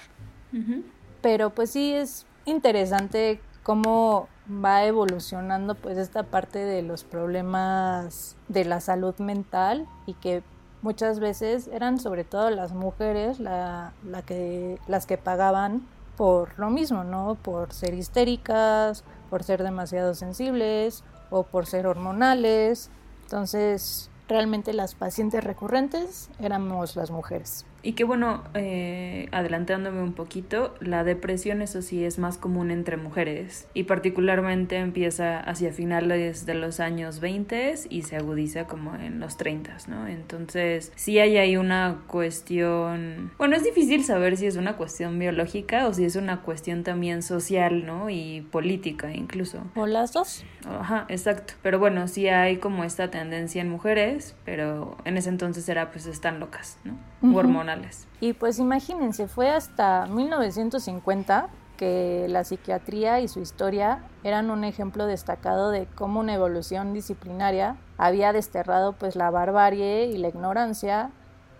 Pero 1.22 1.50
pues 1.50 1.72
sí 1.72 1.92
es 1.92 2.26
interesante 2.46 3.42
cómo 3.64 4.30
va 4.50 4.86
evolucionando 4.86 5.76
pues 5.76 5.98
esta 5.98 6.24
parte 6.24 6.60
de 6.60 6.84
los 6.84 7.04
problemas 7.04 8.38
de 8.48 8.64
la 8.64 8.80
salud 8.80 9.14
mental 9.18 9.90
y 10.06 10.14
que 10.14 10.42
muchas 10.82 11.20
veces 11.20 11.68
eran 11.68 12.00
sobre 12.00 12.24
todo 12.24 12.50
las 12.50 12.74
mujeres 12.74 13.40
la, 13.40 13.94
la 14.04 14.22
que, 14.22 14.80
las 14.88 15.06
que 15.06 15.18
pagaban 15.18 15.88
por 16.16 16.58
lo 16.58 16.70
mismo, 16.70 17.04
¿no? 17.04 17.36
Por 17.36 17.74
ser 17.74 17.94
histéricas, 17.94 19.04
por 19.30 19.44
ser 19.44 19.64
demasiado 19.64 20.16
sensibles 20.16 21.04
o 21.30 21.44
por 21.44 21.66
ser 21.66 21.88
hormonales. 21.88 22.90
Entonces, 23.24 24.10
realmente 24.28 24.74
las 24.74 24.96
pacientes 24.96 25.44
recurrentes 25.44 26.30
éramos 26.40 26.96
las 26.96 27.12
mujeres. 27.12 27.66
Y 27.84 27.94
que 27.94 28.04
bueno, 28.04 28.44
eh, 28.54 29.30
adelantándome 29.32 30.02
un 30.02 30.14
poquito, 30.14 30.74
la 30.82 31.04
depresión 31.04 31.62
eso 31.62 31.82
sí 31.82 32.04
es 32.04 32.20
más 32.20 32.38
común 32.38 32.72
entre 32.72 32.98
mujeres 32.98 33.68
y 33.74 33.84
particularmente 33.84 34.78
empieza 34.78 35.40
hacia 35.40 35.72
finales 35.72 36.46
de 36.46 36.56
los 36.56 36.80
años 36.80 37.20
20 37.22 37.76
y 37.90 38.02
se 38.02 38.18
agudiza 38.18 38.66
como 38.66 38.96
en 38.96 39.20
los 39.20 39.38
30, 39.38 39.78
¿no? 39.88 40.08
Entonces 40.08 40.92
sí 40.96 41.20
hay 41.20 41.38
ahí 41.38 41.56
una 41.56 42.02
cuestión, 42.08 43.32
bueno, 43.38 43.56
es 43.56 43.64
difícil 43.64 44.04
saber 44.04 44.38
si 44.38 44.48
es 44.48 44.58
una 44.58 44.76
cuestión 44.76 45.18
biológica 45.18 45.88
o 45.88 45.94
si 45.94 46.04
es 46.04 46.16
una 46.16 46.42
cuestión 46.42 46.84
también 46.84 47.22
social, 47.22 47.86
¿no? 47.86 48.10
Y 48.10 48.42
política 48.52 49.14
incluso. 49.14 49.62
¿O 49.76 49.86
las 49.86 50.14
dos? 50.14 50.44
Ajá, 50.66 51.06
exacto. 51.10 51.54
Pero 51.62 51.80
bueno, 51.80 52.08
sí 52.08 52.28
hay 52.28 52.58
como 52.58 52.84
esta 52.84 53.10
tendencia 53.10 53.62
en 53.62 53.70
mujeres, 53.70 54.17
pero 54.46 54.98
en 55.06 55.18
ese 55.18 55.30
entonces 55.30 55.68
era 55.70 55.92
pues 55.92 56.06
están 56.06 56.40
locas, 56.40 56.78
¿no? 56.84 56.98
Hormonales. 57.36 58.08
Y 58.20 58.34
pues 58.34 58.60
imagínense, 58.60 59.28
fue 59.28 59.50
hasta 59.50 60.06
1950 60.08 61.50
que 61.78 62.26
la 62.28 62.44
psiquiatría 62.44 63.20
y 63.20 63.28
su 63.28 63.40
historia 63.40 64.04
eran 64.24 64.50
un 64.50 64.64
ejemplo 64.64 65.06
destacado 65.06 65.70
de 65.70 65.86
cómo 65.86 66.20
una 66.20 66.34
evolución 66.34 66.94
disciplinaria 66.94 67.78
había 67.98 68.34
desterrado 68.34 68.94
pues 68.94 69.16
la 69.16 69.30
barbarie 69.30 70.08
y 70.08 70.18
la 70.18 70.30
ignorancia 70.30 71.12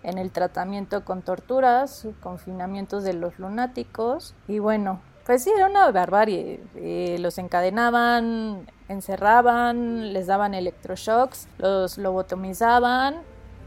en 0.02 0.18
el 0.18 0.30
tratamiento 0.30 1.04
con 1.04 1.22
torturas, 1.22 2.06
confinamientos 2.20 3.04
de 3.04 3.14
los 3.14 3.38
lunáticos 3.38 4.34
y 4.48 4.58
bueno, 4.58 5.00
pues 5.28 5.44
sí, 5.44 5.50
era 5.54 5.66
una 5.66 5.90
barbarie. 5.90 6.58
Eh, 6.74 7.18
los 7.20 7.36
encadenaban, 7.36 8.66
encerraban, 8.88 10.12
les 10.12 10.26
daban 10.26 10.54
electroshocks, 10.54 11.48
los 11.58 11.98
lobotomizaban 11.98 13.16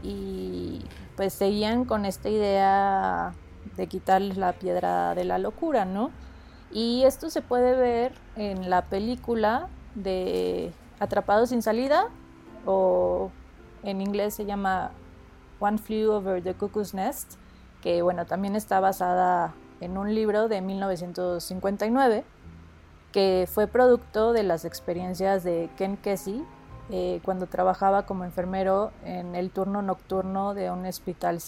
y 0.02 0.84
pues 1.16 1.32
seguían 1.32 1.84
con 1.84 2.04
esta 2.04 2.28
idea 2.28 3.32
de 3.76 3.86
quitarles 3.86 4.36
la 4.36 4.52
piedra 4.52 5.14
de 5.14 5.24
la 5.24 5.38
locura, 5.38 5.84
¿no? 5.84 6.10
Y 6.72 7.04
esto 7.04 7.30
se 7.30 7.42
puede 7.42 7.76
ver 7.76 8.12
en 8.36 8.70
la 8.70 8.82
película 8.82 9.68
de 9.94 10.72
Atrapados 10.98 11.50
sin 11.50 11.62
salida 11.62 12.06
o 12.64 13.30
en 13.82 14.00
inglés 14.00 14.34
se 14.34 14.44
llama 14.44 14.92
One 15.60 15.78
Flew 15.78 16.12
Over 16.12 16.42
the 16.42 16.54
Cuckoo's 16.54 16.94
Nest, 16.94 17.34
que 17.82 18.02
bueno, 18.02 18.24
también 18.24 18.56
está 18.56 18.80
basada 18.80 19.52
en 19.80 19.98
un 19.98 20.14
libro 20.14 20.48
de 20.48 20.60
1959 20.60 22.24
que 23.12 23.48
fue 23.50 23.66
producto 23.66 24.32
de 24.32 24.42
las 24.42 24.64
experiencias 24.64 25.44
de 25.44 25.70
Ken 25.76 25.96
Kesey 25.96 26.44
eh, 26.90 27.20
cuando 27.24 27.46
trabajaba 27.46 28.06
como 28.06 28.24
enfermero 28.24 28.90
en 29.04 29.34
el 29.34 29.50
turno 29.50 29.82
nocturno 29.82 30.54
de 30.54 30.70
un 30.70 30.84
hospital 30.84 31.38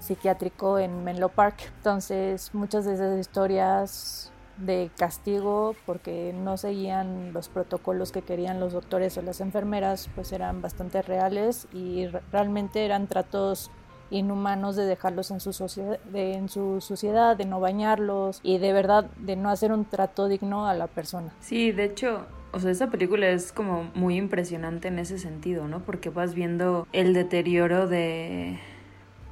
psiquiátrico 0.00 0.78
en 0.78 1.04
Menlo 1.04 1.28
Park. 1.28 1.72
Entonces, 1.76 2.54
muchas 2.54 2.84
de 2.84 2.94
esas 2.94 3.18
historias 3.18 4.32
de 4.56 4.90
castigo 4.96 5.76
porque 5.86 6.32
no 6.34 6.56
seguían 6.56 7.32
los 7.32 7.48
protocolos 7.48 8.10
que 8.10 8.22
querían 8.22 8.58
los 8.58 8.72
doctores 8.72 9.16
o 9.16 9.22
las 9.22 9.40
enfermeras, 9.40 10.08
pues 10.14 10.32
eran 10.32 10.62
bastante 10.62 11.02
reales 11.02 11.68
y 11.72 12.06
realmente 12.32 12.84
eran 12.84 13.06
tratos 13.06 13.70
inhumanos 14.10 14.76
de 14.76 14.84
dejarlos 14.84 15.30
en 15.30 15.40
su, 15.40 15.52
sociedad, 15.52 15.98
de, 16.12 16.34
en 16.34 16.48
su 16.48 16.80
suciedad, 16.80 17.36
de 17.36 17.44
no 17.44 17.60
bañarlos 17.60 18.40
y 18.42 18.58
de 18.58 18.72
verdad 18.72 19.04
de 19.18 19.36
no 19.36 19.50
hacer 19.50 19.72
un 19.72 19.84
trato 19.84 20.28
digno 20.28 20.66
a 20.66 20.74
la 20.74 20.86
persona. 20.86 21.32
Sí, 21.40 21.72
de 21.72 21.84
hecho, 21.84 22.26
o 22.52 22.60
sea, 22.60 22.70
esa 22.70 22.90
película 22.90 23.28
es 23.28 23.52
como 23.52 23.90
muy 23.94 24.16
impresionante 24.16 24.88
en 24.88 24.98
ese 24.98 25.18
sentido, 25.18 25.68
¿no? 25.68 25.80
Porque 25.80 26.10
vas 26.10 26.34
viendo 26.34 26.86
el 26.92 27.14
deterioro 27.14 27.86
de 27.86 28.58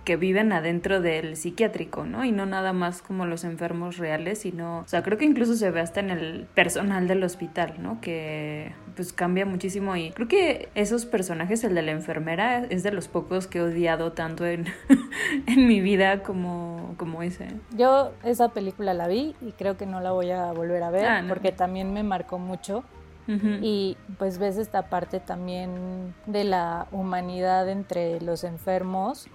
que 0.07 0.17
viven 0.17 0.53
adentro 0.53 1.01
del 1.01 1.37
psiquiátrico, 1.37 2.07
¿no? 2.07 2.25
Y 2.25 2.31
no 2.31 2.47
nada 2.47 2.73
más 2.73 3.03
como 3.03 3.27
los 3.27 3.43
enfermos 3.43 3.99
reales, 3.99 4.39
sino, 4.39 4.79
o 4.79 4.89
sea, 4.89 5.03
creo 5.03 5.19
que 5.19 5.25
incluso 5.25 5.57
se 5.57 5.69
ve 5.73 5.81
hasta 5.81 5.99
en 5.99 6.11
el 6.11 6.47
personal 6.55 7.09
del 7.09 7.25
hospital, 7.25 7.75
¿no? 7.81 8.01
Que 8.01 8.73
pues 8.95 9.13
cambia 9.13 9.45
muchísimo 9.45 9.97
y 9.97 10.13
creo 10.13 10.29
que 10.29 10.69
esos 10.77 11.07
personajes, 11.07 11.65
el 11.65 11.75
de 11.75 11.83
la 11.83 11.91
enfermera, 11.91 12.65
es 12.71 12.85
de 12.85 12.93
los 12.93 13.09
pocos 13.09 13.49
que 13.49 13.59
he 13.59 13.63
odiado 13.63 14.13
tanto 14.13 14.47
en, 14.47 14.67
en 15.49 15.67
mi 15.67 15.81
vida 15.81 16.23
como, 16.23 16.95
como 16.99 17.25
ese. 17.25 17.49
Yo 17.77 18.13
esa 18.23 18.51
película 18.51 18.95
la 18.95 19.09
vi 19.09 19.35
y 19.41 19.53
creo 19.59 19.77
que 19.77 19.87
no 19.87 20.01
la 20.01 20.13
voy 20.13 20.31
a 20.31 20.53
volver 20.53 20.85
a 20.85 20.91
ver 20.91 21.07
ah, 21.07 21.25
porque 21.27 21.51
también 21.51 21.93
me 21.93 22.05
marcó 22.05 22.39
mucho. 22.39 22.85
Y 23.29 23.97
pues 24.19 24.39
ves 24.39 24.57
esta 24.57 24.83
parte 24.83 25.19
también 25.19 26.15
de 26.27 26.45
la 26.45 26.87
humanidad 26.93 27.69
entre 27.69 28.21
los 28.21 28.45
enfermos 28.45 29.29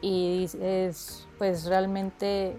y 0.00 0.48
es 0.60 1.26
pues 1.38 1.64
realmente 1.66 2.56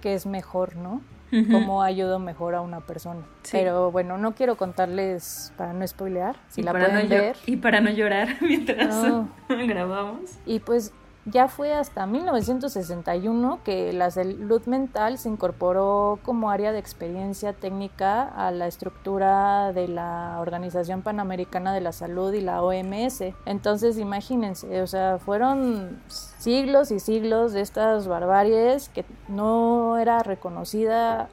que 0.00 0.14
es 0.14 0.26
mejor, 0.26 0.76
¿no? 0.76 1.02
Cómo 1.30 1.82
ayudo 1.82 2.18
mejor 2.18 2.56
a 2.56 2.60
una 2.60 2.80
persona. 2.80 3.20
Pero 3.52 3.92
bueno, 3.92 4.18
no 4.18 4.34
quiero 4.34 4.56
contarles 4.56 5.52
para 5.56 5.72
no 5.72 5.86
spoilear, 5.86 6.36
si 6.48 6.60
la 6.62 6.72
pueden 6.72 7.08
ver. 7.08 7.36
Y 7.46 7.56
para 7.56 7.80
no 7.80 7.90
llorar 7.90 8.36
mientras 8.40 8.96
grabamos. 9.48 10.38
Y 10.44 10.58
pues 10.58 10.92
ya 11.30 11.48
fue 11.48 11.72
hasta 11.72 12.06
1961 12.06 13.60
que 13.64 13.92
la 13.92 14.10
salud 14.10 14.62
mental 14.66 15.18
se 15.18 15.28
incorporó 15.28 16.18
como 16.24 16.50
área 16.50 16.72
de 16.72 16.78
experiencia 16.78 17.52
técnica 17.52 18.22
a 18.22 18.50
la 18.50 18.66
estructura 18.66 19.72
de 19.72 19.88
la 19.88 20.38
Organización 20.40 21.02
Panamericana 21.02 21.72
de 21.72 21.80
la 21.80 21.92
Salud 21.92 22.32
y 22.32 22.40
la 22.40 22.62
OMS. 22.62 23.22
Entonces 23.46 23.98
imagínense, 23.98 24.82
o 24.82 24.86
sea, 24.86 25.18
fueron 25.18 26.00
siglos 26.08 26.90
y 26.90 27.00
siglos 27.00 27.52
de 27.52 27.60
estas 27.60 28.08
barbaries 28.08 28.88
que 28.88 29.04
no 29.28 29.98
era 29.98 30.22
reconocida 30.22 31.28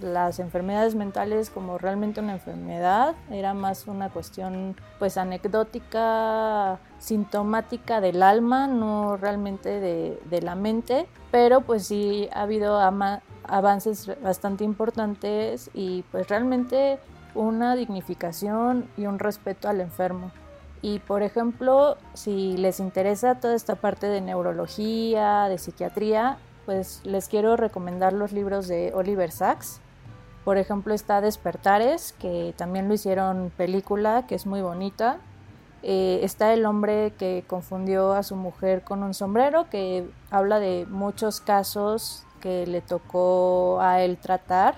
las 0.00 0.38
enfermedades 0.38 0.94
mentales 0.94 1.50
como 1.50 1.78
realmente 1.78 2.20
una 2.20 2.34
enfermedad, 2.34 3.14
era 3.30 3.54
más 3.54 3.86
una 3.86 4.10
cuestión 4.10 4.76
pues 4.98 5.16
anecdótica, 5.16 6.78
sintomática 6.98 8.00
del 8.00 8.22
alma, 8.22 8.66
no 8.66 9.16
realmente 9.16 9.80
de, 9.80 10.40
la 10.42 10.54
mente, 10.54 11.06
pero 11.30 11.60
pues 11.60 11.86
sí 11.86 12.28
ha 12.32 12.42
habido 12.42 12.80
avances 13.44 14.10
bastante 14.22 14.64
importantes 14.64 15.70
y 15.74 16.02
pues 16.10 16.28
realmente 16.28 16.98
una 17.34 17.76
dignificación 17.76 18.88
y 18.96 19.06
un 19.06 19.18
respeto 19.18 19.68
al 19.68 19.80
enfermo. 19.80 20.30
Y 20.82 20.98
por 21.00 21.22
ejemplo, 21.22 21.96
si 22.14 22.56
les 22.56 22.80
interesa 22.80 23.34
toda 23.34 23.54
esta 23.54 23.74
parte 23.74 24.06
de 24.06 24.20
neurología, 24.20 25.46
de 25.48 25.58
psiquiatría, 25.58 26.38
pues 26.64 27.00
les 27.04 27.28
quiero 27.28 27.56
recomendar 27.56 28.12
los 28.12 28.32
libros 28.32 28.68
de 28.68 28.92
Oliver 28.94 29.30
Sacks. 29.30 29.80
Por 30.44 30.56
ejemplo, 30.56 30.94
está 30.94 31.20
Despertares, 31.20 32.14
que 32.18 32.54
también 32.56 32.88
lo 32.88 32.94
hicieron 32.94 33.52
película, 33.56 34.26
que 34.26 34.34
es 34.34 34.46
muy 34.46 34.62
bonita. 34.62 35.18
Eh, 35.82 36.20
está 36.22 36.52
El 36.52 36.66
hombre 36.66 37.12
que 37.18 37.44
confundió 37.46 38.12
a 38.12 38.22
su 38.22 38.36
mujer 38.36 38.82
con 38.82 39.02
un 39.02 39.14
sombrero, 39.14 39.68
que 39.70 40.08
habla 40.30 40.58
de 40.58 40.86
muchos 40.88 41.40
casos 41.40 42.24
que 42.40 42.66
le 42.66 42.80
tocó 42.80 43.80
a 43.80 44.02
él 44.02 44.16
tratar 44.18 44.76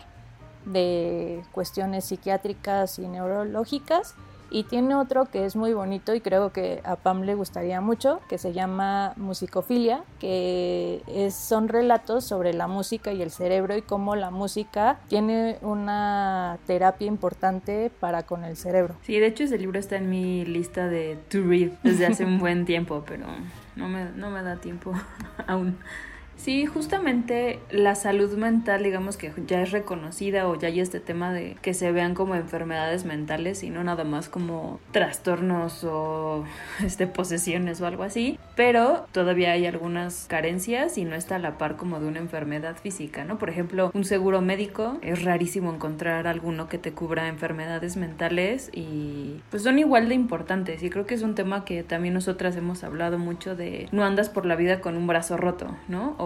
de 0.64 1.42
cuestiones 1.52 2.04
psiquiátricas 2.04 2.98
y 2.98 3.08
neurológicas. 3.08 4.14
Y 4.54 4.64
tiene 4.64 4.94
otro 4.94 5.24
que 5.24 5.46
es 5.46 5.56
muy 5.56 5.72
bonito 5.72 6.14
y 6.14 6.20
creo 6.20 6.52
que 6.52 6.82
a 6.84 6.96
Pam 6.96 7.22
le 7.22 7.34
gustaría 7.34 7.80
mucho, 7.80 8.20
que 8.28 8.36
se 8.36 8.52
llama 8.52 9.14
Musicofilia, 9.16 10.04
que 10.20 11.02
es, 11.06 11.34
son 11.34 11.68
relatos 11.68 12.26
sobre 12.26 12.52
la 12.52 12.68
música 12.68 13.14
y 13.14 13.22
el 13.22 13.30
cerebro 13.30 13.74
y 13.78 13.80
cómo 13.80 14.14
la 14.14 14.30
música 14.30 15.00
tiene 15.08 15.56
una 15.62 16.58
terapia 16.66 17.06
importante 17.06 17.90
para 17.98 18.24
con 18.24 18.44
el 18.44 18.58
cerebro. 18.58 18.94
Sí, 19.00 19.18
de 19.18 19.28
hecho 19.28 19.44
ese 19.44 19.56
libro 19.56 19.78
está 19.78 19.96
en 19.96 20.10
mi 20.10 20.44
lista 20.44 20.86
de 20.86 21.18
to 21.30 21.38
read 21.42 21.70
desde 21.82 22.04
hace 22.04 22.26
un 22.26 22.38
buen 22.38 22.66
tiempo, 22.66 23.04
pero 23.06 23.24
no 23.74 23.88
me, 23.88 24.10
no 24.12 24.30
me 24.30 24.42
da 24.42 24.56
tiempo 24.56 24.92
aún. 25.46 25.78
Sí, 26.42 26.66
justamente 26.66 27.60
la 27.70 27.94
salud 27.94 28.36
mental, 28.36 28.82
digamos 28.82 29.16
que 29.16 29.32
ya 29.46 29.62
es 29.62 29.70
reconocida 29.70 30.48
o 30.48 30.58
ya 30.58 30.66
hay 30.66 30.80
este 30.80 30.98
tema 30.98 31.32
de 31.32 31.56
que 31.62 31.72
se 31.72 31.92
vean 31.92 32.14
como 32.14 32.34
enfermedades 32.34 33.04
mentales 33.04 33.62
y 33.62 33.70
no 33.70 33.84
nada 33.84 34.02
más 34.02 34.28
como 34.28 34.80
trastornos 34.90 35.84
o 35.84 36.42
este 36.84 37.06
posesiones 37.06 37.80
o 37.80 37.86
algo 37.86 38.02
así, 38.02 38.40
pero 38.56 39.06
todavía 39.12 39.52
hay 39.52 39.66
algunas 39.66 40.26
carencias 40.26 40.98
y 40.98 41.04
no 41.04 41.14
está 41.14 41.36
a 41.36 41.38
la 41.38 41.58
par 41.58 41.76
como 41.76 42.00
de 42.00 42.08
una 42.08 42.18
enfermedad 42.18 42.74
física, 42.74 43.24
¿no? 43.24 43.38
Por 43.38 43.48
ejemplo, 43.48 43.92
un 43.94 44.04
seguro 44.04 44.40
médico 44.40 44.98
es 45.00 45.22
rarísimo 45.22 45.72
encontrar 45.72 46.26
alguno 46.26 46.68
que 46.68 46.78
te 46.78 46.90
cubra 46.90 47.28
enfermedades 47.28 47.96
mentales 47.96 48.68
y 48.72 49.40
pues 49.50 49.62
son 49.62 49.78
igual 49.78 50.08
de 50.08 50.16
importantes 50.16 50.82
y 50.82 50.90
creo 50.90 51.06
que 51.06 51.14
es 51.14 51.22
un 51.22 51.36
tema 51.36 51.64
que 51.64 51.84
también 51.84 52.14
nosotras 52.14 52.56
hemos 52.56 52.82
hablado 52.82 53.16
mucho 53.16 53.54
de 53.54 53.88
no 53.92 54.04
andas 54.04 54.28
por 54.28 54.44
la 54.44 54.56
vida 54.56 54.80
con 54.80 54.96
un 54.96 55.06
brazo 55.06 55.36
roto, 55.36 55.76
¿no? 55.86 56.16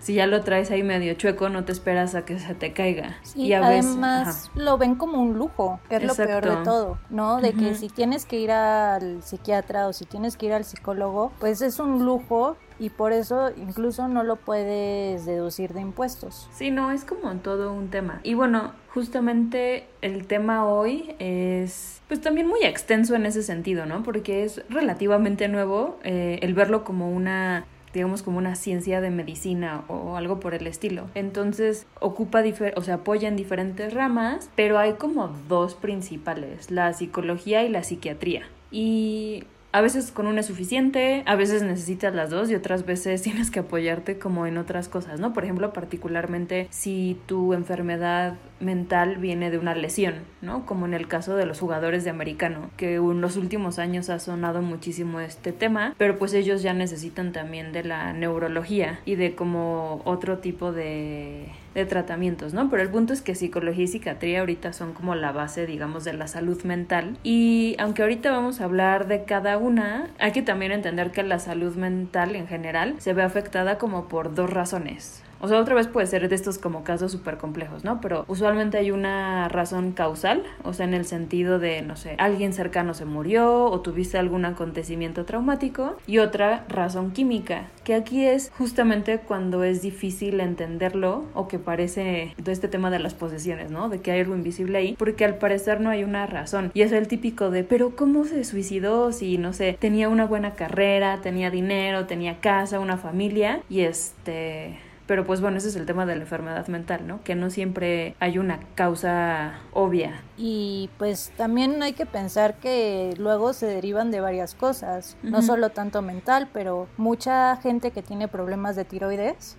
Si 0.00 0.14
ya 0.14 0.26
lo 0.26 0.42
traes 0.42 0.70
ahí 0.70 0.82
medio 0.82 1.14
chueco, 1.14 1.48
no 1.48 1.64
te 1.64 1.72
esperas 1.72 2.14
a 2.14 2.24
que 2.24 2.38
se 2.38 2.54
te 2.54 2.72
caiga. 2.72 3.16
y 3.34 3.52
además 3.52 4.50
lo 4.54 4.78
ven 4.78 4.94
como 4.94 5.20
un 5.20 5.38
lujo, 5.38 5.80
es 5.90 6.02
lo 6.02 6.14
peor 6.14 6.44
de 6.44 6.64
todo, 6.64 6.98
¿no? 7.10 7.40
De 7.40 7.52
que 7.52 7.74
si 7.74 7.88
tienes 7.88 8.24
que 8.24 8.38
ir 8.38 8.50
al 8.50 9.22
psiquiatra 9.22 9.86
o 9.88 9.92
si 9.92 10.04
tienes 10.04 10.36
que 10.36 10.46
ir 10.46 10.52
al 10.52 10.64
psicólogo, 10.64 11.32
pues 11.38 11.62
es 11.62 11.78
un 11.78 12.04
lujo 12.04 12.56
y 12.78 12.90
por 12.90 13.12
eso 13.12 13.50
incluso 13.56 14.06
no 14.08 14.22
lo 14.22 14.36
puedes 14.36 15.24
deducir 15.24 15.72
de 15.72 15.80
impuestos. 15.80 16.48
Sí, 16.52 16.70
no, 16.70 16.90
es 16.90 17.04
como 17.04 17.34
todo 17.36 17.72
un 17.72 17.88
tema. 17.88 18.20
Y 18.22 18.34
bueno, 18.34 18.72
justamente 18.92 19.86
el 20.02 20.26
tema 20.26 20.66
hoy 20.66 21.14
es 21.18 22.02
pues 22.08 22.20
también 22.20 22.46
muy 22.46 22.62
extenso 22.62 23.14
en 23.14 23.26
ese 23.26 23.42
sentido, 23.42 23.86
¿no? 23.86 24.02
Porque 24.02 24.44
es 24.44 24.62
relativamente 24.68 25.48
nuevo 25.48 25.98
eh, 26.04 26.38
el 26.42 26.54
verlo 26.54 26.84
como 26.84 27.10
una 27.10 27.66
digamos 27.96 28.22
como 28.22 28.38
una 28.38 28.54
ciencia 28.54 29.00
de 29.00 29.10
medicina 29.10 29.84
o 29.88 30.16
algo 30.16 30.38
por 30.38 30.54
el 30.54 30.66
estilo. 30.66 31.06
Entonces 31.14 31.86
ocupa, 32.00 32.44
o 32.76 32.82
sea, 32.82 32.94
apoya 32.94 33.28
en 33.28 33.36
diferentes 33.36 33.94
ramas, 33.94 34.50
pero 34.54 34.78
hay 34.78 34.94
como 34.94 35.28
dos 35.48 35.74
principales, 35.74 36.70
la 36.70 36.92
psicología 36.92 37.64
y 37.64 37.70
la 37.70 37.82
psiquiatría. 37.82 38.42
Y 38.70 39.44
a 39.72 39.80
veces 39.80 40.10
con 40.10 40.26
una 40.26 40.40
es 40.40 40.46
suficiente, 40.46 41.22
a 41.26 41.36
veces 41.36 41.62
necesitas 41.62 42.14
las 42.14 42.30
dos 42.30 42.50
y 42.50 42.54
otras 42.54 42.86
veces 42.86 43.22
tienes 43.26 43.50
que 43.50 43.60
apoyarte 43.60 44.18
como 44.18 44.46
en 44.46 44.58
otras 44.58 44.88
cosas, 44.88 45.20
¿no? 45.20 45.32
Por 45.32 45.44
ejemplo, 45.44 45.72
particularmente 45.72 46.68
si 46.70 47.18
tu 47.26 47.52
enfermedad 47.52 48.34
mental 48.60 49.16
viene 49.16 49.50
de 49.50 49.58
una 49.58 49.74
lesión, 49.74 50.14
¿no? 50.40 50.64
Como 50.64 50.86
en 50.86 50.94
el 50.94 51.08
caso 51.08 51.36
de 51.36 51.46
los 51.46 51.60
jugadores 51.60 52.04
de 52.04 52.10
americano, 52.10 52.70
que 52.76 52.94
en 52.96 53.20
los 53.20 53.36
últimos 53.36 53.78
años 53.78 54.08
ha 54.08 54.18
sonado 54.18 54.62
muchísimo 54.62 55.20
este 55.20 55.52
tema, 55.52 55.94
pero 55.98 56.18
pues 56.18 56.32
ellos 56.32 56.62
ya 56.62 56.72
necesitan 56.72 57.32
también 57.32 57.72
de 57.72 57.84
la 57.84 58.12
neurología 58.12 59.00
y 59.04 59.16
de 59.16 59.34
como 59.34 60.00
otro 60.04 60.38
tipo 60.38 60.72
de 60.72 61.48
de 61.76 61.84
tratamientos, 61.84 62.54
¿no? 62.54 62.70
Pero 62.70 62.82
el 62.82 62.88
punto 62.88 63.12
es 63.12 63.20
que 63.20 63.34
psicología 63.34 63.84
y 63.84 63.86
psiquiatría 63.86 64.40
ahorita 64.40 64.72
son 64.72 64.94
como 64.94 65.14
la 65.14 65.30
base, 65.30 65.66
digamos, 65.66 66.04
de 66.04 66.14
la 66.14 66.26
salud 66.26 66.62
mental. 66.64 67.18
Y 67.22 67.76
aunque 67.78 68.00
ahorita 68.00 68.30
vamos 68.30 68.62
a 68.62 68.64
hablar 68.64 69.08
de 69.08 69.24
cada 69.24 69.58
una, 69.58 70.08
hay 70.18 70.32
que 70.32 70.40
también 70.40 70.72
entender 70.72 71.10
que 71.10 71.22
la 71.22 71.38
salud 71.38 71.76
mental 71.76 72.34
en 72.34 72.48
general 72.48 72.94
se 72.98 73.12
ve 73.12 73.22
afectada 73.22 73.76
como 73.76 74.08
por 74.08 74.34
dos 74.34 74.48
razones. 74.48 75.22
O 75.40 75.48
sea, 75.48 75.58
otra 75.60 75.74
vez 75.74 75.86
puede 75.86 76.06
ser 76.06 76.28
de 76.28 76.34
estos 76.34 76.58
como 76.58 76.84
casos 76.84 77.12
súper 77.12 77.36
complejos, 77.36 77.84
¿no? 77.84 78.00
Pero 78.00 78.24
usualmente 78.28 78.78
hay 78.78 78.90
una 78.90 79.48
razón 79.48 79.92
causal, 79.92 80.42
o 80.64 80.72
sea, 80.72 80.86
en 80.86 80.94
el 80.94 81.04
sentido 81.04 81.58
de, 81.58 81.82
no 81.82 81.96
sé, 81.96 82.14
alguien 82.18 82.52
cercano 82.52 82.94
se 82.94 83.04
murió 83.04 83.64
o 83.64 83.80
tuviste 83.80 84.18
algún 84.18 84.44
acontecimiento 84.44 85.24
traumático, 85.24 85.96
y 86.06 86.18
otra 86.18 86.64
razón 86.68 87.12
química, 87.12 87.68
que 87.84 87.94
aquí 87.94 88.24
es 88.24 88.50
justamente 88.58 89.18
cuando 89.18 89.64
es 89.64 89.82
difícil 89.82 90.40
entenderlo 90.40 91.24
o 91.34 91.48
que 91.48 91.58
parece 91.58 92.34
todo 92.36 92.50
este 92.50 92.68
tema 92.68 92.90
de 92.90 92.98
las 92.98 93.14
posesiones, 93.14 93.70
¿no? 93.70 93.88
De 93.88 94.00
que 94.00 94.10
hay 94.12 94.20
algo 94.20 94.34
invisible 94.34 94.78
ahí, 94.78 94.96
porque 94.98 95.24
al 95.24 95.36
parecer 95.36 95.80
no 95.80 95.90
hay 95.90 96.04
una 96.04 96.26
razón. 96.26 96.70
Y 96.74 96.82
es 96.82 96.92
el 96.92 97.08
típico 97.08 97.50
de, 97.50 97.64
pero 97.64 97.94
¿cómo 97.96 98.24
se 98.24 98.44
suicidó 98.44 99.12
si, 99.12 99.38
no 99.38 99.52
sé, 99.52 99.76
tenía 99.78 100.08
una 100.08 100.26
buena 100.26 100.54
carrera, 100.54 101.20
tenía 101.22 101.50
dinero, 101.50 102.06
tenía 102.06 102.40
casa, 102.40 102.80
una 102.80 102.96
familia, 102.96 103.60
y 103.68 103.80
este 103.80 104.78
Pero 105.06 105.24
pues 105.24 105.40
bueno, 105.40 105.58
ese 105.58 105.68
es 105.68 105.76
el 105.76 105.86
tema 105.86 106.06
de 106.06 106.16
la 106.16 106.22
enfermedad 106.22 106.66
mental, 106.68 107.06
¿no? 107.06 107.22
Que 107.22 107.34
no 107.34 107.50
siempre 107.50 108.14
hay 108.20 108.38
una 108.38 108.60
causa 108.74 109.60
obvia. 109.72 110.20
Y 110.36 110.90
pues 110.98 111.32
también 111.36 111.82
hay 111.82 111.92
que 111.92 112.06
pensar 112.06 112.54
que 112.54 113.14
luego 113.18 113.52
se 113.52 113.66
derivan 113.66 114.10
de 114.10 114.20
varias 114.20 114.54
cosas, 114.54 115.16
no 115.22 115.42
solo 115.42 115.70
tanto 115.70 116.02
mental, 116.02 116.48
pero 116.52 116.88
mucha 116.96 117.56
gente 117.56 117.90
que 117.90 118.02
tiene 118.02 118.28
problemas 118.28 118.76
de 118.76 118.84
tiroides 118.84 119.56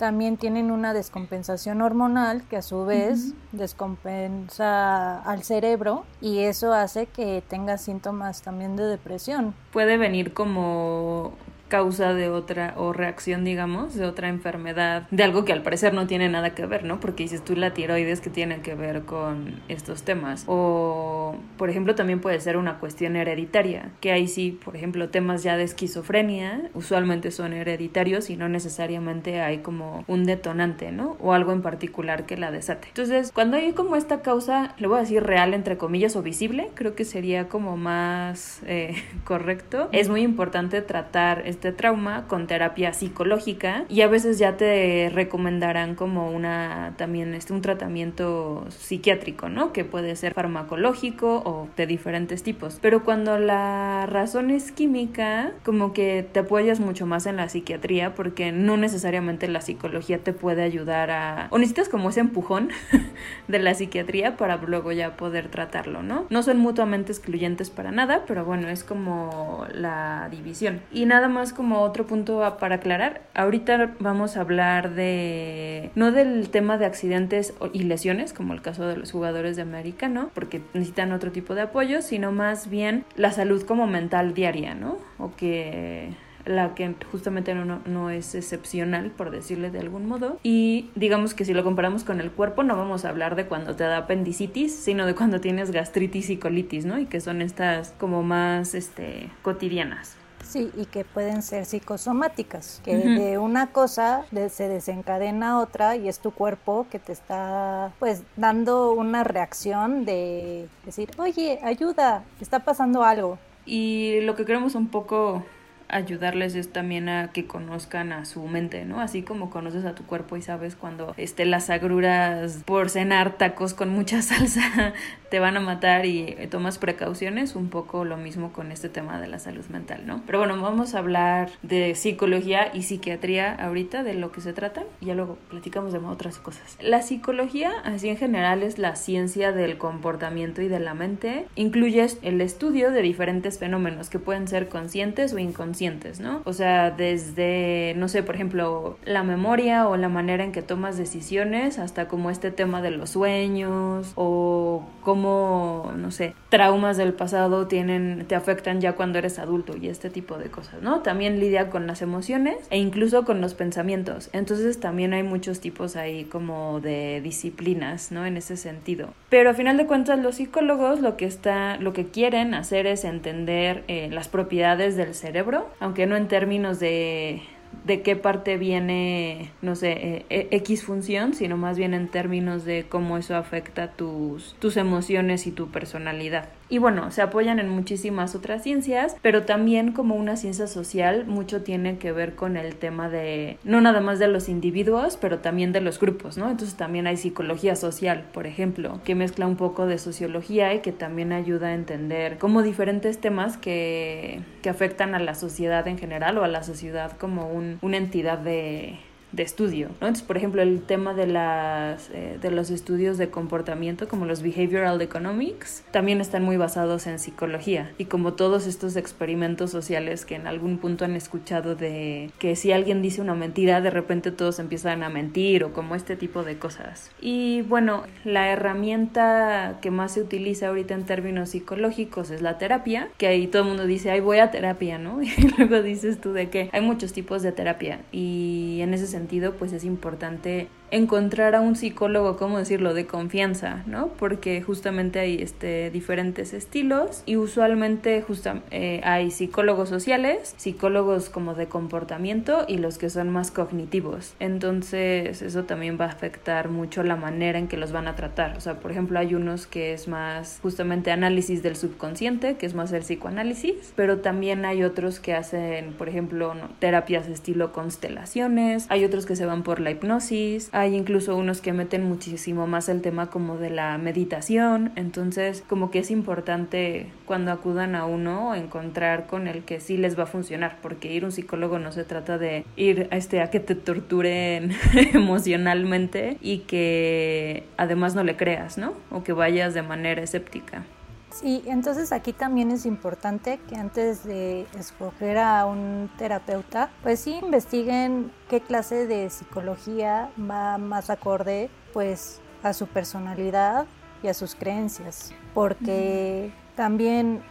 también 0.00 0.38
tienen 0.38 0.70
una 0.70 0.94
descompensación 0.94 1.82
hormonal 1.82 2.42
que 2.48 2.56
a 2.56 2.62
su 2.62 2.86
vez 2.86 3.34
descompensa 3.52 5.20
al 5.20 5.42
cerebro 5.42 6.06
y 6.22 6.38
eso 6.38 6.72
hace 6.72 7.04
que 7.04 7.42
tenga 7.46 7.76
síntomas 7.76 8.40
también 8.40 8.76
de 8.76 8.84
depresión. 8.84 9.54
Puede 9.74 9.98
venir 9.98 10.32
como 10.32 11.34
causa 11.70 12.12
de 12.12 12.28
otra 12.28 12.74
o 12.76 12.92
reacción, 12.92 13.44
digamos, 13.44 13.94
de 13.94 14.04
otra 14.04 14.28
enfermedad, 14.28 15.08
de 15.10 15.22
algo 15.22 15.46
que 15.46 15.54
al 15.54 15.62
parecer 15.62 15.94
no 15.94 16.06
tiene 16.06 16.28
nada 16.28 16.50
que 16.54 16.66
ver, 16.66 16.84
¿no? 16.84 17.00
Porque 17.00 17.22
dices 17.22 17.42
tú 17.42 17.56
la 17.56 17.72
tiroides 17.72 18.20
que 18.20 18.28
tiene 18.28 18.60
que 18.60 18.74
ver 18.74 19.02
con 19.02 19.54
estos 19.68 20.02
temas. 20.02 20.44
O, 20.46 21.36
por 21.56 21.70
ejemplo, 21.70 21.94
también 21.94 22.20
puede 22.20 22.38
ser 22.40 22.58
una 22.58 22.78
cuestión 22.78 23.16
hereditaria, 23.16 23.90
que 24.00 24.12
ahí 24.12 24.28
sí, 24.28 24.58
por 24.62 24.76
ejemplo, 24.76 25.08
temas 25.08 25.42
ya 25.42 25.56
de 25.56 25.62
esquizofrenia 25.62 26.68
usualmente 26.74 27.30
son 27.30 27.52
hereditarios 27.52 28.30
y 28.30 28.36
no 28.36 28.48
necesariamente 28.48 29.40
hay 29.40 29.58
como 29.58 30.04
un 30.08 30.24
detonante, 30.24 30.90
¿no? 30.90 31.16
O 31.20 31.32
algo 31.32 31.52
en 31.52 31.62
particular 31.62 32.26
que 32.26 32.36
la 32.36 32.50
desate. 32.50 32.88
Entonces, 32.88 33.30
cuando 33.32 33.56
hay 33.56 33.72
como 33.72 33.94
esta 33.94 34.22
causa, 34.22 34.74
le 34.78 34.88
voy 34.88 34.98
a 34.98 35.00
decir 35.02 35.22
real 35.22 35.54
entre 35.54 35.78
comillas 35.78 36.16
o 36.16 36.22
visible, 36.22 36.70
creo 36.74 36.96
que 36.96 37.04
sería 37.04 37.48
como 37.48 37.76
más 37.76 38.60
eh, 38.66 38.96
correcto. 39.24 39.88
Es 39.92 40.08
muy 40.08 40.22
importante 40.22 40.82
tratar 40.82 41.46
trauma 41.60 42.26
con 42.26 42.46
terapia 42.46 42.92
psicológica 42.92 43.84
y 43.88 44.00
a 44.00 44.08
veces 44.08 44.38
ya 44.38 44.56
te 44.56 45.10
recomendarán 45.12 45.94
como 45.94 46.30
una 46.30 46.94
también 46.96 47.34
este 47.34 47.52
un 47.52 47.62
tratamiento 47.62 48.64
psiquiátrico, 48.68 49.48
¿no? 49.48 49.72
Que 49.72 49.84
puede 49.84 50.16
ser 50.16 50.34
farmacológico 50.34 51.42
o 51.44 51.68
de 51.76 51.86
diferentes 51.86 52.42
tipos. 52.42 52.78
Pero 52.80 53.04
cuando 53.04 53.38
la 53.38 54.06
razón 54.06 54.50
es 54.50 54.72
química, 54.72 55.52
como 55.64 55.92
que 55.92 56.26
te 56.32 56.40
apoyas 56.40 56.80
mucho 56.80 57.06
más 57.06 57.26
en 57.26 57.36
la 57.36 57.48
psiquiatría 57.48 58.14
porque 58.14 58.52
no 58.52 58.76
necesariamente 58.76 59.48
la 59.48 59.60
psicología 59.60 60.18
te 60.18 60.32
puede 60.32 60.62
ayudar 60.62 61.10
a 61.10 61.48
o 61.50 61.58
necesitas 61.58 61.88
como 61.88 62.10
ese 62.10 62.20
empujón 62.20 62.70
de 63.48 63.58
la 63.58 63.74
psiquiatría 63.74 64.36
para 64.36 64.56
luego 64.56 64.92
ya 64.92 65.16
poder 65.16 65.48
tratarlo, 65.48 66.02
¿no? 66.02 66.26
No 66.30 66.42
son 66.42 66.58
mutuamente 66.58 67.12
excluyentes 67.12 67.70
para 67.70 67.90
nada, 67.90 68.24
pero 68.26 68.44
bueno, 68.44 68.68
es 68.68 68.84
como 68.84 69.66
la 69.72 70.28
división. 70.30 70.80
Y 70.92 71.06
nada 71.06 71.28
más 71.28 71.49
como 71.52 71.80
otro 71.80 72.06
punto 72.06 72.56
para 72.58 72.76
aclarar. 72.76 73.22
Ahorita 73.34 73.94
vamos 73.98 74.36
a 74.36 74.40
hablar 74.40 74.94
de, 74.94 75.90
no 75.94 76.12
del 76.12 76.50
tema 76.50 76.78
de 76.78 76.86
accidentes 76.86 77.54
y 77.72 77.84
lesiones, 77.84 78.32
como 78.32 78.54
el 78.54 78.62
caso 78.62 78.86
de 78.86 78.96
los 78.96 79.12
jugadores 79.12 79.56
de 79.56 79.62
América, 79.62 80.08
¿no? 80.08 80.30
Porque 80.34 80.62
necesitan 80.74 81.12
otro 81.12 81.32
tipo 81.32 81.54
de 81.54 81.62
apoyo, 81.62 82.02
sino 82.02 82.32
más 82.32 82.68
bien 82.68 83.04
la 83.16 83.32
salud 83.32 83.62
como 83.62 83.86
mental 83.86 84.34
diaria, 84.34 84.74
¿no? 84.74 84.98
O 85.18 85.34
que 85.36 86.10
la 86.44 86.74
que 86.74 86.94
justamente 87.10 87.54
no, 87.54 87.80
no, 87.84 88.10
es 88.10 88.34
excepcional, 88.34 89.10
por 89.10 89.30
decirle 89.30 89.70
de 89.70 89.78
algún 89.78 90.06
modo. 90.06 90.38
Y 90.42 90.90
digamos 90.94 91.34
que 91.34 91.44
si 91.44 91.54
lo 91.54 91.64
comparamos 91.64 92.04
con 92.04 92.20
el 92.20 92.30
cuerpo, 92.30 92.62
no 92.62 92.76
vamos 92.76 93.04
a 93.04 93.10
hablar 93.10 93.36
de 93.36 93.46
cuando 93.46 93.76
te 93.76 93.84
da 93.84 93.98
apendicitis, 93.98 94.74
sino 94.74 95.06
de 95.06 95.14
cuando 95.14 95.40
tienes 95.40 95.70
gastritis 95.70 96.30
y 96.30 96.36
colitis, 96.36 96.84
¿no? 96.84 96.98
Y 96.98 97.06
que 97.06 97.20
son 97.20 97.42
estas 97.42 97.94
como 97.98 98.22
más 98.22 98.74
este, 98.74 99.30
cotidianas. 99.42 100.16
Sí, 100.50 100.68
y 100.76 100.86
que 100.86 101.04
pueden 101.04 101.42
ser 101.42 101.64
psicosomáticas, 101.64 102.80
que 102.84 102.96
de 102.96 103.38
una 103.38 103.68
cosa 103.68 104.24
se 104.32 104.68
desencadena 104.68 105.60
otra 105.60 105.94
y 105.94 106.08
es 106.08 106.18
tu 106.18 106.32
cuerpo 106.32 106.88
que 106.90 106.98
te 106.98 107.12
está 107.12 107.92
pues 108.00 108.24
dando 108.34 108.90
una 108.90 109.22
reacción 109.22 110.04
de 110.04 110.68
decir, 110.84 111.12
oye, 111.18 111.60
ayuda, 111.62 112.24
está 112.40 112.58
pasando 112.58 113.04
algo. 113.04 113.38
Y 113.64 114.22
lo 114.22 114.34
que 114.34 114.44
queremos 114.44 114.74
un 114.74 114.88
poco 114.88 115.44
ayudarles 115.90 116.54
es 116.54 116.72
también 116.72 117.08
a 117.08 117.32
que 117.32 117.46
conozcan 117.46 118.12
a 118.12 118.24
su 118.24 118.42
mente, 118.46 118.84
¿no? 118.84 119.00
Así 119.00 119.22
como 119.22 119.50
conoces 119.50 119.84
a 119.84 119.94
tu 119.94 120.04
cuerpo 120.04 120.36
y 120.36 120.42
sabes 120.42 120.76
cuando 120.76 121.14
este, 121.16 121.44
las 121.44 121.70
agruras 121.70 122.62
por 122.64 122.90
cenar 122.90 123.36
tacos 123.38 123.74
con 123.74 123.90
mucha 123.90 124.22
salsa 124.22 124.94
te 125.30 125.38
van 125.38 125.56
a 125.56 125.60
matar 125.60 126.06
y 126.06 126.36
tomas 126.50 126.78
precauciones, 126.78 127.54
un 127.54 127.68
poco 127.68 128.04
lo 128.04 128.16
mismo 128.16 128.52
con 128.52 128.72
este 128.72 128.88
tema 128.88 129.20
de 129.20 129.28
la 129.28 129.38
salud 129.38 129.64
mental, 129.66 130.02
¿no? 130.04 130.22
Pero 130.26 130.38
bueno, 130.40 130.60
vamos 130.60 130.94
a 130.94 130.98
hablar 130.98 131.50
de 131.62 131.94
psicología 131.94 132.72
y 132.74 132.82
psiquiatría 132.82 133.54
ahorita, 133.54 134.02
de 134.02 134.14
lo 134.14 134.32
que 134.32 134.40
se 134.40 134.52
trata, 134.52 134.82
y 135.00 135.06
ya 135.06 135.14
luego 135.14 135.38
platicamos 135.48 135.92
de 135.92 136.00
otras 136.08 136.38
cosas. 136.38 136.76
La 136.80 137.02
psicología, 137.02 137.72
así 137.84 138.08
en 138.08 138.16
general, 138.16 138.62
es 138.62 138.78
la 138.78 138.96
ciencia 138.96 139.52
del 139.52 139.78
comportamiento 139.78 140.62
y 140.62 140.68
de 140.68 140.80
la 140.80 140.94
mente. 140.94 141.46
Incluye 141.54 142.06
el 142.22 142.40
estudio 142.40 142.90
de 142.90 143.02
diferentes 143.02 143.58
fenómenos 143.58 144.10
que 144.10 144.18
pueden 144.18 144.48
ser 144.48 144.68
conscientes 144.68 145.32
o 145.32 145.38
inconscientes, 145.38 145.79
¿no? 146.20 146.42
O 146.44 146.52
sea, 146.52 146.90
desde, 146.90 147.94
no 147.96 148.08
sé, 148.08 148.22
por 148.22 148.34
ejemplo, 148.34 148.98
la 149.04 149.22
memoria 149.22 149.88
o 149.88 149.96
la 149.96 150.08
manera 150.08 150.44
en 150.44 150.52
que 150.52 150.62
tomas 150.62 150.98
decisiones, 150.98 151.78
hasta 151.78 152.08
como 152.08 152.30
este 152.30 152.50
tema 152.50 152.82
de 152.82 152.90
los 152.90 153.10
sueños 153.10 154.12
o 154.16 154.84
cómo 155.02 155.92
no 155.96 156.10
sé, 156.10 156.34
traumas 156.48 156.96
del 156.96 157.12
pasado 157.12 157.66
te 157.66 158.34
afectan 158.34 158.80
ya 158.80 158.94
cuando 158.94 159.18
eres 159.18 159.38
adulto 159.38 159.76
y 159.76 159.88
este 159.88 160.10
tipo 160.10 160.38
de 160.38 160.50
cosas, 160.50 160.82
¿no? 160.82 161.00
También 161.00 161.40
lidia 161.40 161.70
con 161.70 161.86
las 161.86 162.02
emociones 162.02 162.56
e 162.70 162.78
incluso 162.78 163.24
con 163.24 163.40
los 163.40 163.54
pensamientos. 163.54 164.28
Entonces 164.32 164.80
también 164.80 165.14
hay 165.14 165.22
muchos 165.22 165.60
tipos 165.60 165.96
ahí 165.96 166.24
como 166.24 166.80
de 166.80 167.20
disciplinas, 167.22 168.12
¿no? 168.12 168.26
En 168.26 168.36
ese 168.36 168.56
sentido. 168.56 169.10
Pero 169.28 169.50
a 169.50 169.54
final 169.54 169.76
de 169.76 169.86
cuentas 169.86 170.18
los 170.18 170.36
psicólogos 170.36 171.00
lo 171.00 171.16
que 171.16 171.26
está, 171.26 171.76
lo 171.76 171.92
que 171.92 172.06
quieren 172.06 172.54
hacer 172.54 172.86
es 172.86 173.04
entender 173.04 173.84
eh, 173.88 174.08
las 174.10 174.28
propiedades 174.28 174.96
del 174.96 175.14
cerebro, 175.14 175.68
aunque 175.78 176.06
no 176.06 176.16
en 176.16 176.28
términos 176.28 176.80
de 176.80 177.42
de 177.84 178.02
qué 178.02 178.16
parte 178.16 178.56
viene, 178.56 179.50
no 179.62 179.74
sé, 179.74 179.92
eh, 179.92 180.26
eh, 180.30 180.48
X 180.50 180.84
función, 180.84 181.34
sino 181.34 181.56
más 181.56 181.78
bien 181.78 181.94
en 181.94 182.08
términos 182.08 182.64
de 182.64 182.86
cómo 182.88 183.16
eso 183.16 183.36
afecta 183.36 183.92
tus, 183.92 184.54
tus 184.58 184.76
emociones 184.76 185.46
y 185.46 185.50
tu 185.50 185.70
personalidad. 185.70 186.48
Y 186.68 186.78
bueno, 186.78 187.10
se 187.10 187.20
apoyan 187.20 187.58
en 187.58 187.68
muchísimas 187.68 188.36
otras 188.36 188.62
ciencias, 188.62 189.16
pero 189.22 189.42
también 189.42 189.90
como 189.90 190.14
una 190.14 190.36
ciencia 190.36 190.68
social, 190.68 191.26
mucho 191.26 191.62
tiene 191.62 191.98
que 191.98 192.12
ver 192.12 192.36
con 192.36 192.56
el 192.56 192.76
tema 192.76 193.08
de, 193.08 193.58
no 193.64 193.80
nada 193.80 194.00
más 194.00 194.20
de 194.20 194.28
los 194.28 194.48
individuos, 194.48 195.16
pero 195.16 195.40
también 195.40 195.72
de 195.72 195.80
los 195.80 195.98
grupos, 195.98 196.38
¿no? 196.38 196.48
Entonces 196.48 196.76
también 196.76 197.08
hay 197.08 197.16
psicología 197.16 197.74
social, 197.74 198.24
por 198.32 198.46
ejemplo, 198.46 199.00
que 199.04 199.16
mezcla 199.16 199.48
un 199.48 199.56
poco 199.56 199.86
de 199.86 199.98
sociología 199.98 200.72
y 200.72 200.78
que 200.78 200.92
también 200.92 201.32
ayuda 201.32 201.68
a 201.68 201.74
entender 201.74 202.38
como 202.38 202.62
diferentes 202.62 203.20
temas 203.20 203.56
que, 203.56 204.40
que 204.62 204.70
afectan 204.70 205.16
a 205.16 205.18
la 205.18 205.34
sociedad 205.34 205.88
en 205.88 205.98
general 205.98 206.38
o 206.38 206.44
a 206.44 206.48
la 206.48 206.62
sociedad 206.62 207.16
como 207.18 207.48
un, 207.50 207.59
una 207.80 207.96
entidad 207.96 208.38
de 208.38 208.98
de 209.32 209.42
estudio. 209.42 209.88
¿no? 210.00 210.06
Entonces, 210.06 210.24
por 210.26 210.36
ejemplo, 210.36 210.62
el 210.62 210.82
tema 210.82 211.14
de, 211.14 211.26
las, 211.26 212.10
eh, 212.10 212.38
de 212.40 212.50
los 212.50 212.70
estudios 212.70 213.18
de 213.18 213.30
comportamiento, 213.30 214.08
como 214.08 214.26
los 214.26 214.42
behavioral 214.42 215.00
economics, 215.00 215.84
también 215.90 216.20
están 216.20 216.42
muy 216.42 216.56
basados 216.56 217.06
en 217.06 217.18
psicología. 217.18 217.90
Y 217.98 218.06
como 218.06 218.34
todos 218.34 218.66
estos 218.66 218.96
experimentos 218.96 219.70
sociales 219.70 220.24
que 220.24 220.34
en 220.34 220.46
algún 220.46 220.78
punto 220.78 221.04
han 221.04 221.14
escuchado 221.14 221.74
de 221.74 222.30
que 222.38 222.56
si 222.56 222.72
alguien 222.72 223.02
dice 223.02 223.20
una 223.20 223.34
mentira, 223.34 223.80
de 223.80 223.90
repente 223.90 224.30
todos 224.30 224.58
empiezan 224.58 225.02
a 225.02 225.08
mentir 225.08 225.64
o 225.64 225.72
como 225.72 225.94
este 225.94 226.16
tipo 226.16 226.42
de 226.42 226.58
cosas. 226.58 227.10
Y 227.20 227.62
bueno, 227.62 228.04
la 228.24 228.50
herramienta 228.50 229.78
que 229.80 229.90
más 229.90 230.12
se 230.12 230.22
utiliza 230.22 230.68
ahorita 230.68 230.94
en 230.94 231.04
términos 231.04 231.50
psicológicos 231.50 232.30
es 232.30 232.42
la 232.42 232.58
terapia, 232.58 233.08
que 233.16 233.26
ahí 233.26 233.46
todo 233.46 233.62
el 233.62 233.68
mundo 233.68 233.86
dice, 233.86 234.10
ay, 234.10 234.20
voy 234.20 234.38
a 234.38 234.50
terapia, 234.50 234.98
¿no? 234.98 235.20
Y 235.40 235.48
luego 235.56 235.82
dices 235.82 236.20
tú 236.20 236.32
de 236.32 236.50
que 236.50 236.68
hay 236.72 236.80
muchos 236.82 237.12
tipos 237.12 237.42
de 237.42 237.52
terapia 237.52 238.00
y 238.12 238.80
en 238.82 238.92
ese 238.92 239.06
sentido 239.06 239.19
sentido, 239.20 239.54
pues 239.54 239.72
es 239.72 239.84
importante 239.84 240.68
encontrar 240.90 241.54
a 241.54 241.60
un 241.60 241.76
psicólogo, 241.76 242.36
¿cómo 242.36 242.58
decirlo?, 242.58 242.94
de 242.94 243.06
confianza, 243.06 243.82
¿no? 243.86 244.08
Porque 244.08 244.62
justamente 244.62 245.18
hay 245.18 245.40
este, 245.42 245.90
diferentes 245.90 246.52
estilos 246.52 247.22
y 247.26 247.36
usualmente 247.36 248.22
justa, 248.22 248.62
eh, 248.70 249.00
hay 249.04 249.30
psicólogos 249.30 249.88
sociales, 249.88 250.54
psicólogos 250.56 251.30
como 251.30 251.54
de 251.54 251.66
comportamiento 251.66 252.64
y 252.66 252.78
los 252.78 252.98
que 252.98 253.10
son 253.10 253.30
más 253.30 253.50
cognitivos. 253.50 254.34
Entonces 254.40 255.42
eso 255.42 255.64
también 255.64 255.98
va 256.00 256.06
a 256.06 256.08
afectar 256.08 256.68
mucho 256.68 257.02
la 257.02 257.16
manera 257.16 257.58
en 257.58 257.68
que 257.68 257.76
los 257.76 257.92
van 257.92 258.08
a 258.08 258.16
tratar. 258.16 258.56
O 258.56 258.60
sea, 258.60 258.80
por 258.80 258.90
ejemplo, 258.90 259.18
hay 259.18 259.34
unos 259.34 259.66
que 259.66 259.92
es 259.92 260.08
más 260.08 260.58
justamente 260.62 261.10
análisis 261.10 261.62
del 261.62 261.76
subconsciente, 261.76 262.56
que 262.56 262.66
es 262.66 262.74
más 262.74 262.92
el 262.92 263.02
psicoanálisis, 263.02 263.92
pero 263.96 264.18
también 264.18 264.64
hay 264.64 264.82
otros 264.82 265.20
que 265.20 265.34
hacen, 265.34 265.92
por 265.94 266.08
ejemplo, 266.08 266.54
terapias 266.78 267.28
estilo 267.28 267.72
constelaciones, 267.72 268.86
hay 268.88 269.04
otros 269.04 269.26
que 269.26 269.36
se 269.36 269.46
van 269.46 269.62
por 269.62 269.80
la 269.80 269.90
hipnosis, 269.90 270.70
hay 270.80 270.96
incluso 270.96 271.36
unos 271.36 271.60
que 271.60 271.74
meten 271.74 272.04
muchísimo 272.04 272.66
más 272.66 272.88
el 272.88 273.02
tema 273.02 273.28
como 273.28 273.58
de 273.58 273.68
la 273.68 273.98
meditación, 273.98 274.92
entonces 274.96 275.62
como 275.68 275.90
que 275.90 275.98
es 275.98 276.10
importante 276.10 277.06
cuando 277.26 277.52
acudan 277.52 277.94
a 277.94 278.06
uno 278.06 278.54
encontrar 278.54 279.26
con 279.26 279.46
el 279.46 279.62
que 279.62 279.78
sí 279.80 279.98
les 279.98 280.18
va 280.18 280.22
a 280.22 280.26
funcionar, 280.26 280.78
porque 280.80 281.12
ir 281.12 281.24
a 281.24 281.26
un 281.26 281.32
psicólogo 281.32 281.78
no 281.78 281.92
se 281.92 282.04
trata 282.04 282.38
de 282.38 282.64
ir 282.76 283.08
a 283.10 283.18
este 283.18 283.42
a 283.42 283.50
que 283.50 283.60
te 283.60 283.74
torturen 283.74 284.72
emocionalmente 285.12 286.38
y 286.40 286.60
que 286.60 287.64
además 287.76 288.14
no 288.14 288.24
le 288.24 288.36
creas, 288.36 288.78
¿no? 288.78 288.94
O 289.10 289.22
que 289.22 289.34
vayas 289.34 289.74
de 289.74 289.82
manera 289.82 290.22
escéptica. 290.22 290.84
Sí, 291.32 291.62
entonces 291.66 292.12
aquí 292.12 292.32
también 292.32 292.70
es 292.70 292.84
importante 292.86 293.60
que 293.68 293.76
antes 293.76 294.24
de 294.24 294.66
escoger 294.78 295.38
a 295.38 295.64
un 295.64 296.10
terapeuta, 296.18 296.90
pues 297.02 297.20
sí 297.20 297.38
investiguen 297.40 298.32
qué 298.48 298.60
clase 298.60 299.06
de 299.06 299.30
psicología 299.30 300.30
va 300.38 300.76
más 300.76 301.08
acorde 301.08 301.70
pues 301.92 302.40
a 302.62 302.72
su 302.72 302.86
personalidad 302.88 303.86
y 304.22 304.28
a 304.28 304.34
sus 304.34 304.54
creencias, 304.54 305.32
porque 305.54 306.52
también 306.74 307.42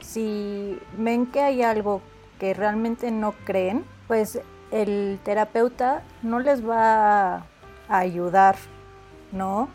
si 0.00 0.78
ven 0.96 1.26
que 1.26 1.40
hay 1.40 1.62
algo 1.62 2.02
que 2.38 2.54
realmente 2.54 3.10
no 3.10 3.32
creen, 3.44 3.84
pues 4.06 4.40
el 4.70 5.18
terapeuta 5.22 6.02
no 6.22 6.38
les 6.40 6.66
va 6.66 7.36
a 7.36 7.44
ayudar, 7.88 8.56
¿no? 9.32 9.68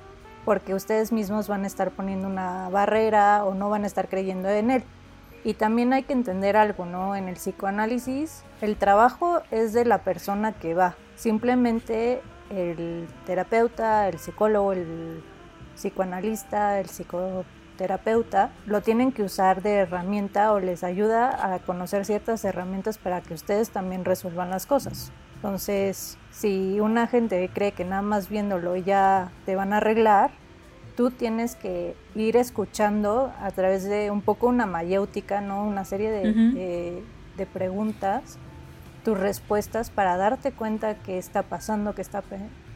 Porque 0.49 0.73
ustedes 0.73 1.11
mismos 1.11 1.47
van 1.47 1.63
a 1.63 1.67
estar 1.67 1.91
poniendo 1.91 2.27
una 2.27 2.69
barrera 2.69 3.45
o 3.45 3.53
no 3.53 3.69
van 3.69 3.83
a 3.83 3.85
estar 3.85 4.09
creyendo 4.09 4.49
en 4.49 4.71
él. 4.71 4.83
Y 5.43 5.53
también 5.53 5.93
hay 5.93 6.01
que 6.01 6.13
entender 6.13 6.57
algo, 6.57 6.87
¿no? 6.87 7.15
En 7.15 7.27
el 7.27 7.35
psicoanálisis, 7.35 8.41
el 8.59 8.75
trabajo 8.75 9.43
es 9.51 9.73
de 9.73 9.85
la 9.85 9.99
persona 9.99 10.53
que 10.53 10.73
va. 10.73 10.95
Simplemente 11.13 12.23
el 12.49 13.07
terapeuta, 13.27 14.07
el 14.07 14.17
psicólogo, 14.17 14.73
el 14.73 15.23
psicoanalista, 15.75 16.79
el 16.79 16.87
psicoterapeuta, 16.87 18.49
lo 18.65 18.81
tienen 18.81 19.11
que 19.11 19.21
usar 19.21 19.61
de 19.61 19.75
herramienta 19.75 20.51
o 20.51 20.59
les 20.59 20.83
ayuda 20.83 21.53
a 21.53 21.59
conocer 21.59 22.05
ciertas 22.05 22.43
herramientas 22.43 22.97
para 22.97 23.21
que 23.21 23.35
ustedes 23.35 23.69
también 23.69 24.03
resuelvan 24.03 24.49
las 24.49 24.65
cosas. 24.65 25.11
Entonces, 25.35 26.17
si 26.31 26.79
una 26.81 27.05
gente 27.05 27.49
cree 27.53 27.71
que 27.71 27.85
nada 27.85 28.01
más 28.01 28.29
viéndolo 28.29 28.75
ya 28.75 29.31
te 29.45 29.55
van 29.55 29.73
a 29.73 29.77
arreglar, 29.77 30.31
tú 30.99 31.11
tienes 31.11 31.55
que 31.55 31.95
ir 32.13 32.35
escuchando 32.35 33.31
a 33.39 33.51
través 33.51 33.85
de 33.85 34.11
un 34.11 34.21
poco 34.21 34.47
una 34.47 34.65
mayéutica, 34.65 35.39
¿no? 35.39 35.63
Una 35.63 35.85
serie 35.85 36.11
de, 36.11 37.01
de, 37.37 37.45
preguntas, 37.45 38.37
tus 39.05 39.17
respuestas 39.17 39.91
para 39.91 40.17
darte 40.17 40.51
cuenta 40.51 40.95
qué 40.95 41.17
está 41.17 41.43
pasando, 41.43 41.95
qué, 41.95 42.01
está, 42.01 42.21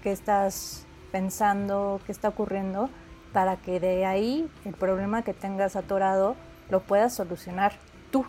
qué 0.02 0.14
estás 0.14 0.86
pensando, 1.12 2.00
qué 2.06 2.14
está 2.14 2.30
ocurriendo, 2.30 2.90
para 3.34 3.58
que 3.58 3.82
de 3.82 4.06
ahí 4.06 4.50
el 4.64 4.74
problema 4.74 5.24
que 5.24 5.34
tengas 5.34 5.76
atorado 5.76 6.38
lo 6.70 6.80
puedas 6.80 7.14
solucionar 7.14 7.74
tú. 8.10 8.26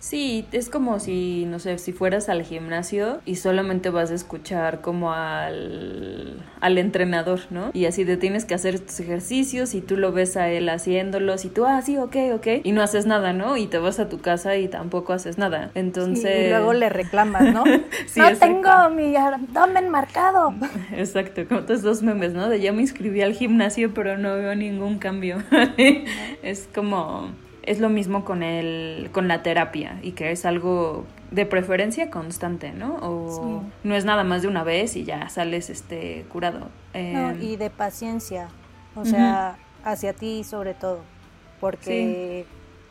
Sí, 0.00 0.46
es 0.52 0.70
como 0.70 1.00
si, 1.00 1.44
no 1.46 1.58
sé, 1.58 1.76
si 1.78 1.92
fueras 1.92 2.28
al 2.28 2.42
gimnasio 2.42 3.20
y 3.24 3.36
solamente 3.36 3.90
vas 3.90 4.10
a 4.12 4.14
escuchar 4.14 4.80
como 4.80 5.12
al, 5.12 6.44
al 6.60 6.78
entrenador, 6.78 7.40
¿no? 7.50 7.70
Y 7.72 7.86
así 7.86 8.04
te 8.04 8.16
tienes 8.16 8.44
que 8.44 8.54
hacer 8.54 8.78
tus 8.78 9.00
ejercicios 9.00 9.74
y 9.74 9.80
tú 9.80 9.96
lo 9.96 10.12
ves 10.12 10.36
a 10.36 10.50
él 10.50 10.68
haciéndolos 10.68 11.44
y 11.44 11.48
tú, 11.48 11.66
ah, 11.66 11.82
sí, 11.82 11.98
ok, 11.98 12.16
ok, 12.34 12.46
y 12.62 12.72
no 12.72 12.82
haces 12.82 13.06
nada, 13.06 13.32
¿no? 13.32 13.56
Y 13.56 13.66
te 13.66 13.78
vas 13.78 13.98
a 13.98 14.08
tu 14.08 14.20
casa 14.20 14.56
y 14.56 14.68
tampoco 14.68 15.12
haces 15.12 15.36
nada. 15.36 15.72
Entonces... 15.74 16.46
y 16.46 16.48
luego 16.50 16.72
le 16.72 16.88
reclamas, 16.88 17.52
¿no? 17.52 17.64
no 18.16 18.36
tengo 18.38 18.90
mi 18.90 19.16
abdomen 19.16 19.88
marcado. 19.88 20.54
Exacto, 20.96 21.42
como 21.48 21.62
todos 21.62 21.80
esos 21.80 22.02
memes, 22.02 22.34
¿no? 22.34 22.48
De 22.48 22.60
ya 22.60 22.72
me 22.72 22.82
inscribí 22.82 23.22
al 23.22 23.32
gimnasio 23.32 23.92
pero 23.94 24.16
no 24.16 24.36
veo 24.36 24.54
ningún 24.54 24.98
cambio. 24.98 25.42
es 26.42 26.68
como 26.72 27.30
es 27.68 27.80
lo 27.80 27.90
mismo 27.90 28.24
con 28.24 28.42
el 28.42 29.10
con 29.12 29.28
la 29.28 29.42
terapia 29.42 29.98
y 30.02 30.12
que 30.12 30.30
es 30.30 30.46
algo 30.46 31.04
de 31.30 31.44
preferencia 31.44 32.10
constante, 32.10 32.72
¿no? 32.72 32.96
O 33.02 33.62
no 33.84 33.94
es 33.94 34.06
nada 34.06 34.24
más 34.24 34.40
de 34.40 34.48
una 34.48 34.64
vez 34.64 34.96
y 34.96 35.04
ya 35.04 35.28
sales 35.28 35.68
este 35.68 36.24
curado. 36.30 36.70
no, 36.94 37.30
em, 37.30 37.42
y 37.42 37.56
de 37.56 37.68
paciencia, 37.68 38.48
o 38.96 39.04
sea, 39.04 39.58
hacia 39.84 40.14
ti 40.14 40.44
sobre 40.44 40.72
todo, 40.72 41.00
porque 41.60 42.46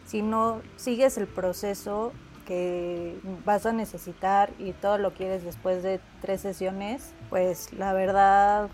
si 0.05 0.21
no 0.21 0.61
sigues 0.75 1.17
el 1.17 1.25
proceso 1.25 2.13
que 2.45 3.17
vas 3.43 3.65
a 3.65 3.73
necesitar 3.73 4.51
y 4.59 4.73
todo 4.73 4.99
lo 4.99 5.13
quieres 5.13 5.43
después 5.43 5.81
de 5.81 5.99
tres 6.21 6.41
sesiones, 6.41 7.13
pues 7.29 7.73
la 7.73 7.93
verdad 7.93 8.69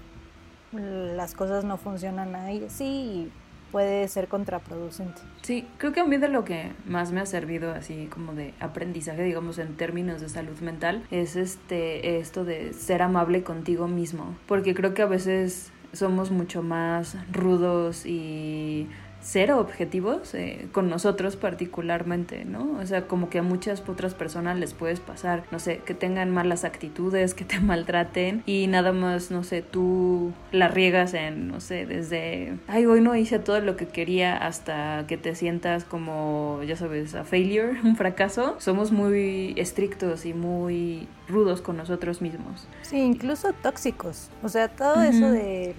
las 0.74 1.34
cosas 1.34 1.64
no 1.64 1.78
funcionan 1.78 2.36
ahí. 2.36 2.66
Sí, 2.70 3.32
puede 3.74 4.08
ser 4.08 4.28
contraproducente. 4.28 5.20
Sí, 5.42 5.68
creo 5.80 5.92
que 5.92 6.02
a 6.02 6.06
mí 6.06 6.18
de 6.18 6.30
lo 6.30 6.46
que 6.46 6.72
más 6.86 7.12
me 7.12 7.20
ha 7.20 7.26
servido 7.26 7.72
así 7.72 8.06
como 8.06 8.34
de 8.34 8.54
aprendizaje, 8.60 9.24
digamos 9.24 9.58
en 9.58 9.76
términos 9.76 10.22
de 10.22 10.30
salud 10.30 10.58
mental, 10.60 11.04
es 11.10 11.36
este 11.36 12.20
esto 12.20 12.46
de 12.46 12.72
ser 12.74 13.02
amable 13.02 13.42
contigo 13.44 13.88
mismo, 13.88 14.38
porque 14.48 14.76
creo 14.76 14.94
que 14.94 15.02
a 15.02 15.08
veces 15.08 15.72
somos 15.92 16.30
mucho 16.30 16.62
más 16.62 17.18
rudos 17.32 18.06
y 18.06 18.88
cero 19.24 19.60
objetivos 19.60 20.36
eh, 20.36 20.68
con 20.72 20.90
nosotros 20.90 21.36
particularmente, 21.36 22.46
¿no? 22.46 22.78
O 22.80 22.86
sea, 22.86 23.08
como 23.08 23.30
que 23.30 23.40
a 23.40 23.44
muchas 23.44 23.82
otras 23.88 24.14
personas 24.14 24.60
les 24.60 24.74
puedes 24.74 25.00
pasar, 25.00 25.44
no 25.52 25.60
sé, 25.60 25.78
que 25.86 25.94
tengan 25.94 26.30
malas 26.30 26.66
actitudes, 26.66 27.34
que 27.34 27.46
te 27.46 27.60
maltraten 27.62 28.44
y 28.46 28.68
nada 28.68 28.92
más, 28.92 29.32
no 29.32 29.44
sé, 29.44 29.62
tú 29.62 30.34
la 30.52 30.68
riegas 30.68 31.14
en, 31.14 31.48
no 31.48 31.60
sé, 31.62 31.86
desde, 31.86 32.58
ay, 32.68 32.86
hoy 32.86 33.02
no 33.02 33.16
hice 33.16 33.40
todo 33.40 33.60
lo 33.62 33.78
que 33.78 33.88
quería 33.88 34.38
hasta 34.38 35.06
que 35.08 35.18
te 35.18 35.36
sientas 35.36 35.86
como, 35.86 36.62
ya 36.68 36.76
sabes, 36.76 37.16
a 37.16 37.24
failure, 37.24 37.80
un 37.84 37.96
fracaso. 37.96 38.56
Somos 38.60 38.92
muy 38.92 39.54
estrictos 39.58 40.26
y 40.26 40.34
muy 40.34 41.08
rudos 41.30 41.62
con 41.62 41.78
nosotros 41.78 42.22
mismos. 42.22 42.68
Sí, 42.82 42.98
incluso 42.98 43.54
tóxicos. 43.54 44.30
O 44.44 44.50
sea, 44.50 44.68
todo 44.68 45.02
eso 45.02 45.32
de 45.32 45.74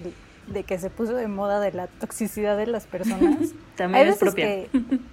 de 0.47 0.63
que 0.63 0.77
se 0.77 0.89
puso 0.89 1.15
de 1.15 1.27
moda 1.27 1.59
de 1.59 1.71
la 1.71 1.87
toxicidad 1.87 2.57
de 2.57 2.67
las 2.67 2.85
personas. 2.85 3.53
También 3.75 4.07
es 4.07 4.17
propia. 4.17 4.67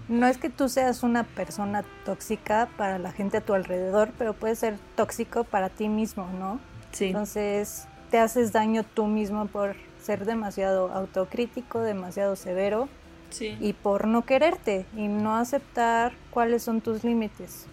no 0.09 0.27
es 0.27 0.39
que 0.39 0.51
tú 0.51 0.69
seas 0.69 1.03
una 1.03 1.25
persona 1.25 1.85
tóxica 2.05 2.69
para 2.77 2.99
la 2.99 3.13
gente 3.13 3.39
a 3.39 3.41
tu 3.41 3.55
alrededor, 3.55 4.11
pero 4.19 4.35
puede 4.35 4.57
ser 4.57 4.77
tóxico 4.95 5.45
para 5.45 5.69
ti 5.69 5.89
mismo, 5.89 6.29
¿no? 6.39 6.61
Sí. 6.93 7.07
Entonces 7.07 7.87
te 8.11 8.19
haces 8.19 8.53
daño 8.53 8.85
tú 8.85 9.07
mismo 9.07 9.47
por 9.47 9.75
ser 10.03 10.25
demasiado 10.27 10.93
autocrítico, 10.93 11.81
demasiado 11.81 12.37
severo 12.37 12.89
sí. 13.31 13.57
y 13.61 13.73
por 13.73 14.07
no 14.07 14.23
quererte 14.23 14.85
y 14.97 15.09
no 15.09 15.37
aceptar 15.37 16.13
cuáles 16.31 16.63
son 16.63 16.81
tus 16.81 17.05
límites. 17.05 17.67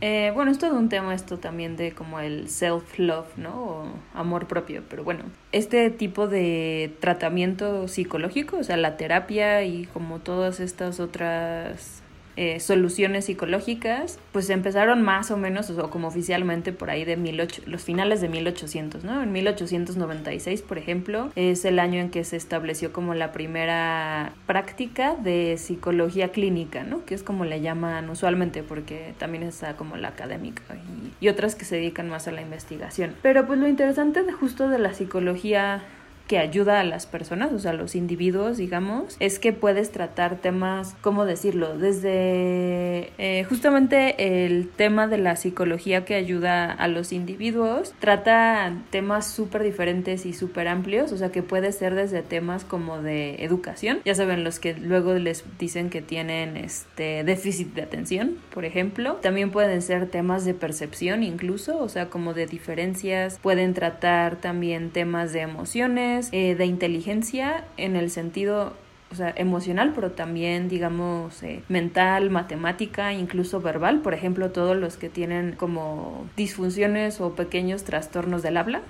Eh, 0.00 0.32
bueno, 0.34 0.50
es 0.50 0.58
todo 0.58 0.78
un 0.78 0.88
tema 0.88 1.14
esto 1.14 1.38
también 1.38 1.76
de 1.76 1.92
como 1.92 2.18
el 2.20 2.48
self-love, 2.48 3.36
¿no? 3.36 3.50
O 3.50 3.88
amor 4.14 4.46
propio, 4.46 4.82
pero 4.88 5.04
bueno, 5.04 5.24
este 5.52 5.90
tipo 5.90 6.26
de 6.28 6.94
tratamiento 7.00 7.86
psicológico, 7.88 8.58
o 8.58 8.62
sea, 8.64 8.76
la 8.76 8.96
terapia 8.96 9.62
y 9.64 9.86
como 9.86 10.20
todas 10.20 10.60
estas 10.60 10.98
otras 11.00 12.02
eh, 12.36 12.60
soluciones 12.60 13.26
psicológicas, 13.26 14.18
pues 14.32 14.50
empezaron 14.50 15.02
más 15.02 15.30
o 15.30 15.36
menos, 15.36 15.70
o 15.70 15.90
como 15.90 16.08
oficialmente 16.08 16.72
por 16.72 16.90
ahí 16.90 17.04
de 17.04 17.16
mil 17.16 17.34
los 17.66 17.82
finales 17.82 18.20
de 18.20 18.28
1800, 18.28 19.04
¿no? 19.04 19.22
En 19.22 19.32
1896, 19.32 20.62
por 20.62 20.78
ejemplo, 20.78 21.30
es 21.36 21.64
el 21.64 21.78
año 21.78 22.00
en 22.00 22.10
que 22.10 22.24
se 22.24 22.36
estableció 22.36 22.92
como 22.92 23.14
la 23.14 23.32
primera 23.32 24.32
práctica 24.46 25.16
de 25.16 25.56
psicología 25.58 26.28
clínica, 26.28 26.84
¿no? 26.84 27.04
Que 27.04 27.14
es 27.14 27.22
como 27.22 27.44
le 27.44 27.60
llaman 27.60 28.08
usualmente, 28.10 28.62
porque 28.62 29.14
también 29.18 29.42
está 29.42 29.76
como 29.76 29.96
la 29.96 30.08
académica 30.08 30.62
y, 30.74 31.24
y 31.24 31.28
otras 31.28 31.54
que 31.54 31.64
se 31.64 31.76
dedican 31.76 32.08
más 32.08 32.28
a 32.28 32.32
la 32.32 32.42
investigación. 32.42 33.14
Pero 33.22 33.46
pues 33.46 33.58
lo 33.58 33.68
interesante 33.68 34.22
de 34.22 34.32
justo 34.32 34.68
de 34.68 34.78
la 34.78 34.94
psicología 34.94 35.82
que 36.26 36.38
ayuda 36.38 36.80
a 36.80 36.84
las 36.84 37.06
personas, 37.06 37.52
o 37.52 37.58
sea, 37.58 37.72
a 37.72 37.74
los 37.74 37.94
individuos, 37.94 38.56
digamos, 38.56 39.16
es 39.20 39.38
que 39.38 39.52
puedes 39.52 39.90
tratar 39.90 40.36
temas, 40.36 40.94
¿cómo 41.00 41.26
decirlo? 41.26 41.76
Desde 41.76 43.12
eh, 43.18 43.44
justamente 43.48 44.44
el 44.46 44.68
tema 44.68 45.06
de 45.06 45.18
la 45.18 45.36
psicología 45.36 46.04
que 46.04 46.14
ayuda 46.14 46.72
a 46.72 46.88
los 46.88 47.12
individuos, 47.12 47.94
trata 47.98 48.72
temas 48.90 49.26
súper 49.26 49.62
diferentes 49.62 50.24
y 50.26 50.32
súper 50.32 50.68
amplios, 50.68 51.12
o 51.12 51.16
sea, 51.16 51.30
que 51.30 51.42
puede 51.42 51.72
ser 51.72 51.94
desde 51.94 52.22
temas 52.22 52.64
como 52.64 53.02
de 53.02 53.44
educación, 53.44 54.00
ya 54.04 54.14
saben, 54.14 54.44
los 54.44 54.58
que 54.58 54.74
luego 54.74 55.14
les 55.14 55.44
dicen 55.58 55.90
que 55.90 56.00
tienen 56.00 56.56
este 56.56 57.24
déficit 57.24 57.74
de 57.74 57.82
atención, 57.82 58.38
por 58.52 58.64
ejemplo, 58.64 59.14
también 59.16 59.50
pueden 59.50 59.82
ser 59.82 60.08
temas 60.08 60.44
de 60.44 60.54
percepción 60.54 61.22
incluso, 61.22 61.78
o 61.78 61.88
sea, 61.88 62.08
como 62.08 62.34
de 62.34 62.46
diferencias, 62.46 63.38
pueden 63.42 63.74
tratar 63.74 64.36
también 64.36 64.90
temas 64.90 65.32
de 65.32 65.40
emociones, 65.40 66.13
eh, 66.32 66.54
de 66.54 66.66
inteligencia 66.66 67.64
en 67.76 67.96
el 67.96 68.10
sentido 68.10 68.72
o 69.14 69.16
sea, 69.16 69.32
emocional, 69.36 69.92
pero 69.94 70.10
también, 70.10 70.68
digamos, 70.68 71.42
eh, 71.44 71.62
mental, 71.68 72.30
matemática, 72.30 73.12
incluso 73.12 73.60
verbal. 73.60 74.00
Por 74.00 74.12
ejemplo, 74.12 74.50
todos 74.50 74.76
los 74.76 74.96
que 74.96 75.08
tienen 75.08 75.52
como 75.52 76.26
disfunciones 76.36 77.20
o 77.20 77.34
pequeños 77.34 77.84
trastornos 77.84 78.42
del 78.42 78.56
habla, 78.56 78.82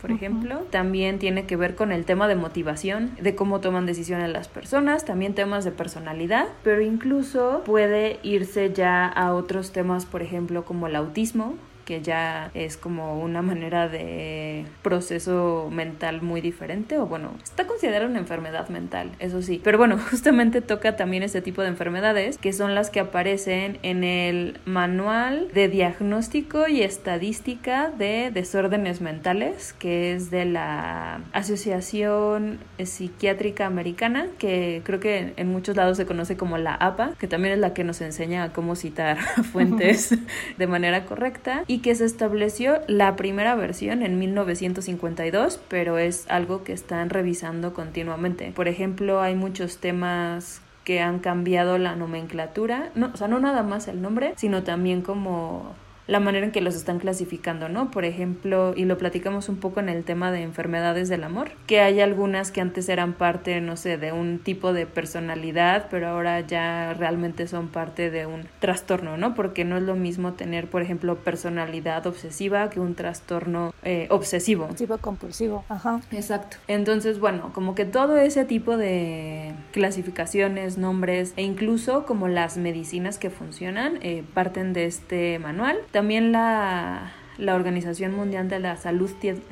por 0.00 0.10
ejemplo. 0.10 0.66
También 0.70 1.18
tiene 1.18 1.44
que 1.44 1.56
ver 1.56 1.74
con 1.74 1.92
el 1.92 2.04
tema 2.04 2.28
de 2.28 2.34
motivación, 2.34 3.10
de 3.20 3.34
cómo 3.34 3.60
toman 3.60 3.86
decisiones 3.86 4.30
las 4.30 4.48
personas, 4.48 5.04
también 5.04 5.34
temas 5.34 5.64
de 5.64 5.70
personalidad, 5.70 6.46
pero 6.62 6.80
incluso 6.80 7.62
puede 7.64 8.18
irse 8.22 8.72
ya 8.72 9.06
a 9.06 9.34
otros 9.34 9.72
temas, 9.72 10.06
por 10.06 10.22
ejemplo, 10.22 10.64
como 10.64 10.86
el 10.86 10.96
autismo 10.96 11.54
que 11.88 12.02
ya 12.02 12.50
es 12.52 12.76
como 12.76 13.18
una 13.18 13.40
manera 13.40 13.88
de 13.88 14.66
proceso 14.82 15.70
mental 15.72 16.20
muy 16.20 16.42
diferente, 16.42 16.98
o 16.98 17.06
bueno, 17.06 17.32
está 17.42 17.66
considerada 17.66 18.04
una 18.04 18.18
enfermedad 18.18 18.68
mental, 18.68 19.10
eso 19.20 19.40
sí. 19.40 19.58
Pero 19.64 19.78
bueno, 19.78 19.96
justamente 20.10 20.60
toca 20.60 20.96
también 20.96 21.22
ese 21.22 21.40
tipo 21.40 21.62
de 21.62 21.68
enfermedades, 21.68 22.36
que 22.36 22.52
son 22.52 22.74
las 22.74 22.90
que 22.90 23.00
aparecen 23.00 23.78
en 23.82 24.04
el 24.04 24.58
Manual 24.66 25.48
de 25.54 25.68
Diagnóstico 25.68 26.68
y 26.68 26.82
Estadística 26.82 27.88
de 27.88 28.30
Desórdenes 28.34 29.00
Mentales, 29.00 29.72
que 29.72 30.12
es 30.12 30.30
de 30.30 30.44
la 30.44 31.22
Asociación 31.32 32.58
Psiquiátrica 32.84 33.64
Americana, 33.64 34.26
que 34.36 34.82
creo 34.84 35.00
que 35.00 35.32
en 35.34 35.48
muchos 35.48 35.74
lados 35.74 35.96
se 35.96 36.04
conoce 36.04 36.36
como 36.36 36.58
la 36.58 36.74
APA, 36.74 37.12
que 37.18 37.28
también 37.28 37.54
es 37.54 37.60
la 37.60 37.72
que 37.72 37.82
nos 37.82 38.02
enseña 38.02 38.52
cómo 38.52 38.76
citar 38.76 39.16
fuentes 39.52 40.14
de 40.58 40.66
manera 40.66 41.06
correcta. 41.06 41.64
Y 41.66 41.77
que 41.78 41.94
se 41.94 42.04
estableció 42.04 42.80
la 42.86 43.16
primera 43.16 43.54
versión 43.54 44.02
en 44.02 44.18
1952, 44.18 45.60
pero 45.68 45.98
es 45.98 46.24
algo 46.28 46.64
que 46.64 46.72
están 46.72 47.10
revisando 47.10 47.74
continuamente. 47.74 48.52
Por 48.52 48.68
ejemplo, 48.68 49.20
hay 49.20 49.34
muchos 49.34 49.78
temas 49.78 50.60
que 50.84 51.00
han 51.00 51.18
cambiado 51.18 51.76
la 51.76 51.96
nomenclatura, 51.96 52.90
no, 52.94 53.10
o 53.12 53.16
sea, 53.16 53.28
no 53.28 53.40
nada 53.40 53.62
más 53.62 53.88
el 53.88 54.00
nombre, 54.00 54.32
sino 54.36 54.62
también 54.62 55.02
como 55.02 55.74
la 56.08 56.20
manera 56.20 56.46
en 56.46 56.52
que 56.52 56.62
los 56.62 56.74
están 56.74 56.98
clasificando, 56.98 57.68
¿no? 57.68 57.90
Por 57.90 58.04
ejemplo, 58.04 58.72
y 58.74 58.86
lo 58.86 58.98
platicamos 58.98 59.48
un 59.48 59.56
poco 59.56 59.78
en 59.78 59.90
el 59.90 60.04
tema 60.04 60.32
de 60.32 60.42
enfermedades 60.42 61.08
del 61.08 61.22
amor, 61.22 61.50
que 61.66 61.80
hay 61.80 62.00
algunas 62.00 62.50
que 62.50 62.62
antes 62.62 62.88
eran 62.88 63.12
parte, 63.12 63.60
no 63.60 63.76
sé, 63.76 63.98
de 63.98 64.12
un 64.12 64.38
tipo 64.38 64.72
de 64.72 64.86
personalidad, 64.86 65.86
pero 65.90 66.08
ahora 66.08 66.40
ya 66.40 66.94
realmente 66.94 67.46
son 67.46 67.68
parte 67.68 68.10
de 68.10 68.24
un 68.24 68.48
trastorno, 68.58 69.18
¿no? 69.18 69.34
Porque 69.34 69.64
no 69.66 69.76
es 69.76 69.82
lo 69.82 69.94
mismo 69.96 70.32
tener, 70.32 70.68
por 70.68 70.80
ejemplo, 70.80 71.16
personalidad 71.16 72.06
obsesiva 72.06 72.70
que 72.70 72.80
un 72.80 72.94
trastorno 72.94 73.74
eh, 73.84 74.08
obsesivo. 74.10 74.64
Obsesivo 74.64 74.96
compulsivo, 74.98 75.64
ajá. 75.68 76.00
Exacto. 76.10 76.56
Entonces, 76.68 77.20
bueno, 77.20 77.52
como 77.52 77.74
que 77.74 77.84
todo 77.84 78.16
ese 78.16 78.46
tipo 78.46 78.78
de 78.78 79.52
clasificaciones, 79.72 80.78
nombres 80.78 81.34
e 81.36 81.42
incluso 81.42 82.06
como 82.06 82.28
las 82.28 82.56
medicinas 82.56 83.18
que 83.18 83.28
funcionan 83.28 83.98
eh, 84.00 84.24
parten 84.32 84.72
de 84.72 84.86
este 84.86 85.38
manual. 85.38 85.76
También 85.98 86.30
la, 86.30 87.10
Organización 87.40 88.14
Mundial 88.14 88.48
de 88.48 88.60
la 88.60 88.76
Salud 88.76 89.10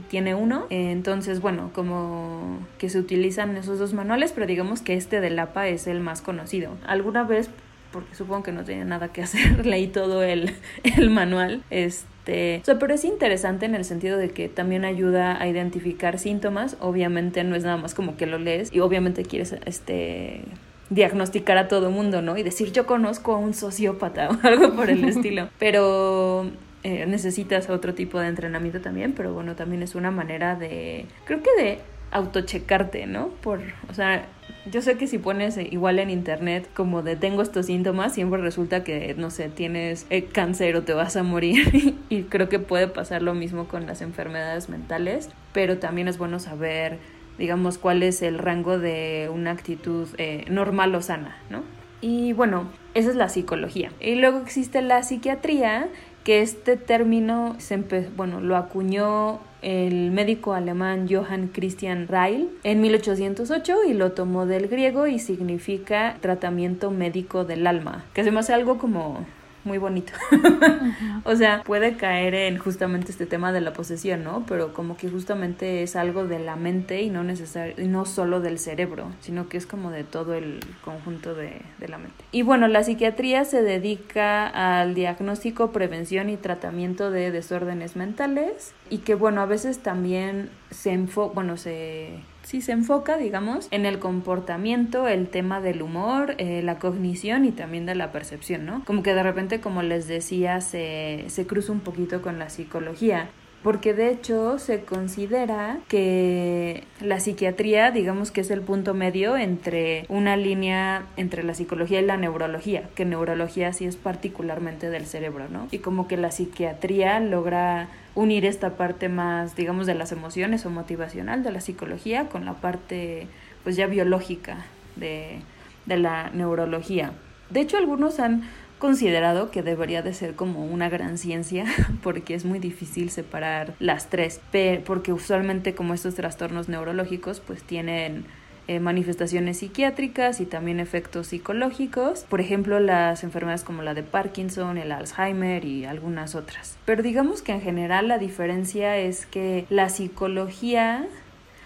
tiene 0.08 0.36
uno. 0.36 0.66
Entonces, 0.70 1.40
bueno, 1.40 1.72
como 1.74 2.64
que 2.78 2.88
se 2.88 3.00
utilizan 3.00 3.56
esos 3.56 3.80
dos 3.80 3.94
manuales, 3.94 4.30
pero 4.30 4.46
digamos 4.46 4.80
que 4.80 4.94
este 4.94 5.20
del 5.20 5.36
APA 5.40 5.66
es 5.66 5.88
el 5.88 5.98
más 5.98 6.22
conocido. 6.22 6.76
Alguna 6.86 7.24
vez, 7.24 7.50
porque 7.90 8.14
supongo 8.14 8.44
que 8.44 8.52
no 8.52 8.62
tenía 8.62 8.84
nada 8.84 9.08
que 9.08 9.22
hacer, 9.24 9.66
leí 9.66 9.88
todo 9.88 10.22
el, 10.22 10.52
el 10.84 11.10
manual. 11.10 11.64
Este, 11.70 12.62
pero 12.64 12.94
es 12.94 13.04
interesante 13.04 13.66
en 13.66 13.74
el 13.74 13.84
sentido 13.84 14.16
de 14.16 14.30
que 14.30 14.48
también 14.48 14.84
ayuda 14.84 15.42
a 15.42 15.48
identificar 15.48 16.20
síntomas. 16.20 16.76
Obviamente 16.78 17.42
no 17.42 17.56
es 17.56 17.64
nada 17.64 17.76
más 17.76 17.92
como 17.92 18.16
que 18.16 18.26
lo 18.26 18.38
lees 18.38 18.72
y 18.72 18.78
obviamente 18.78 19.24
quieres 19.24 19.56
este 19.64 20.42
diagnosticar 20.90 21.58
a 21.58 21.68
todo 21.68 21.90
mundo, 21.90 22.22
¿no? 22.22 22.36
Y 22.36 22.42
decir, 22.42 22.72
yo 22.72 22.86
conozco 22.86 23.34
a 23.34 23.38
un 23.38 23.54
sociópata 23.54 24.28
o 24.42 24.46
algo 24.46 24.74
por 24.74 24.90
el 24.90 25.04
estilo. 25.08 25.48
Pero 25.58 26.50
eh, 26.82 27.06
necesitas 27.06 27.68
otro 27.68 27.94
tipo 27.94 28.20
de 28.20 28.28
entrenamiento 28.28 28.80
también, 28.80 29.12
pero 29.12 29.32
bueno, 29.32 29.56
también 29.56 29.82
es 29.82 29.94
una 29.94 30.10
manera 30.10 30.54
de, 30.54 31.06
creo 31.24 31.42
que 31.42 31.62
de 31.62 31.78
autochecarte, 32.12 33.06
¿no? 33.06 33.28
Por, 33.42 33.60
o 33.90 33.94
sea, 33.94 34.26
yo 34.70 34.82
sé 34.82 34.96
que 34.96 35.06
si 35.06 35.18
pones 35.18 35.56
igual 35.58 35.98
en 35.98 36.10
internet 36.10 36.68
como 36.74 37.02
de 37.02 37.16
tengo 37.16 37.42
estos 37.42 37.66
síntomas, 37.66 38.14
siempre 38.14 38.40
resulta 38.40 38.84
que, 38.84 39.14
no 39.16 39.30
sé, 39.30 39.48
tienes 39.48 40.06
eh, 40.10 40.24
cáncer 40.24 40.76
o 40.76 40.82
te 40.82 40.92
vas 40.92 41.16
a 41.16 41.22
morir. 41.22 41.94
y 42.08 42.22
creo 42.24 42.48
que 42.48 42.58
puede 42.58 42.88
pasar 42.88 43.22
lo 43.22 43.34
mismo 43.34 43.68
con 43.68 43.86
las 43.86 44.02
enfermedades 44.02 44.68
mentales, 44.68 45.30
pero 45.52 45.78
también 45.78 46.08
es 46.08 46.18
bueno 46.18 46.38
saber 46.38 46.98
digamos, 47.38 47.78
cuál 47.78 48.02
es 48.02 48.22
el 48.22 48.38
rango 48.38 48.78
de 48.78 49.30
una 49.32 49.50
actitud 49.50 50.08
eh, 50.18 50.44
normal 50.48 50.94
o 50.94 51.02
sana, 51.02 51.36
¿no? 51.50 51.62
Y 52.00 52.32
bueno, 52.34 52.68
esa 52.94 53.10
es 53.10 53.16
la 53.16 53.28
psicología. 53.28 53.90
Y 54.00 54.16
luego 54.16 54.38
existe 54.38 54.82
la 54.82 55.02
psiquiatría, 55.02 55.88
que 56.26 56.42
este 56.42 56.76
término 56.76 57.54
se 57.58 57.76
bueno, 58.16 58.40
lo 58.40 58.56
acuñó 58.56 59.38
el 59.62 60.10
médico 60.10 60.54
alemán 60.54 61.06
Johann 61.08 61.48
Christian 61.52 62.08
Reil 62.08 62.50
en 62.64 62.80
1808 62.80 63.84
y 63.88 63.94
lo 63.94 64.10
tomó 64.10 64.44
del 64.44 64.66
griego 64.66 65.06
y 65.06 65.20
significa 65.20 66.16
tratamiento 66.20 66.90
médico 66.90 67.44
del 67.44 67.64
alma, 67.66 68.04
que 68.12 68.24
se 68.24 68.32
me 68.32 68.40
hace 68.40 68.52
algo 68.52 68.76
como 68.76 69.24
muy 69.66 69.78
bonito. 69.78 70.12
o 71.24 71.36
sea, 71.36 71.62
puede 71.64 71.96
caer 71.96 72.34
en 72.34 72.58
justamente 72.58 73.10
este 73.10 73.26
tema 73.26 73.52
de 73.52 73.60
la 73.60 73.72
posesión, 73.72 74.24
¿no? 74.24 74.44
Pero 74.46 74.72
como 74.72 74.96
que 74.96 75.08
justamente 75.08 75.82
es 75.82 75.96
algo 75.96 76.26
de 76.26 76.38
la 76.38 76.56
mente 76.56 77.02
y 77.02 77.10
no 77.10 77.24
y 77.26 77.86
no 77.88 78.04
solo 78.04 78.40
del 78.40 78.58
cerebro, 78.58 79.10
sino 79.20 79.48
que 79.48 79.58
es 79.58 79.66
como 79.66 79.90
de 79.90 80.04
todo 80.04 80.34
el 80.34 80.60
conjunto 80.84 81.34
de, 81.34 81.60
de 81.78 81.88
la 81.88 81.98
mente. 81.98 82.24
Y 82.32 82.42
bueno, 82.42 82.68
la 82.68 82.82
psiquiatría 82.84 83.44
se 83.44 83.62
dedica 83.62 84.46
al 84.46 84.94
diagnóstico, 84.94 85.72
prevención 85.72 86.30
y 86.30 86.36
tratamiento 86.36 87.10
de 87.10 87.30
desórdenes 87.30 87.96
mentales 87.96 88.72
y 88.88 88.98
que 88.98 89.14
bueno, 89.14 89.40
a 89.40 89.46
veces 89.46 89.80
también 89.80 90.50
se 90.70 90.92
enfoca, 90.92 91.34
bueno, 91.34 91.56
se 91.56 92.20
sí 92.46 92.60
se 92.60 92.70
enfoca, 92.70 93.16
digamos, 93.16 93.66
en 93.72 93.86
el 93.86 93.98
comportamiento, 93.98 95.08
el 95.08 95.26
tema 95.26 95.60
del 95.60 95.82
humor, 95.82 96.36
eh, 96.38 96.62
la 96.62 96.78
cognición 96.78 97.44
y 97.44 97.50
también 97.50 97.86
de 97.86 97.96
la 97.96 98.12
percepción, 98.12 98.64
¿no? 98.64 98.84
Como 98.84 99.02
que 99.02 99.14
de 99.14 99.22
repente, 99.24 99.60
como 99.60 99.82
les 99.82 100.06
decía, 100.06 100.60
se, 100.60 101.24
se 101.26 101.44
cruza 101.44 101.72
un 101.72 101.80
poquito 101.80 102.22
con 102.22 102.38
la 102.38 102.48
psicología 102.48 103.28
porque 103.66 103.94
de 103.94 104.10
hecho 104.10 104.60
se 104.60 104.84
considera 104.84 105.80
que 105.88 106.84
la 107.00 107.18
psiquiatría, 107.18 107.90
digamos 107.90 108.30
que 108.30 108.42
es 108.42 108.52
el 108.52 108.60
punto 108.60 108.94
medio 108.94 109.36
entre 109.36 110.06
una 110.08 110.36
línea 110.36 111.06
entre 111.16 111.42
la 111.42 111.52
psicología 111.52 111.98
y 112.00 112.04
la 112.04 112.16
neurología, 112.16 112.88
que 112.94 113.04
neurología 113.04 113.72
sí 113.72 113.84
es 113.84 113.96
particularmente 113.96 114.88
del 114.88 115.04
cerebro, 115.04 115.48
¿no? 115.48 115.66
Y 115.72 115.78
como 115.78 116.06
que 116.06 116.16
la 116.16 116.30
psiquiatría 116.30 117.18
logra 117.18 117.88
unir 118.14 118.44
esta 118.44 118.76
parte 118.76 119.08
más, 119.08 119.56
digamos, 119.56 119.88
de 119.88 119.96
las 119.96 120.12
emociones 120.12 120.64
o 120.64 120.70
motivacional 120.70 121.42
de 121.42 121.50
la 121.50 121.60
psicología 121.60 122.28
con 122.28 122.44
la 122.44 122.54
parte, 122.54 123.26
pues 123.64 123.74
ya 123.74 123.88
biológica 123.88 124.58
de, 124.94 125.40
de 125.86 125.96
la 125.96 126.30
neurología. 126.30 127.14
De 127.50 127.62
hecho, 127.62 127.78
algunos 127.78 128.20
han 128.20 128.44
considerado 128.78 129.50
que 129.50 129.62
debería 129.62 130.02
de 130.02 130.14
ser 130.14 130.34
como 130.34 130.64
una 130.66 130.88
gran 130.88 131.18
ciencia 131.18 131.64
porque 132.02 132.34
es 132.34 132.44
muy 132.44 132.58
difícil 132.58 133.10
separar 133.10 133.74
las 133.78 134.10
tres, 134.10 134.40
porque 134.84 135.12
usualmente 135.12 135.74
como 135.74 135.94
estos 135.94 136.14
trastornos 136.14 136.68
neurológicos 136.68 137.40
pues 137.40 137.62
tienen 137.62 138.24
eh, 138.68 138.80
manifestaciones 138.80 139.58
psiquiátricas 139.58 140.40
y 140.40 140.46
también 140.46 140.80
efectos 140.80 141.28
psicológicos, 141.28 142.24
por 142.24 142.40
ejemplo 142.40 142.80
las 142.80 143.22
enfermedades 143.22 143.62
como 143.62 143.82
la 143.82 143.94
de 143.94 144.02
Parkinson, 144.02 144.76
el 144.76 144.90
Alzheimer 144.90 145.64
y 145.64 145.84
algunas 145.84 146.34
otras. 146.34 146.76
Pero 146.84 147.02
digamos 147.02 147.42
que 147.42 147.52
en 147.52 147.60
general 147.60 148.08
la 148.08 148.18
diferencia 148.18 148.96
es 148.98 149.24
que 149.24 149.66
la 149.70 149.88
psicología 149.88 151.06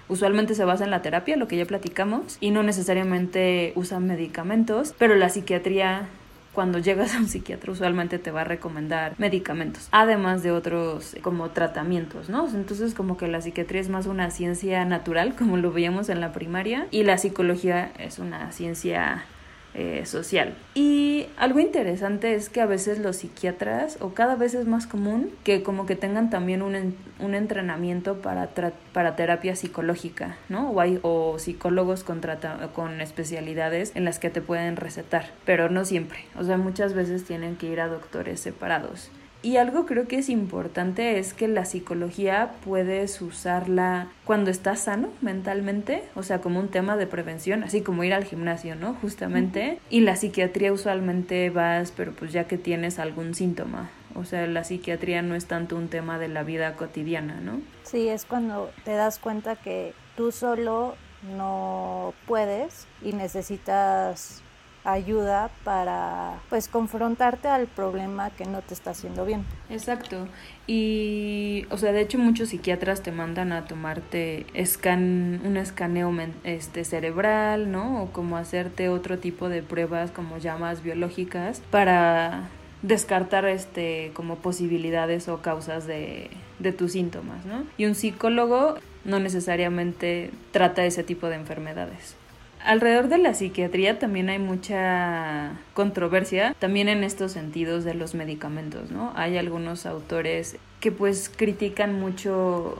usualmente 0.08 0.54
se 0.54 0.64
basa 0.64 0.84
en 0.84 0.90
la 0.90 1.00
terapia, 1.00 1.36
lo 1.36 1.48
que 1.48 1.56
ya 1.56 1.64
platicamos, 1.64 2.36
y 2.40 2.50
no 2.50 2.62
necesariamente 2.62 3.72
usa 3.76 3.98
medicamentos, 4.00 4.94
pero 4.98 5.14
la 5.14 5.30
psiquiatría 5.30 6.08
cuando 6.52 6.78
llegas 6.78 7.14
a 7.14 7.18
un 7.18 7.28
psiquiatra 7.28 7.72
usualmente 7.72 8.18
te 8.18 8.30
va 8.30 8.42
a 8.42 8.44
recomendar 8.44 9.14
medicamentos, 9.18 9.88
además 9.92 10.42
de 10.42 10.52
otros 10.52 11.16
como 11.22 11.50
tratamientos, 11.50 12.28
¿no? 12.28 12.48
Entonces 12.48 12.94
como 12.94 13.16
que 13.16 13.28
la 13.28 13.40
psiquiatría 13.40 13.80
es 13.80 13.88
más 13.88 14.06
una 14.06 14.30
ciencia 14.30 14.84
natural, 14.84 15.34
como 15.38 15.56
lo 15.56 15.72
veíamos 15.72 16.08
en 16.08 16.20
la 16.20 16.32
primaria, 16.32 16.86
y 16.90 17.04
la 17.04 17.18
psicología 17.18 17.92
es 17.98 18.18
una 18.18 18.52
ciencia 18.52 19.24
eh, 19.74 20.02
social. 20.04 20.54
Y 20.74 21.26
algo 21.36 21.60
interesante 21.60 22.34
es 22.34 22.48
que 22.48 22.60
a 22.60 22.66
veces 22.66 22.98
los 22.98 23.16
psiquiatras, 23.16 23.98
o 24.00 24.14
cada 24.14 24.34
vez 24.34 24.54
es 24.54 24.66
más 24.66 24.86
común, 24.86 25.30
que 25.44 25.62
como 25.62 25.86
que 25.86 25.94
tengan 25.94 26.28
también 26.28 26.62
un, 26.62 26.96
un 27.20 27.34
entrenamiento 27.34 28.20
para, 28.20 28.50
para 28.92 29.16
terapia 29.16 29.54
psicológica, 29.54 30.36
¿no? 30.48 30.70
O, 30.70 30.80
hay, 30.80 30.98
o 31.02 31.38
psicólogos 31.38 32.02
con, 32.02 32.20
con 32.74 33.00
especialidades 33.00 33.92
en 33.94 34.04
las 34.04 34.18
que 34.18 34.30
te 34.30 34.40
pueden 34.40 34.76
recetar, 34.76 35.30
pero 35.44 35.68
no 35.68 35.84
siempre. 35.84 36.24
O 36.36 36.44
sea, 36.44 36.56
muchas 36.56 36.94
veces 36.94 37.24
tienen 37.24 37.56
que 37.56 37.66
ir 37.66 37.80
a 37.80 37.88
doctores 37.88 38.40
separados. 38.40 39.10
Y 39.42 39.56
algo 39.56 39.86
creo 39.86 40.06
que 40.06 40.18
es 40.18 40.28
importante 40.28 41.18
es 41.18 41.32
que 41.32 41.48
la 41.48 41.64
psicología 41.64 42.52
puedes 42.64 43.20
usarla 43.22 44.08
cuando 44.24 44.50
estás 44.50 44.80
sano 44.80 45.08
mentalmente, 45.22 46.02
o 46.14 46.22
sea, 46.22 46.40
como 46.40 46.60
un 46.60 46.68
tema 46.68 46.96
de 46.96 47.06
prevención, 47.06 47.62
así 47.62 47.80
como 47.80 48.04
ir 48.04 48.12
al 48.12 48.24
gimnasio, 48.24 48.74
¿no? 48.74 48.94
Justamente. 48.94 49.78
Y 49.88 50.00
la 50.00 50.16
psiquiatría 50.16 50.72
usualmente 50.72 51.48
vas, 51.48 51.92
pero 51.96 52.12
pues 52.12 52.32
ya 52.32 52.44
que 52.44 52.58
tienes 52.58 52.98
algún 52.98 53.34
síntoma. 53.34 53.90
O 54.14 54.24
sea, 54.24 54.46
la 54.46 54.64
psiquiatría 54.64 55.22
no 55.22 55.34
es 55.34 55.46
tanto 55.46 55.76
un 55.76 55.88
tema 55.88 56.18
de 56.18 56.28
la 56.28 56.42
vida 56.42 56.74
cotidiana, 56.74 57.40
¿no? 57.40 57.60
Sí, 57.84 58.08
es 58.08 58.24
cuando 58.24 58.70
te 58.84 58.92
das 58.92 59.18
cuenta 59.18 59.56
que 59.56 59.94
tú 60.16 60.32
solo 60.32 60.96
no 61.36 62.12
puedes 62.26 62.86
y 63.02 63.12
necesitas 63.12 64.42
ayuda 64.84 65.50
para 65.64 66.40
pues 66.48 66.68
confrontarte 66.68 67.48
al 67.48 67.66
problema 67.66 68.30
que 68.30 68.44
no 68.46 68.62
te 68.62 68.74
está 68.74 68.90
haciendo 68.90 69.24
bien. 69.24 69.44
Exacto. 69.68 70.26
Y 70.66 71.66
o 71.70 71.76
sea, 71.76 71.92
de 71.92 72.00
hecho 72.00 72.18
muchos 72.18 72.50
psiquiatras 72.50 73.02
te 73.02 73.12
mandan 73.12 73.52
a 73.52 73.66
tomarte 73.66 74.46
escan 74.54 75.40
un 75.44 75.56
escaneo 75.56 76.10
este 76.44 76.84
cerebral, 76.84 77.70
¿no? 77.70 78.02
O 78.02 78.12
como 78.12 78.36
hacerte 78.36 78.88
otro 78.88 79.18
tipo 79.18 79.48
de 79.48 79.62
pruebas 79.62 80.10
como 80.10 80.38
llamas 80.38 80.82
biológicas 80.82 81.60
para 81.70 82.48
descartar 82.82 83.44
este 83.44 84.10
como 84.14 84.36
posibilidades 84.36 85.28
o 85.28 85.42
causas 85.42 85.86
de, 85.86 86.30
de 86.58 86.72
tus 86.72 86.92
síntomas, 86.92 87.44
¿no? 87.44 87.64
Y 87.76 87.86
un 87.86 87.94
psicólogo 87.94 88.76
no 89.04 89.18
necesariamente 89.18 90.30
trata 90.52 90.84
ese 90.84 91.02
tipo 91.02 91.28
de 91.28 91.36
enfermedades. 91.36 92.16
Alrededor 92.64 93.08
de 93.08 93.18
la 93.18 93.32
psiquiatría 93.34 93.98
también 93.98 94.28
hay 94.28 94.38
mucha 94.38 95.52
controversia, 95.72 96.54
también 96.58 96.88
en 96.88 97.04
estos 97.04 97.32
sentidos 97.32 97.84
de 97.84 97.94
los 97.94 98.14
medicamentos, 98.14 98.90
¿no? 98.90 99.12
Hay 99.16 99.38
algunos 99.38 99.86
autores 99.86 100.56
que 100.78 100.92
pues 100.92 101.30
critican 101.34 101.98
mucho 101.98 102.78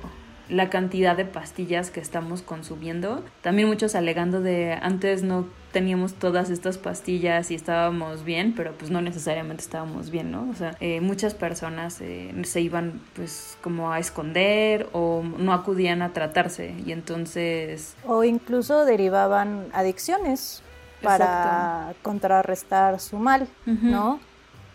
la 0.50 0.68
cantidad 0.68 1.16
de 1.16 1.24
pastillas 1.24 1.90
que 1.90 2.00
estamos 2.00 2.42
consumiendo. 2.42 3.24
También 3.40 3.68
muchos 3.68 3.94
alegando 3.94 4.40
de 4.40 4.74
antes 4.74 5.22
no 5.22 5.46
teníamos 5.72 6.14
todas 6.14 6.50
estas 6.50 6.76
pastillas 6.76 7.50
y 7.50 7.54
estábamos 7.54 8.24
bien, 8.24 8.54
pero 8.56 8.72
pues 8.72 8.90
no 8.90 9.00
necesariamente 9.00 9.62
estábamos 9.62 10.10
bien, 10.10 10.32
¿no? 10.32 10.48
O 10.50 10.54
sea, 10.54 10.76
eh, 10.80 11.00
muchas 11.00 11.34
personas 11.34 12.00
eh, 12.00 12.34
se 12.42 12.60
iban 12.60 13.00
pues 13.14 13.56
como 13.62 13.92
a 13.92 14.00
esconder 14.00 14.88
o 14.92 15.22
no 15.22 15.52
acudían 15.52 16.02
a 16.02 16.12
tratarse 16.12 16.74
y 16.84 16.92
entonces... 16.92 17.94
O 18.04 18.24
incluso 18.24 18.84
derivaban 18.84 19.68
adicciones 19.72 20.62
para 21.02 21.94
contrarrestar 22.02 23.00
su 23.00 23.18
mal, 23.18 23.48
¿no? 23.64 24.20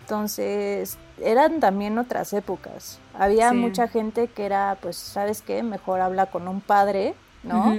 Entonces, 0.01 0.97
eran 1.21 1.59
también 1.59 1.97
otras 1.97 2.33
épocas. 2.33 2.99
Había 3.13 3.53
mucha 3.53 3.87
gente 3.87 4.27
que 4.27 4.45
era, 4.45 4.77
pues, 4.81 4.97
¿sabes 4.97 5.41
qué? 5.41 5.63
Mejor 5.63 6.01
habla 6.01 6.27
con 6.27 6.47
un 6.47 6.61
padre, 6.61 7.15
¿no? 7.43 7.77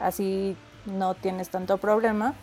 Así 0.00 0.56
no 0.86 1.14
tienes 1.14 1.50
tanto 1.50 1.78
problema. 1.78 2.34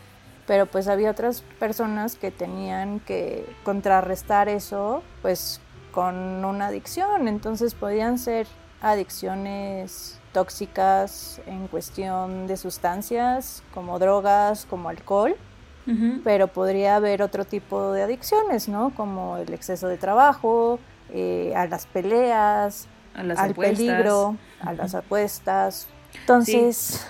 Pero 0.48 0.68
pues 0.68 0.88
había 0.88 1.10
otras 1.10 1.41
personas 1.60 2.18
que 2.18 2.30
tenían 2.30 3.00
que 3.00 3.52
contrarrestar 3.64 4.48
eso, 4.48 5.02
pues, 5.24 5.60
con 5.91 6.46
una 6.46 6.68
adicción. 6.68 7.28
Entonces 7.28 7.74
podían 7.74 8.20
ser 8.20 8.46
adicciones 8.82 10.20
tóxicas 10.34 11.41
en 11.48 11.68
cuestión 11.68 12.46
de 12.46 12.58
sustancias, 12.58 13.64
como 13.74 13.98
drogas, 13.98 14.68
como 14.70 14.89
alcohol 14.89 15.36
pero 16.24 16.48
podría 16.48 16.96
haber 16.96 17.22
otro 17.22 17.46
tipo 17.46 17.92
de 17.92 18.04
adicciones, 18.04 18.68
¿no? 18.68 18.92
Como 18.96 19.38
el 19.38 19.54
exceso 19.54 19.88
de 19.88 19.98
trabajo, 19.98 20.80
eh, 21.14 21.54
a 21.56 21.68
las 21.68 21.86
peleas, 21.86 22.88
al 23.14 23.54
peligro, 23.54 24.36
a 24.60 24.74
las 24.74 24.96
apuestas. 24.96 25.88
Entonces... 26.20 27.08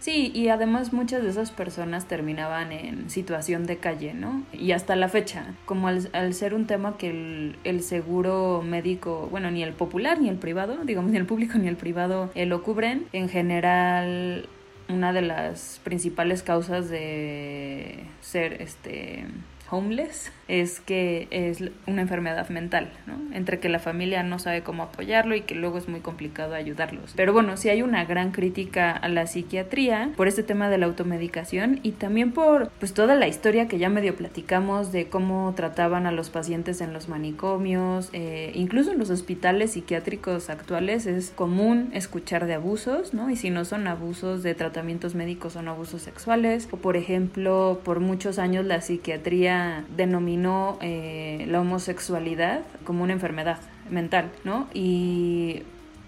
Sí. 0.00 0.30
y 0.32 0.48
además 0.48 0.92
muchas 0.94 1.22
de 1.22 1.28
esas 1.28 1.50
personas 1.50 2.06
terminaban 2.06 2.72
en 2.72 3.10
situación 3.10 3.66
de 3.66 3.76
calle, 3.76 4.14
¿no? 4.14 4.42
Y 4.52 4.72
hasta 4.72 4.96
la 4.96 5.08
fecha, 5.08 5.54
como 5.66 5.88
al, 5.88 6.34
ser 6.34 6.54
un 6.54 6.66
tema 6.66 6.96
que 6.96 7.10
el, 7.10 7.56
el, 7.64 7.82
seguro 7.82 8.62
médico, 8.64 9.28
bueno, 9.30 9.50
ni 9.50 9.62
el 9.62 9.74
popular 9.74 10.18
ni 10.18 10.30
el 10.30 10.36
privado, 10.36 10.78
digamos, 10.84 11.10
ni 11.10 11.18
el 11.18 11.26
público 11.26 11.58
ni 11.58 11.68
el 11.68 11.76
privado 11.76 12.30
eh, 12.34 12.46
lo 12.46 12.62
cubren, 12.62 13.06
en 13.12 13.28
general 13.28 14.48
una 14.88 15.12
de 15.12 15.22
las 15.22 15.80
principales 15.84 16.42
causas 16.42 16.88
de 16.88 18.04
ser 18.20 18.62
este 18.62 19.26
homeless 19.70 20.32
es 20.48 20.80
que 20.80 21.28
es 21.30 21.62
una 21.86 22.02
enfermedad 22.02 22.48
mental, 22.48 22.90
¿no? 23.06 23.18
Entre 23.34 23.60
que 23.60 23.68
la 23.68 23.78
familia 23.78 24.22
no 24.22 24.38
sabe 24.38 24.62
cómo 24.62 24.82
apoyarlo 24.82 25.36
y 25.36 25.42
que 25.42 25.54
luego 25.54 25.76
es 25.76 25.88
muy 25.88 26.00
complicado 26.00 26.54
ayudarlos. 26.54 27.12
Pero 27.14 27.34
bueno, 27.34 27.56
sí 27.58 27.68
hay 27.68 27.82
una 27.82 28.04
gran 28.06 28.32
crítica 28.32 28.92
a 28.92 29.08
la 29.08 29.26
psiquiatría 29.26 30.10
por 30.16 30.26
este 30.26 30.42
tema 30.42 30.70
de 30.70 30.78
la 30.78 30.86
automedicación 30.86 31.80
y 31.82 31.92
también 31.92 32.32
por 32.32 32.70
pues 32.78 32.94
toda 32.94 33.14
la 33.14 33.28
historia 33.28 33.68
que 33.68 33.78
ya 33.78 33.90
medio 33.90 34.16
platicamos 34.16 34.90
de 34.90 35.08
cómo 35.08 35.52
trataban 35.54 36.06
a 36.06 36.12
los 36.12 36.30
pacientes 36.30 36.80
en 36.80 36.94
los 36.94 37.08
manicomios, 37.08 38.08
eh, 38.14 38.52
incluso 38.54 38.92
en 38.92 38.98
los 38.98 39.10
hospitales 39.10 39.72
psiquiátricos 39.72 40.48
actuales 40.48 41.06
es 41.06 41.30
común 41.30 41.90
escuchar 41.92 42.46
de 42.46 42.54
abusos, 42.54 43.12
¿no? 43.12 43.28
Y 43.28 43.36
si 43.36 43.50
no 43.50 43.66
son 43.66 43.86
abusos 43.86 44.42
de 44.42 44.54
tratamientos 44.54 45.14
médicos 45.14 45.52
son 45.52 45.68
abusos 45.68 46.00
sexuales 46.00 46.68
o 46.70 46.78
por 46.78 46.96
ejemplo 46.96 47.80
por 47.84 48.00
muchos 48.00 48.38
años 48.38 48.64
la 48.64 48.80
psiquiatría 48.80 49.84
denominó 49.94 50.37
eh, 50.80 51.44
la 51.48 51.60
homosexualidad 51.60 52.62
como 52.84 53.04
una 53.04 53.12
enfermedad 53.12 53.58
mental, 53.90 54.30
¿no? 54.44 54.68
Y 54.74 55.62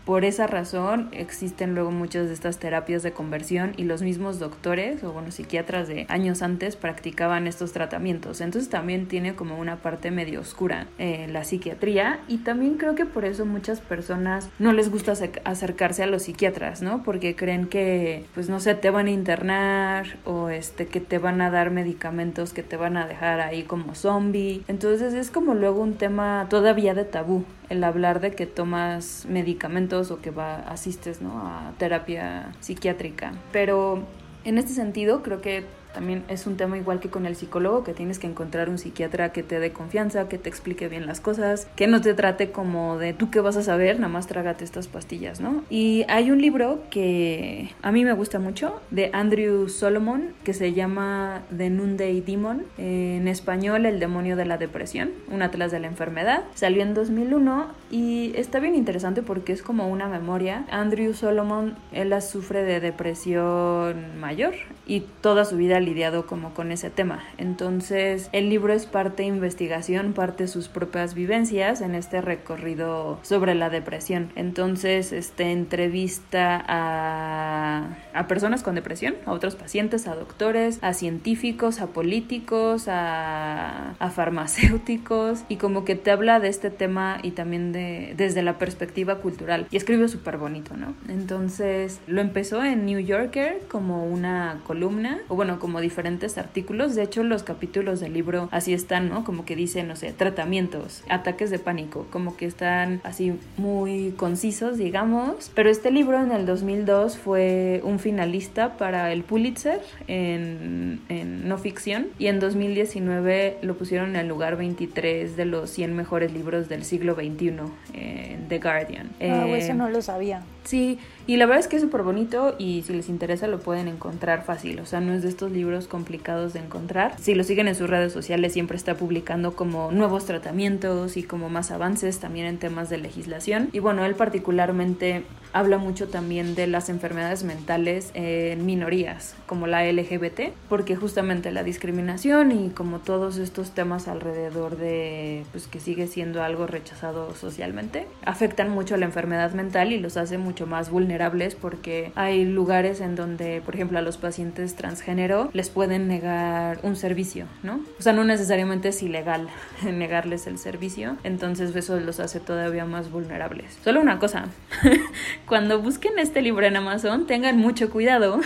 por 0.05 0.25
esa 0.25 0.47
razón 0.47 1.09
existen 1.13 1.75
luego 1.75 1.91
muchas 1.91 2.29
de 2.29 2.35
estas 2.35 2.59
terapias 2.59 3.03
de 3.03 3.13
conversión 3.13 3.73
y 3.77 3.85
los 3.85 4.03
mismos 4.03 4.39
doctores 4.39 5.03
o 5.05 5.13
bueno 5.13 5.31
psiquiatras 5.31 5.89
de 5.89 6.07
años 6.09 6.43
antes 6.43 6.77
practicaban 6.77 7.47
estos 7.47 7.73
tratamientos. 7.73 8.41
Entonces 8.41 8.71
también 8.71 9.07
tiene 9.07 9.35
como 9.35 9.59
una 9.59 9.77
parte 9.77 10.11
medio 10.11 10.41
oscura 10.41 10.87
eh, 10.99 11.27
la 11.31 11.45
psiquiatría 11.45 12.21
y 12.29 12.39
también 12.39 12.77
creo 12.77 12.95
que 12.95 13.07
por 13.07 13.25
eso 13.25 13.47
muchas 13.47 13.81
personas 13.81 14.49
no 14.59 14.73
les 14.73 14.91
gusta 14.91 15.13
acercarse 15.45 16.03
a 16.03 16.07
los 16.07 16.23
psiquiatras, 16.23 16.83
¿no? 16.83 17.03
Porque 17.03 17.37
creen 17.37 17.67
que 17.67 18.25
pues 18.35 18.49
no 18.49 18.61
sé, 18.61 18.75
te 18.75 18.91
van 18.91 19.07
a 19.07 19.11
internar 19.11 20.19
o 20.25 20.49
este 20.49 20.87
que 20.87 21.01
te 21.01 21.19
van 21.19 21.41
a 21.41 21.51
dar 21.51 21.71
medicamentos 21.71 22.53
que 22.53 22.63
te 22.63 22.77
van 22.77 22.97
a 22.97 23.07
dejar 23.07 23.41
ahí 23.41 23.63
como 23.65 23.95
zombie. 23.95 24.63
Entonces 24.69 25.15
es 25.15 25.31
como 25.31 25.55
luego 25.55 25.83
un 25.83 25.95
tema 25.95 26.47
todavía 26.49 26.95
de 26.95 27.05
tabú 27.05 27.45
el 27.71 27.83
hablar 27.85 28.21
de 28.21 28.33
que 28.33 28.47
tomas 28.47 29.25
medicamentos 29.29 30.11
o 30.11 30.21
que 30.21 30.31
va, 30.31 30.57
asistes 30.57 31.23
¿no? 31.23 31.39
a 31.39 31.73
terapia 31.79 32.53
psiquiátrica. 32.61 33.33
Pero 33.53 34.03
en 34.45 34.59
este 34.59 34.73
sentido 34.73 35.23
creo 35.23 35.41
que 35.41 35.65
también 35.93 36.25
es 36.29 36.47
un 36.47 36.57
tema 36.57 36.77
igual 36.77 37.01
que 37.01 37.11
con 37.11 37.27
el 37.27 37.37
psicólogo, 37.37 37.85
que 37.85 37.95
tienes 37.95 38.19
que 38.19 38.27
encontrar 38.27 38.69
un 38.69 38.79
psiquiatra 38.79 39.33
que 39.33 39.43
te 39.43 39.59
dé 39.59 39.73
confianza, 39.73 40.29
que 40.29 40.39
te 40.39 40.49
explique 40.49 40.89
bien 40.89 41.07
las 41.07 41.21
cosas, 41.21 41.69
que 41.77 41.87
no 41.87 42.01
te 42.01 42.15
trate 42.15 42.51
como 42.51 42.99
de 42.99 43.13
tú 43.13 43.31
que 43.31 43.41
vas 43.41 43.57
a 43.57 43.63
saber, 43.63 43.97
nada 43.97 44.13
más 44.13 44.27
trágate 44.27 44.65
estas 44.65 44.89
pastillas, 44.89 45.41
¿no? 45.41 45.65
Y 45.71 46.05
hay 46.09 46.31
un 46.31 46.41
libro 46.41 46.81
que 46.91 47.71
a 47.83 47.93
mí 47.93 48.05
me 48.05 48.13
gusta 48.13 48.39
mucho, 48.39 48.81
de 48.91 49.11
Andrew 49.13 49.69
Solomon, 49.69 50.35
que 50.45 50.53
se 50.53 50.73
llama 50.73 51.43
The 51.57 51.71
Noonday 51.71 52.21
Demon, 52.21 52.65
en 52.79 53.29
español 53.29 53.87
El 53.87 54.01
demonio 54.01 54.37
de 54.37 54.45
la 54.45 54.59
depresión, 54.59 55.11
un 55.31 55.43
atlas 55.43 55.71
de 55.71 55.81
la 55.81 55.87
enfermedad. 55.87 56.45
Salió 56.55 56.83
en 56.83 56.95
2001 56.95 57.69
y 57.91 58.33
está 58.37 58.61
bien 58.61 58.75
interesante 58.75 59.23
porque 59.23 59.53
es 59.53 59.63
como 59.63 59.89
una 59.89 60.09
memoria. 60.09 60.65
Andrew 60.71 61.15
Solomon, 61.15 61.77
él 61.93 62.11
sufre 62.21 62.63
de 62.65 62.81
depresión 62.81 64.19
mayor 64.21 64.55
y 64.87 65.01
toda 65.21 65.45
su 65.45 65.57
vida 65.57 65.80
lidiado 65.81 66.27
como 66.27 66.55
con 66.55 66.73
ese 66.73 66.91
tema. 66.91 67.21
Entonces 67.39 68.29
el 68.33 68.49
libro 68.49 68.73
es 68.73 68.87
parte 68.87 69.25
investigación, 69.25 70.13
parte 70.13 70.49
sus 70.49 70.69
propias 70.69 71.15
vivencias 71.15 71.81
en 71.81 71.95
este 71.95 72.21
recorrido 72.21 73.19
sobre 73.23 73.55
la 73.55 73.71
depresión. 73.71 74.33
Entonces 74.37 75.13
este 75.13 75.53
entrevista 75.53 76.63
a, 76.67 77.97
a 78.15 78.29
personas 78.29 78.63
con 78.63 78.75
depresión, 78.75 79.15
a 79.27 79.33
otros 79.33 79.57
pacientes, 79.57 80.07
a 80.07 80.15
doctores, 80.15 80.79
a 80.83 80.95
científicos, 80.95 81.81
a 81.81 81.89
políticos, 81.89 82.89
a, 82.89 83.93
a 83.99 84.11
farmacéuticos 84.11 85.45
y 85.49 85.57
como 85.57 85.85
que 85.85 85.95
te 85.95 86.11
habla 86.11 86.41
de 86.41 86.49
este 86.49 86.71
tema 86.71 87.19
y 87.23 87.33
también 87.33 87.73
de 87.73 88.15
desde 88.17 88.43
la 88.43 88.59
perspectiva 88.59 89.17
cultural 89.17 89.67
y 89.71 89.77
escribe 89.77 90.09
súper 90.09 90.39
bonito, 90.39 90.77
¿no? 90.77 90.95
Entonces 91.09 92.01
lo 92.07 92.21
empezó 92.21 92.65
en 92.65 92.87
New 92.87 92.99
Yorker 92.99 93.63
como 93.69 94.05
una 94.05 94.61
columna 94.67 95.21
o 95.29 95.37
bueno 95.37 95.59
como 95.59 95.70
como 95.71 95.81
diferentes 95.81 96.37
artículos. 96.37 96.97
De 96.97 97.05
hecho, 97.05 97.23
los 97.23 97.45
capítulos 97.45 98.01
del 98.01 98.13
libro 98.13 98.49
así 98.51 98.75
están, 98.75 99.09
¿no? 99.09 99.23
Como 99.23 99.45
que 99.45 99.55
dicen, 99.55 99.87
no 99.87 99.95
sé, 99.95 100.13
tratamientos, 100.13 101.05
ataques 101.09 101.49
de 101.51 101.61
pánico, 101.61 102.09
como 102.11 102.37
que 102.37 102.47
están 102.47 103.01
así 103.05 103.35
muy 103.57 104.13
concisos, 104.17 104.79
digamos. 104.79 105.53
Pero 105.55 105.71
este 105.71 105.93
libro 105.93 106.21
en 106.21 106.33
el 106.33 106.45
2002 106.45 107.19
fue 107.19 107.83
un 107.85 108.01
finalista 108.01 108.79
para 108.79 109.13
el 109.13 109.23
Pulitzer 109.23 109.81
en, 110.09 111.03
en 111.09 111.47
no 111.47 111.57
ficción 111.57 112.09
y 112.19 112.27
en 112.27 112.41
2019 112.41 113.59
lo 113.63 113.77
pusieron 113.77 114.11
en 114.11 114.17
el 114.17 114.27
lugar 114.27 114.57
23 114.57 115.37
de 115.37 115.45
los 115.45 115.71
100 115.71 115.95
mejores 115.95 116.33
libros 116.33 116.69
del 116.69 116.85
siglo 116.85 117.15
XXI 117.15 117.53
en 117.95 118.49
The 118.49 118.59
Guardian. 118.59 119.11
Ah, 119.21 119.47
eso 119.51 119.75
no 119.75 119.89
lo 119.89 120.03
sabía. 120.03 120.43
Sí, 120.65 120.99
y 121.27 121.37
la 121.37 121.47
verdad 121.47 121.61
es 121.61 121.69
que 121.69 121.77
es 121.77 121.83
súper 121.83 122.03
bonito 122.03 122.55
y 122.59 122.83
si 122.83 122.93
les 122.93 123.09
interesa 123.09 123.47
lo 123.47 123.61
pueden 123.61 123.89
encontrar 123.89 124.45
fácil, 124.45 124.81
o 124.81 124.87
sea, 124.87 125.01
no 125.01 125.13
es 125.13 125.23
de 125.23 125.29
estos 125.29 125.51
libros 125.51 125.87
complicados 125.87 126.53
de 126.53 126.61
encontrar. 126.61 127.15
Si 127.19 127.35
lo 127.35 127.45
siguen 127.45 127.69
en 127.69 127.75
sus 127.75 127.89
redes 127.89 128.13
sociales 128.13 128.53
siempre 128.53 128.77
está 128.77 128.97
publicando 128.97 129.55
como 129.55 129.91
nuevos 129.91 130.27
tratamientos 130.27 131.17
y 131.17 131.23
como 131.23 131.49
más 131.49 131.71
avances 131.71 132.19
también 132.19 132.47
en 132.47 132.59
temas 132.59 132.91
de 132.91 132.99
legislación. 132.99 133.69
Y 133.73 133.79
bueno, 133.79 134.05
él 134.05 134.15
particularmente 134.15 135.25
habla 135.53 135.79
mucho 135.79 136.09
también 136.09 136.55
de 136.55 136.67
las 136.67 136.89
enfermedades 136.89 137.45
mentales 137.45 138.11
en 138.15 138.65
minorías, 138.67 139.35
como 139.47 139.67
la 139.67 139.85
LGBT, 139.85 140.53
porque 140.69 140.97
justamente 140.97 141.51
la 141.51 141.63
discriminación 141.63 142.53
y 142.53 142.71
como 142.71 143.01
todos 143.01 143.39
estos 143.39 143.73
temas 143.73 144.09
alrededor 144.09 144.77
de, 144.77 145.45
pues 145.53 145.67
que 145.67 145.81
sigue 145.81 146.07
siendo 146.07 146.43
algo 146.43 146.67
rechazado 146.67 147.35
socialmente, 147.35 148.07
afectan 148.25 148.71
mucho 148.71 148.95
a 148.95 148.99
la 148.99 149.07
enfermedad 149.07 149.53
mental 149.53 149.93
y 149.93 149.99
los 149.99 150.17
hace 150.17 150.39
mucho 150.39 150.60
más 150.67 150.91
vulnerables 150.91 151.55
porque 151.55 152.13
hay 152.15 152.45
lugares 152.45 153.01
en 153.01 153.17
donde, 153.17 153.61
por 153.61 153.75
ejemplo, 153.75 153.99
a 153.99 154.03
los 154.03 154.17
pacientes 154.17 154.75
transgénero 154.75 155.51
les 155.53 155.71
pueden 155.71 156.09
negar 156.09 156.79
un 156.83 156.97
servicio, 156.97 157.47
¿no? 157.63 157.81
O 157.99 158.03
sea, 158.03 158.13
no 158.13 158.25
necesariamente 158.25 158.89
es 158.89 159.03
ilegal 159.03 159.49
negarles 159.85 160.47
el 160.47 160.59
servicio, 160.59 161.17
entonces 161.25 161.75
eso 161.75 161.99
los 162.01 162.21
hace 162.21 162.41
todavía 162.41 162.85
más 162.85 163.11
vulnerables. 163.11 163.79
Solo 163.85 164.01
una 164.01 164.19
cosa, 164.19 164.47
cuando 165.47 165.81
busquen 165.81 166.19
este 166.19 166.43
libro 166.43 166.67
en 166.67 166.77
Amazon, 166.77 167.27
tengan 167.27 167.57
mucho 167.57 167.91
cuidado 167.91 168.41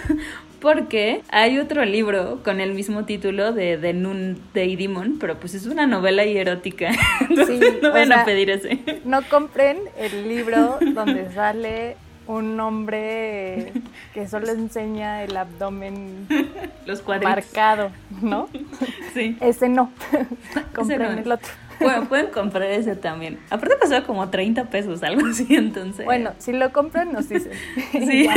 porque 0.65 1.21
hay 1.29 1.59
otro 1.59 1.85
libro 1.85 2.41
con 2.43 2.59
el 2.59 2.73
mismo 2.73 3.05
título 3.05 3.53
de 3.53 3.77
The 3.77 3.93
Noon 3.93 4.41
Day 4.55 4.77
Demon, 4.77 5.19
pero 5.21 5.39
pues 5.39 5.53
es 5.53 5.67
una 5.67 5.87
novela 5.87 6.25
y 6.25 6.39
erótica. 6.39 6.91
sí, 7.47 7.61
no 7.83 7.93
van 7.93 8.11
a 8.13 8.25
pedir 8.25 8.49
ese. 8.49 8.81
No 9.05 9.21
compren 9.29 9.77
el 9.99 10.27
libro 10.27 10.79
donde 10.81 11.31
sale 11.35 11.99
un 12.27 12.59
hombre 12.61 13.75
que 14.15 14.27
solo 14.27 14.49
enseña 14.53 15.23
el 15.23 15.37
abdomen 15.37 16.27
Los 16.87 17.07
marcado, 17.07 17.91
¿no? 18.23 18.49
Sí. 19.13 19.37
Ese 19.43 19.69
no. 19.69 19.93
compren 20.75 21.19
el 21.19 21.31
otro. 21.31 21.53
Bueno, 21.81 22.09
pueden 22.09 22.29
comprar 22.29 22.71
ese 22.71 22.97
también. 22.97 23.39
Aparte 23.51 23.77
pasó 23.81 24.05
como 24.05 24.29
30 24.31 24.65
pesos, 24.67 25.03
algo 25.03 25.27
así, 25.27 25.47
entonces. 25.55 26.05
Bueno, 26.05 26.33
si 26.39 26.53
lo 26.53 26.73
compran, 26.73 27.13
nos 27.13 27.29
dicen. 27.29 27.53
Sí. 27.93 28.29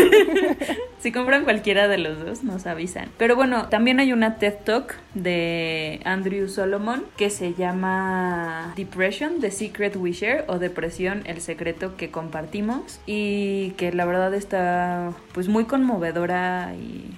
si 1.00 1.12
compran 1.12 1.44
cualquiera 1.44 1.88
de 1.88 1.98
los 1.98 2.24
dos, 2.24 2.44
nos 2.44 2.66
avisan. 2.68 3.10
Pero 3.18 3.36
bueno, 3.36 3.68
también 3.70 4.00
hay 4.00 4.14
una 4.14 4.36
TED 4.36 4.56
Talk 4.64 4.96
de 5.14 6.00
Andrew 6.06 6.48
Solomon 6.48 7.04
que 7.18 7.30
se 7.30 7.54
llama 7.54 8.74
Depression, 8.76 9.40
The 9.40 9.52
Secret 9.52 9.96
We 9.96 10.12
Share 10.12 10.46
o 10.48 10.60
Depresión, 10.60 11.24
el 11.26 11.42
secreto 11.42 11.98
que 11.98 12.12
compartimos. 12.12 13.00
Y 13.06 13.72
que 13.72 13.92
la 13.92 14.06
verdad 14.06 14.34
está 14.34 15.12
pues 15.34 15.48
muy 15.48 15.66
conmovedora 15.66 16.74
y, 16.76 17.12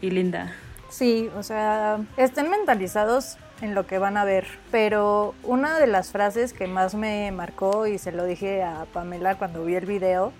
y 0.00 0.10
linda. 0.10 0.54
Sí, 0.94 1.28
o 1.36 1.42
sea, 1.42 1.98
estén 2.16 2.50
mentalizados 2.50 3.36
en 3.60 3.74
lo 3.74 3.86
que 3.86 3.98
van 3.98 4.16
a 4.16 4.24
ver. 4.24 4.46
Pero 4.70 5.34
una 5.42 5.78
de 5.78 5.86
las 5.86 6.10
frases 6.10 6.52
que 6.52 6.66
más 6.66 6.94
me 6.94 7.30
marcó 7.32 7.86
y 7.86 7.98
se 7.98 8.12
lo 8.12 8.24
dije 8.24 8.62
a 8.62 8.86
Pamela 8.92 9.36
cuando 9.36 9.64
vi 9.64 9.74
el 9.74 9.86
video 9.86 10.32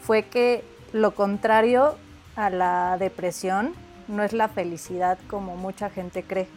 fue 0.00 0.24
que 0.24 0.64
lo 0.92 1.14
contrario 1.14 1.96
a 2.36 2.50
la 2.50 2.96
depresión 2.98 3.74
no 4.08 4.22
es 4.22 4.32
la 4.32 4.48
felicidad 4.48 5.18
como 5.28 5.56
mucha 5.56 5.90
gente 5.90 6.22
cree, 6.22 6.48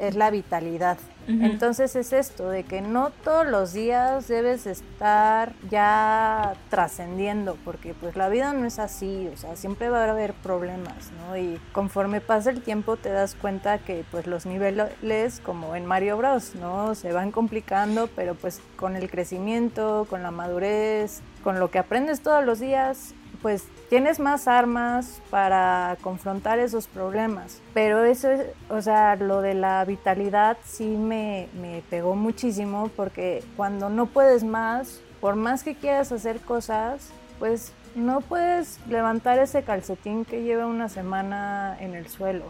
es 0.00 0.16
la 0.16 0.30
vitalidad. 0.30 0.98
Entonces 1.28 1.94
es 1.94 2.12
esto, 2.12 2.50
de 2.50 2.64
que 2.64 2.80
no 2.80 3.10
todos 3.22 3.46
los 3.46 3.72
días 3.72 4.26
debes 4.26 4.66
estar 4.66 5.52
ya 5.70 6.54
trascendiendo, 6.70 7.56
porque 7.64 7.94
pues 7.94 8.16
la 8.16 8.28
vida 8.28 8.52
no 8.52 8.66
es 8.66 8.80
así, 8.80 9.30
o 9.32 9.36
sea, 9.36 9.54
siempre 9.54 9.90
va 9.90 10.04
a 10.04 10.10
haber 10.10 10.32
problemas, 10.32 11.12
¿no? 11.12 11.36
Y 11.36 11.60
conforme 11.70 12.20
pasa 12.20 12.50
el 12.50 12.62
tiempo 12.62 12.96
te 12.96 13.10
das 13.10 13.36
cuenta 13.36 13.78
que 13.78 14.04
pues 14.10 14.26
los 14.26 14.44
niveles, 14.44 15.40
como 15.44 15.76
en 15.76 15.86
Mario 15.86 16.16
Bros, 16.16 16.56
¿no? 16.56 16.96
Se 16.96 17.12
van 17.12 17.30
complicando, 17.30 18.08
pero 18.16 18.34
pues 18.34 18.60
con 18.74 18.96
el 18.96 19.08
crecimiento, 19.08 20.08
con 20.10 20.24
la 20.24 20.32
madurez, 20.32 21.20
con 21.44 21.60
lo 21.60 21.70
que 21.70 21.78
aprendes 21.78 22.22
todos 22.22 22.44
los 22.44 22.58
días, 22.58 23.14
pues 23.42 23.66
tienes 23.88 24.20
más 24.20 24.48
armas 24.48 25.20
para 25.30 25.96
confrontar 26.02 26.58
esos 26.58 26.86
problemas. 26.86 27.60
Pero 27.74 28.04
eso, 28.04 28.28
o 28.68 28.80
sea, 28.82 29.16
lo 29.16 29.40
de 29.40 29.54
la 29.54 29.84
vitalidad 29.84 30.58
sí 30.64 30.86
me, 30.86 31.48
me 31.60 31.82
pegó 31.90 32.14
muchísimo 32.14 32.90
porque 32.96 33.42
cuando 33.56 33.88
no 33.88 34.06
puedes 34.06 34.44
más, 34.44 35.00
por 35.20 35.36
más 35.36 35.62
que 35.62 35.74
quieras 35.74 36.12
hacer 36.12 36.40
cosas, 36.40 37.10
pues 37.38 37.72
no 37.94 38.20
puedes 38.20 38.78
levantar 38.86 39.38
ese 39.38 39.62
calcetín 39.62 40.24
que 40.24 40.42
lleva 40.42 40.66
una 40.66 40.88
semana 40.88 41.76
en 41.80 41.94
el 41.94 42.08
suelo. 42.08 42.44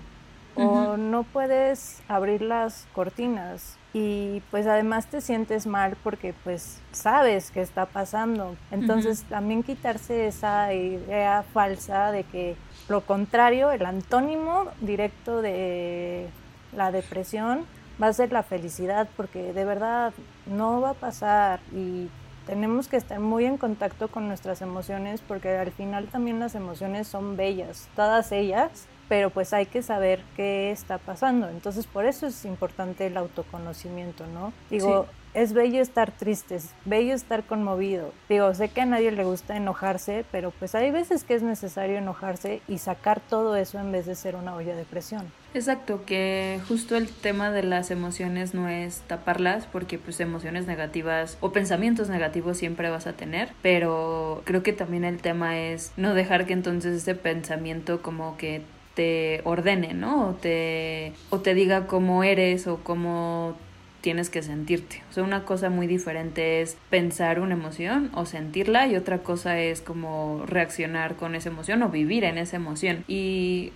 O 0.56 0.98
no 0.98 1.22
puedes 1.22 2.02
abrir 2.06 2.42
las 2.42 2.86
cortinas 2.92 3.78
y 3.92 4.40
pues 4.50 4.66
además 4.66 5.06
te 5.06 5.20
sientes 5.20 5.66
mal 5.66 5.96
porque 6.02 6.32
pues 6.44 6.80
sabes 6.92 7.50
qué 7.50 7.60
está 7.60 7.86
pasando. 7.86 8.56
Entonces 8.70 9.24
también 9.24 9.62
quitarse 9.62 10.28
esa 10.28 10.72
idea 10.72 11.44
falsa 11.52 12.12
de 12.12 12.24
que 12.24 12.56
lo 12.88 13.00
contrario, 13.00 13.70
el 13.72 13.84
antónimo 13.84 14.66
directo 14.80 15.42
de 15.42 16.28
la 16.76 16.92
depresión 16.92 17.66
va 18.00 18.08
a 18.08 18.12
ser 18.12 18.32
la 18.32 18.42
felicidad 18.44 19.08
porque 19.16 19.52
de 19.52 19.64
verdad 19.64 20.12
no 20.46 20.80
va 20.80 20.90
a 20.90 20.94
pasar. 20.94 21.60
Y 21.74 22.08
tenemos 22.46 22.86
que 22.86 22.96
estar 22.96 23.18
muy 23.18 23.44
en 23.44 23.56
contacto 23.56 24.08
con 24.08 24.28
nuestras 24.28 24.62
emociones 24.62 25.20
porque 25.20 25.56
al 25.56 25.72
final 25.72 26.06
también 26.06 26.38
las 26.38 26.54
emociones 26.54 27.08
son 27.08 27.36
bellas, 27.36 27.88
todas 27.96 28.30
ellas 28.32 28.86
pero 29.10 29.30
pues 29.30 29.52
hay 29.52 29.66
que 29.66 29.82
saber 29.82 30.22
qué 30.36 30.70
está 30.70 30.98
pasando. 30.98 31.48
Entonces 31.48 31.84
por 31.88 32.06
eso 32.06 32.28
es 32.28 32.44
importante 32.44 33.08
el 33.08 33.16
autoconocimiento, 33.16 34.24
¿no? 34.28 34.52
Digo, 34.70 35.06
es 35.34 35.52
bello 35.52 35.82
estar 35.82 36.12
triste, 36.12 36.54
es 36.54 36.70
bello 36.84 37.12
estar 37.12 37.42
conmovido. 37.42 38.12
Digo, 38.28 38.54
sé 38.54 38.68
que 38.68 38.82
a 38.82 38.86
nadie 38.86 39.10
le 39.10 39.24
gusta 39.24 39.56
enojarse, 39.56 40.24
pero 40.30 40.52
pues 40.52 40.76
hay 40.76 40.92
veces 40.92 41.24
que 41.24 41.34
es 41.34 41.42
necesario 41.42 41.98
enojarse 41.98 42.62
y 42.68 42.78
sacar 42.78 43.18
todo 43.18 43.56
eso 43.56 43.80
en 43.80 43.90
vez 43.90 44.06
de 44.06 44.14
ser 44.14 44.36
una 44.36 44.54
olla 44.54 44.76
de 44.76 44.84
presión. 44.84 45.32
Exacto, 45.54 46.04
que 46.06 46.60
justo 46.68 46.96
el 46.96 47.08
tema 47.08 47.50
de 47.50 47.64
las 47.64 47.90
emociones 47.90 48.54
no 48.54 48.68
es 48.68 49.00
taparlas, 49.08 49.66
porque 49.66 49.98
pues 49.98 50.20
emociones 50.20 50.68
negativas 50.68 51.36
o 51.40 51.50
pensamientos 51.50 52.08
negativos 52.08 52.58
siempre 52.58 52.90
vas 52.90 53.08
a 53.08 53.14
tener, 53.14 53.48
pero 53.60 54.42
creo 54.44 54.62
que 54.62 54.72
también 54.72 55.02
el 55.02 55.20
tema 55.20 55.58
es 55.58 55.90
no 55.96 56.14
dejar 56.14 56.46
que 56.46 56.52
entonces 56.52 56.96
ese 56.96 57.16
pensamiento 57.16 58.02
como 58.02 58.36
que 58.36 58.62
te 59.00 59.40
ordene, 59.44 59.94
¿no? 59.94 60.28
O 60.28 60.32
te, 60.34 61.14
o 61.30 61.38
te 61.38 61.54
diga 61.54 61.86
cómo 61.86 62.22
eres 62.22 62.66
o 62.66 62.80
cómo 62.84 63.56
tienes 64.02 64.28
que 64.28 64.42
sentirte. 64.42 65.02
O 65.08 65.14
sea, 65.14 65.22
una 65.22 65.46
cosa 65.46 65.70
muy 65.70 65.86
diferente 65.86 66.60
es 66.60 66.76
pensar 66.90 67.40
una 67.40 67.54
emoción 67.54 68.10
o 68.14 68.26
sentirla 68.26 68.88
y 68.88 68.96
otra 68.96 69.20
cosa 69.20 69.58
es 69.58 69.80
como 69.80 70.44
reaccionar 70.44 71.16
con 71.16 71.34
esa 71.34 71.48
emoción 71.48 71.82
o 71.82 71.88
vivir 71.88 72.24
en 72.24 72.36
esa 72.36 72.56
emoción. 72.56 73.04
Y 73.08 73.72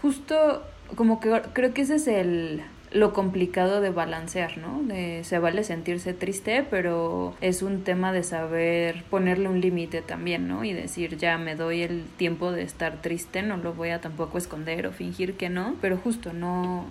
justo 0.00 0.62
como 0.94 1.18
que 1.18 1.42
creo 1.54 1.74
que 1.74 1.82
ese 1.82 1.96
es 1.96 2.06
el, 2.06 2.62
lo 2.92 3.12
complicado 3.12 3.80
de 3.80 3.90
balancear, 3.90 4.58
¿no? 4.58 4.82
De, 4.82 5.22
se 5.24 5.38
vale 5.38 5.64
sentirse 5.64 6.14
triste, 6.14 6.64
pero 6.68 7.34
es 7.40 7.62
un 7.62 7.84
tema 7.84 8.12
de 8.12 8.22
saber 8.22 9.04
ponerle 9.10 9.48
un 9.48 9.60
límite 9.60 10.02
también, 10.02 10.48
¿no? 10.48 10.64
Y 10.64 10.72
decir, 10.72 11.16
ya 11.16 11.38
me 11.38 11.54
doy 11.54 11.82
el 11.82 12.04
tiempo 12.16 12.52
de 12.52 12.62
estar 12.62 13.00
triste, 13.02 13.42
no 13.42 13.56
lo 13.56 13.74
voy 13.74 13.90
a 13.90 14.00
tampoco 14.00 14.38
esconder 14.38 14.86
o 14.86 14.92
fingir 14.92 15.36
que 15.36 15.48
no, 15.48 15.76
pero 15.80 15.96
justo 15.96 16.32
no 16.32 16.86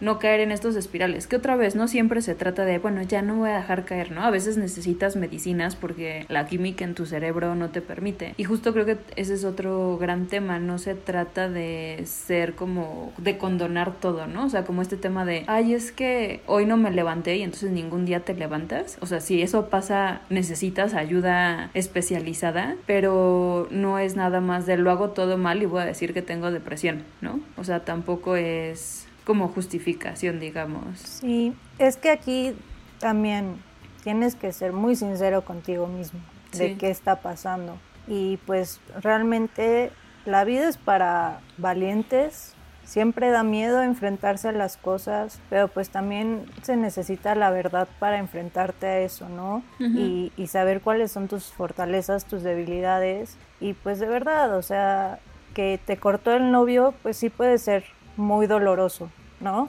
no 0.00 0.18
caer 0.18 0.40
en 0.40 0.52
estos 0.52 0.76
espirales. 0.76 1.26
Que 1.26 1.36
otra 1.36 1.56
vez, 1.56 1.76
no 1.76 1.88
siempre 1.88 2.22
se 2.22 2.34
trata 2.34 2.64
de, 2.64 2.78
bueno, 2.78 3.02
ya 3.02 3.22
no 3.22 3.36
voy 3.36 3.50
a 3.50 3.56
dejar 3.56 3.84
caer, 3.84 4.12
¿no? 4.12 4.22
A 4.22 4.30
veces 4.30 4.56
necesitas 4.56 5.16
medicinas 5.16 5.76
porque 5.76 6.26
la 6.28 6.46
química 6.46 6.84
en 6.84 6.94
tu 6.94 7.06
cerebro 7.06 7.54
no 7.54 7.70
te 7.70 7.80
permite. 7.80 8.34
Y 8.36 8.44
justo 8.44 8.72
creo 8.72 8.86
que 8.86 8.98
ese 9.16 9.34
es 9.34 9.44
otro 9.44 9.98
gran 9.98 10.26
tema. 10.26 10.58
No 10.58 10.78
se 10.78 10.94
trata 10.94 11.48
de 11.48 12.02
ser 12.04 12.54
como, 12.54 13.12
de 13.18 13.38
condonar 13.38 13.94
todo, 13.94 14.26
¿no? 14.26 14.46
O 14.46 14.48
sea, 14.48 14.64
como 14.64 14.82
este 14.82 14.96
tema 14.96 15.24
de, 15.24 15.44
ay, 15.46 15.74
es 15.74 15.92
que 15.92 16.40
hoy 16.46 16.66
no 16.66 16.76
me 16.76 16.90
levanté 16.90 17.36
y 17.36 17.42
entonces 17.42 17.70
ningún 17.70 18.04
día 18.04 18.20
te 18.20 18.34
levantas. 18.34 18.98
O 19.00 19.06
sea, 19.06 19.20
si 19.20 19.42
eso 19.42 19.68
pasa, 19.68 20.20
necesitas 20.30 20.94
ayuda 20.94 21.70
especializada, 21.74 22.76
pero 22.86 23.68
no 23.70 23.98
es 23.98 24.16
nada 24.16 24.40
más 24.40 24.66
de 24.66 24.76
lo 24.76 24.90
hago 24.90 25.10
todo 25.10 25.38
mal 25.38 25.62
y 25.62 25.66
voy 25.66 25.82
a 25.82 25.86
decir 25.86 26.12
que 26.12 26.22
tengo 26.22 26.50
depresión, 26.50 27.02
¿no? 27.20 27.40
O 27.56 27.64
sea, 27.64 27.84
tampoco 27.84 28.36
es 28.36 29.05
como 29.26 29.48
justificación, 29.48 30.38
digamos. 30.38 31.00
Sí, 31.00 31.52
es 31.78 31.96
que 31.96 32.10
aquí 32.10 32.54
también 33.00 33.56
tienes 34.04 34.36
que 34.36 34.52
ser 34.52 34.72
muy 34.72 34.94
sincero 34.94 35.44
contigo 35.44 35.88
mismo 35.88 36.20
de 36.52 36.76
qué 36.78 36.90
está 36.90 37.16
pasando. 37.16 37.76
Y 38.06 38.38
pues 38.46 38.80
realmente 39.02 39.90
la 40.24 40.44
vida 40.44 40.68
es 40.68 40.76
para 40.76 41.40
valientes, 41.58 42.54
siempre 42.84 43.30
da 43.30 43.42
miedo 43.42 43.82
enfrentarse 43.82 44.48
a 44.48 44.52
las 44.52 44.76
cosas, 44.76 45.40
pero 45.50 45.66
pues 45.66 45.90
también 45.90 46.46
se 46.62 46.76
necesita 46.76 47.34
la 47.34 47.50
verdad 47.50 47.88
para 47.98 48.18
enfrentarte 48.18 48.86
a 48.86 49.00
eso, 49.00 49.28
¿no? 49.28 49.64
y, 49.80 50.30
y, 50.36 50.46
saber 50.46 50.80
cuáles 50.80 51.10
son 51.10 51.26
tus 51.26 51.46
fortalezas, 51.46 52.26
tus 52.26 52.44
debilidades. 52.44 53.36
Y 53.58 53.72
pues 53.72 53.98
de 53.98 54.06
verdad, 54.06 54.56
o 54.56 54.62
sea, 54.62 55.18
que 55.52 55.80
te 55.84 55.96
cortó 55.96 56.32
el 56.32 56.52
novio, 56.52 56.94
pues 57.02 57.16
sí 57.16 57.28
puede 57.28 57.58
ser 57.58 57.95
muy 58.16 58.46
doloroso, 58.46 59.10
¿no? 59.40 59.68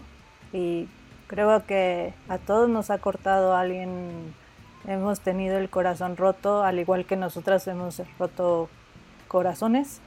Y 0.54 0.88
creo 1.28 1.66
que 1.66 2.14
a 2.30 2.38
todos 2.38 2.70
nos 2.70 2.90
ha 2.90 2.98
cortado 3.00 3.56
alguien, 3.56 4.34
hemos 4.88 5.20
tenido 5.20 5.58
el 5.58 5.70
corazón 5.70 6.18
roto, 6.18 6.64
al 6.64 6.80
igual 6.80 7.06
que 7.06 7.16
nosotras 7.16 7.68
hemos 7.68 8.02
roto 8.18 8.70
corazones, 9.28 10.00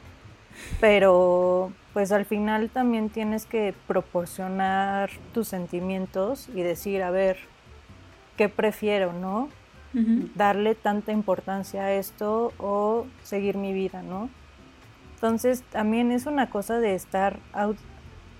pero 0.81 1.73
pues 1.93 2.13
al 2.13 2.25
final 2.25 2.71
también 2.71 3.11
tienes 3.11 3.47
que 3.47 3.75
proporcionar 3.87 5.11
tus 5.35 5.49
sentimientos 5.49 6.49
y 6.55 6.63
decir, 6.63 7.03
a 7.03 7.11
ver, 7.11 7.37
¿qué 8.37 8.49
prefiero, 8.49 9.13
no? 9.13 9.49
Darle 10.37 10.77
tanta 10.77 11.11
importancia 11.11 11.83
a 11.83 11.93
esto 11.93 12.53
o 12.59 13.07
seguir 13.25 13.57
mi 13.57 13.73
vida, 13.73 14.03
¿no? 14.03 14.31
Entonces 15.15 15.63
también 15.65 16.13
es 16.13 16.27
una 16.27 16.49
cosa 16.49 16.79
de 16.79 16.95
estar 16.95 17.41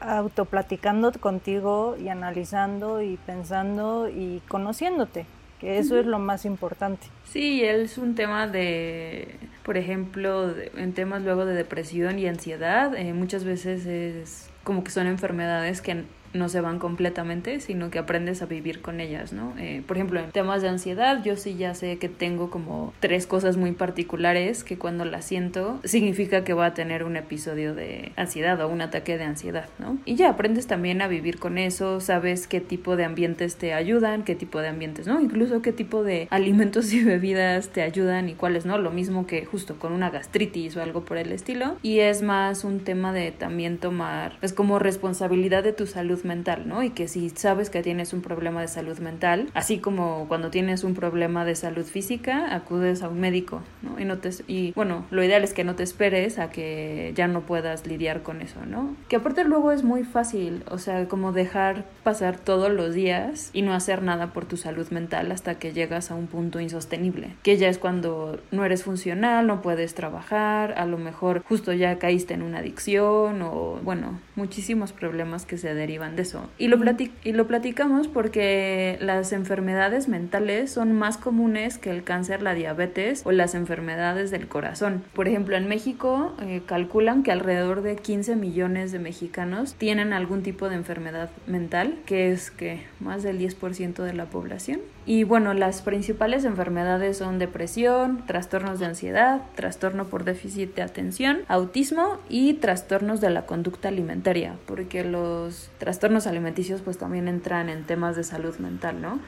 autoplaticando 0.01 1.13
contigo 1.13 1.97
y 1.99 2.09
analizando 2.09 3.03
y 3.03 3.17
pensando 3.19 4.09
y 4.09 4.43
conociéndote, 4.49 5.27
que 5.61 5.79
eso 5.79 5.99
es 5.99 6.07
lo 6.07 6.19
más 6.19 6.45
importante. 6.45 7.07
Sí, 7.25 7.63
es 7.63 7.99
un 7.99 8.15
tema 8.15 8.47
de, 8.47 9.37
por 9.63 9.77
ejemplo, 9.77 10.55
en 10.77 10.93
temas 10.95 11.23
luego 11.23 11.45
de 11.45 11.55
depresión 11.55 12.19
y 12.19 12.27
ansiedad, 12.27 12.95
eh, 12.97 13.13
muchas 13.13 13.45
veces 13.45 13.87
es 13.87 14.51
como 14.65 14.85
que 14.85 14.91
son 14.91 15.07
enfermedades 15.07 15.81
que 15.81 16.05
no 16.33 16.49
se 16.49 16.61
van 16.61 16.79
completamente, 16.79 17.61
sino 17.61 17.91
que 17.91 17.99
aprendes 17.99 18.43
a 18.43 18.47
vivir 18.47 18.81
con 18.81 19.01
ellas, 19.01 19.33
¿no? 19.33 19.55
Eh, 19.59 19.83
por 19.87 19.97
ejemplo, 19.97 20.21
en 20.21 20.31
temas 20.31 20.63
de 20.63 20.69
ansiedad, 20.69 21.23
yo 21.25 21.37
sí 21.37 21.57
ya 21.57 21.75
sé 21.75 21.99
que 21.99 22.09
tengo 22.09 22.51
como 22.51 22.93
tres 23.01 23.27
cosas 23.27 23.57
muy 23.57 23.73
particulares 23.73 24.65
que 24.65 24.79
cuando 24.79 25.05
las 25.05 25.25
siento 25.25 25.81
significa 25.85 26.45
que 26.45 26.53
voy 26.53 26.67
a 26.67 26.75
tener 26.75 27.05
un 27.05 27.17
episodio 27.17 27.75
de 27.75 28.13
ansiedad 28.17 28.61
o 28.61 28.69
un 28.69 28.81
ataque 28.81 29.19
de 29.19 29.25
ansiedad, 29.25 29.69
¿no? 29.79 29.99
Y 30.05 30.15
ya 30.15 30.31
aprendes 30.31 30.67
también 30.67 31.03
a 31.03 31.09
vivir 31.09 31.39
con 31.39 31.59
eso, 31.59 32.01
sabes 32.01 32.47
qué 32.47 32.61
tipo 32.61 32.97
de 32.97 33.05
ambientes 33.05 33.57
te 33.57 33.75
ayudan, 33.75 34.25
qué 34.25 34.35
tipo 34.35 34.61
de 34.61 34.69
ambientes, 34.69 35.07
¿no? 35.07 35.21
Incluso 35.21 35.63
qué 35.63 35.73
tipo 35.73 36.03
de 36.03 36.29
alimentos 36.31 36.93
y 36.93 37.03
bebidas 37.03 37.69
te 37.69 37.83
ayudan 37.83 38.29
y 38.29 38.35
cuáles 38.35 38.67
no, 38.67 38.79
lo 38.79 38.91
mismo 38.91 39.27
que 39.27 39.45
justo 39.45 39.79
con 39.79 39.93
una 39.93 40.11
gastritis 40.11 40.77
o 40.77 40.83
algo 40.83 41.05
por 41.05 41.17
el 41.17 41.33
estilo. 41.33 41.77
Y 41.83 42.01
es 42.01 42.23
más 42.23 42.65
un 42.65 42.81
tema 42.81 43.13
de 43.13 43.33
también 43.33 43.79
tomar, 43.79 44.37
es 44.43 44.53
como 44.53 44.79
responsabilidad 44.79 45.65
de 45.65 45.73
tu 45.73 45.87
salud 45.87 46.20
mental, 46.25 46.67
¿no? 46.67 46.83
Y 46.83 46.91
que 46.91 47.09
si 47.09 47.31
sabes 47.31 47.71
que 47.71 47.83
tienes 47.83 48.13
un 48.13 48.23
problema 48.23 48.61
de 48.61 48.69
salud 48.69 48.99
mental, 48.99 49.49
así 49.55 49.79
como 49.79 50.27
cuando 50.29 50.51
tienes 50.51 50.85
un 50.85 50.95
problema 50.95 51.45
de 51.45 51.55
salud 51.55 51.85
física, 51.85 52.55
acudes 52.55 53.03
a 53.03 53.09
un 53.09 53.21
médico, 53.21 53.63
¿no? 53.83 54.01
Y, 54.01 54.05
no 54.05 54.19
te, 54.19 54.31
y 54.47 54.73
bueno, 54.73 55.07
lo 55.11 55.23
ideal 55.23 55.45
es 55.45 55.55
que 55.55 55.65
no 55.65 55.75
te 55.75 55.83
esperes 55.83 56.39
a 56.39 56.51
que 56.51 57.13
ya 57.15 57.29
no 57.29 57.43
puedas 57.43 57.87
lidiar 57.87 58.23
con 58.23 58.41
eso, 58.41 58.65
¿no? 58.67 58.95
Que 59.09 59.17
aparte 59.17 59.45
luego 59.45 59.73
es 59.73 59.85
muy 59.85 60.05
fácil, 60.05 60.65
o 60.71 60.79
sea, 60.79 61.07
como 61.09 61.33
dejar 61.33 61.85
pasar 62.03 62.39
todos 62.39 62.71
los 62.71 62.95
días 62.95 63.51
y 63.53 63.63
no 63.63 63.75
hacer 63.75 64.03
nada 64.03 64.33
por 64.33 64.45
tu 64.45 64.57
salud 64.57 64.89
mental 64.91 65.33
hasta 65.33 65.57
que 65.57 65.73
llegas 65.73 66.11
a 66.11 66.15
un 66.15 66.27
punto 66.27 66.61
insostenible, 66.61 67.35
que 67.43 67.57
ya 67.57 67.69
es 67.69 67.79
cuando 67.79 68.41
no 68.51 68.65
eres 68.65 68.85
funcional, 68.85 69.47
no 69.47 69.63
puedes 69.63 69.95
trabajar, 69.95 70.75
a 70.77 70.87
lo 70.87 70.99
mejor 70.99 71.43
justo 71.45 71.73
ya 71.73 71.99
caíste 71.99 72.35
en 72.35 72.43
una 72.43 72.59
adicción 72.59 73.43
o, 73.43 73.79
bueno, 73.83 74.21
muchísimos 74.37 74.93
problemas 74.93 75.47
que 75.47 75.59
se 75.59 75.75
derivan 75.75 76.10
de 76.17 76.23
eso. 76.23 76.49
Y 76.59 76.69
lo, 76.69 76.79
y 77.25 77.33
lo 77.33 77.47
platicamos 77.47 78.09
porque 78.09 78.99
las 79.01 79.33
enfermedades 79.33 80.09
mentales 80.09 80.73
son 80.73 80.93
más 80.93 81.17
comunes 81.17 81.79
que 81.79 81.91
el 81.91 82.03
cáncer, 82.03 82.43
la 82.43 82.55
diabetes 82.55 83.23
o 83.25 83.33
las 83.33 83.55
enfermedades 83.55 84.31
del 84.31 84.49
corazón. 84.49 85.03
Por 85.15 85.29
ejemplo, 85.29 85.57
en 85.57 85.69
México 85.69 86.35
eh, 86.41 86.63
calculan 86.67 87.23
que 87.23 87.33
alrededor 87.33 87.83
de 87.83 87.97
15 87.97 88.37
millones 88.37 88.93
de 88.93 88.99
mexicanos 88.99 89.75
tienen 89.75 90.13
algún 90.13 90.43
tipo 90.43 90.69
de 90.69 90.77
enfermedad 90.77 91.31
mental, 91.47 91.99
que 92.07 92.33
es 92.33 92.51
que 92.51 92.85
más 93.01 93.23
del 93.23 93.39
10% 93.39 94.03
de 94.03 94.13
la 94.13 94.27
población. 94.27 94.81
Y 95.07 95.25
bueno, 95.25 95.55
las 95.55 95.83
principales 95.83 96.45
enfermedades 96.45 97.17
son 97.17 97.39
depresión, 97.39 98.23
trastornos 98.27 98.79
de 98.79 98.87
ansiedad, 98.87 99.43
trastorno 99.55 100.05
por 100.05 100.25
déficit 100.25 100.75
de 100.75 100.83
atención, 100.83 101.41
autismo 101.49 102.19
y 102.29 102.55
trastornos 102.55 103.21
de 103.21 103.31
la 103.31 103.47
conducta 103.47 103.89
alimentaria, 103.89 104.55
porque 104.67 105.03
los 105.03 105.71
trastornos 105.79 106.00
alimenticios 106.27 106.81
pues 106.81 106.99
también 106.99 107.29
entran 107.29 107.69
en 107.69 107.85
temas 107.85 108.17
de 108.17 108.25
salud 108.25 108.57
mental, 108.59 109.01
¿no? 109.01 109.21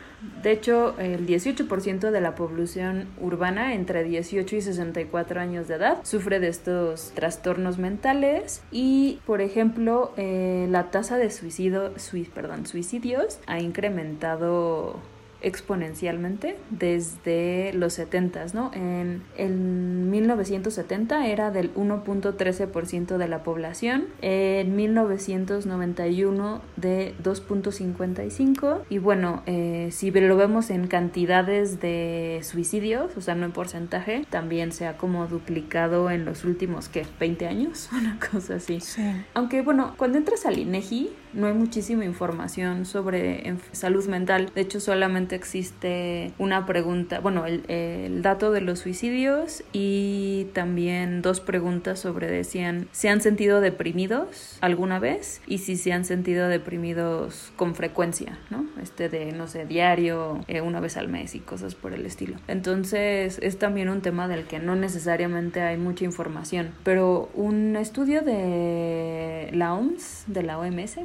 De 0.43 0.53
hecho, 0.53 0.99
el 0.99 1.27
18% 1.27 2.11
de 2.11 2.21
la 2.21 2.35
población 2.35 3.09
urbana 3.21 3.75
entre 3.75 4.05
18 4.05 4.57
y 4.57 4.61
64 4.61 5.41
años 5.41 5.69
de 5.69 5.75
edad 5.75 5.99
sufre 6.03 6.41
de 6.41 6.49
estos 6.49 7.13
trastornos 7.15 7.79
mentales 7.79 8.63
y, 8.71 9.21
por 9.27 9.41
ejemplo, 9.41 10.13
eh, 10.17 10.67
la 10.71 10.91
tasa 10.91 11.19
de 11.19 11.31
suicidio, 11.31 11.93
perdón, 12.35 12.67
suicidios 12.67 13.39
ha 13.47 13.61
incrementado 13.61 15.01
exponencialmente 15.43 16.57
desde 16.71 17.73
los 17.75 17.95
70, 17.95 18.47
¿no? 18.55 18.71
En, 18.75 19.23
en 19.37 20.11
1970 20.11 21.27
era 21.27 21.51
del 21.51 21.75
1.13% 21.75 23.17
de 23.17 23.29
la 23.29 23.43
población, 23.43 24.07
en 24.21 24.75
1991 24.77 26.63
de 26.77 27.15
2.55 27.23 28.83
y 28.89 28.99
bueno, 28.99 29.43
eh, 29.47 29.89
si 29.91 30.11
lo 30.11 30.37
vemos 30.37 30.71
en 30.71 30.87
cantidades 30.87 31.81
de 31.81 32.41
suicidios, 32.43 33.17
o 33.17 33.21
sea, 33.21 33.35
no 33.35 33.47
en 33.47 33.53
porcentaje, 33.53 34.25
también 34.31 34.73
se 34.73 34.87
ha 34.87 34.97
como 34.97 35.27
duplicado 35.27 36.11
en 36.11 36.25
los 36.25 36.45
últimos, 36.45 36.89
¿qué? 36.89 37.07
20 37.19 37.47
años, 37.47 37.89
una 37.99 38.19
cosa 38.19 38.57
así. 38.57 38.81
Sí. 38.81 39.03
Aunque 39.35 39.63
bueno, 39.63 39.95
cuando 39.97 40.19
entras 40.19 40.47
al 40.47 40.59
INEGI 40.59 41.11
no 41.33 41.47
hay 41.47 41.55
muchísima 41.55 42.05
información 42.05 42.85
sobre 42.85 43.57
salud 43.73 44.07
mental, 44.07 44.51
de 44.55 44.61
hecho 44.61 44.81
solamente 44.81 45.32
existe 45.35 46.33
una 46.39 46.67
pregunta, 46.67 47.21
bueno, 47.21 47.47
el, 47.47 48.23
dato 48.23 48.53
de 48.53 48.61
los 48.61 48.81
suicidios 48.81 49.65
y 49.73 50.47
también 50.53 51.23
dos 51.23 51.41
preguntas 51.41 51.99
sobre 51.99 52.29
decían, 52.29 52.89
¿se 52.93 53.09
han 53.09 53.21
sentido 53.21 53.61
deprimidos 53.61 54.59
alguna 54.61 54.99
vez? 54.99 55.41
Y 55.47 55.59
si 55.59 55.77
se 55.77 55.93
han 55.93 56.05
sentido 56.05 56.49
deprimidos 56.49 57.53
con 57.57 57.75
frecuencia, 57.75 58.39
¿no? 58.51 58.67
Este 58.83 59.09
de, 59.09 59.33
no 59.33 59.47
sé, 59.47 59.67
diario, 59.67 60.41
eh, 60.49 60.61
una 60.61 60.81
vez 60.81 60.97
al 60.97 61.09
mes 61.09 61.35
y 61.35 61.41
cosas 61.41 61.75
por 61.75 61.93
el 61.93 62.07
estilo. 62.07 62.37
Entonces 62.49 63.39
es 63.43 63.59
también 63.59 63.89
un 63.89 64.01
tema 64.01 64.29
del 64.29 64.45
que 64.45 64.59
no 64.59 64.77
necesariamente 64.77 65.61
hay 65.63 65.77
mucha 65.77 66.05
información, 66.05 66.73
pero 66.85 67.31
un 67.35 67.77
estudio 67.77 68.23
de 68.23 69.51
la 69.53 69.75
OMS, 69.75 70.25
de 70.27 70.43
la 70.43 70.59
OMS, 70.59 70.99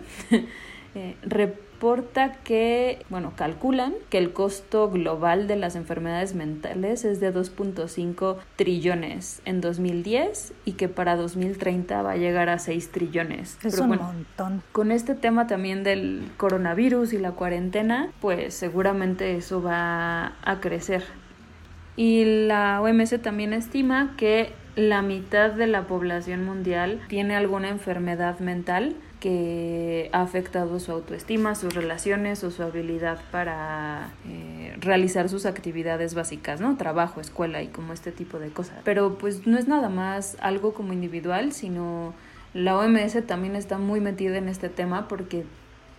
eh, 0.96 1.16
reporta 1.78 2.34
que, 2.44 3.06
bueno, 3.10 3.34
calculan 3.36 3.94
que 4.10 4.18
el 4.18 4.34
costo 4.34 4.90
global 4.90 5.48
de 5.48 5.58
las 5.58 5.76
enfermedades 5.76 6.34
mentales 6.34 7.06
es 7.06 7.20
de 7.20 7.32
2.5 7.32 8.38
trillones 8.56 9.44
en 9.46 9.62
2010 9.62 10.54
y 10.66 10.72
que 10.72 10.90
para 10.90 11.16
2030 11.16 12.02
va 12.02 12.14
a 12.14 12.18
llegar 12.18 12.50
a 12.50 12.58
6 12.58 12.92
trillones. 12.92 13.60
Es 13.64 13.78
un 13.78 13.90
montón. 13.90 14.64
Con 14.72 14.92
este 14.92 15.14
tema 15.14 15.46
también 15.46 15.84
del 15.84 16.28
coronavirus 16.38 17.14
y 17.14 17.20
la 17.20 17.34
cuarentena, 17.34 18.10
pues 18.22 18.56
seguramente 18.56 19.36
eso 19.36 19.62
va 19.62 20.34
a 20.42 20.60
crecer. 20.60 21.04
Y 21.96 22.48
la 22.48 22.82
OMS 22.82 23.22
también 23.22 23.54
estima 23.54 24.16
que 24.18 24.52
la 24.76 25.04
mitad 25.04 25.52
de 25.52 25.68
la 25.68 25.84
población 25.84 26.44
mundial 26.44 27.02
tiene 27.08 27.36
alguna 27.36 27.70
enfermedad 27.70 28.40
mental 28.40 28.96
que 29.20 30.10
ha 30.14 30.22
afectado 30.22 30.80
su 30.80 30.92
autoestima, 30.92 31.56
sus 31.56 31.74
relaciones 31.74 32.44
o 32.44 32.52
su 32.52 32.62
habilidad 32.64 33.20
para 33.32 34.12
eh, 34.28 34.76
realizar 34.80 35.28
sus 35.30 35.46
actividades 35.46 36.14
básicas, 36.14 36.62
¿no? 36.62 36.78
Trabajo, 36.78 37.20
escuela 37.20 37.62
y 37.64 37.68
como 37.68 37.94
este 37.94 38.12
tipo 38.12 38.40
de 38.40 38.50
cosas. 38.50 38.78
Pero 38.84 39.18
pues 39.18 39.48
no 39.48 39.58
es 39.58 39.68
nada 39.68 39.90
más 39.90 40.38
algo 40.40 40.74
como 40.74 40.94
individual, 40.94 41.52
sino 41.52 42.14
la 42.54 42.78
OMS 42.78 43.26
también 43.26 43.56
está 43.56 43.78
muy 43.78 44.00
metida 44.00 44.38
en 44.38 44.50
este 44.50 44.70
tema 44.70 45.08
porque 45.08 45.46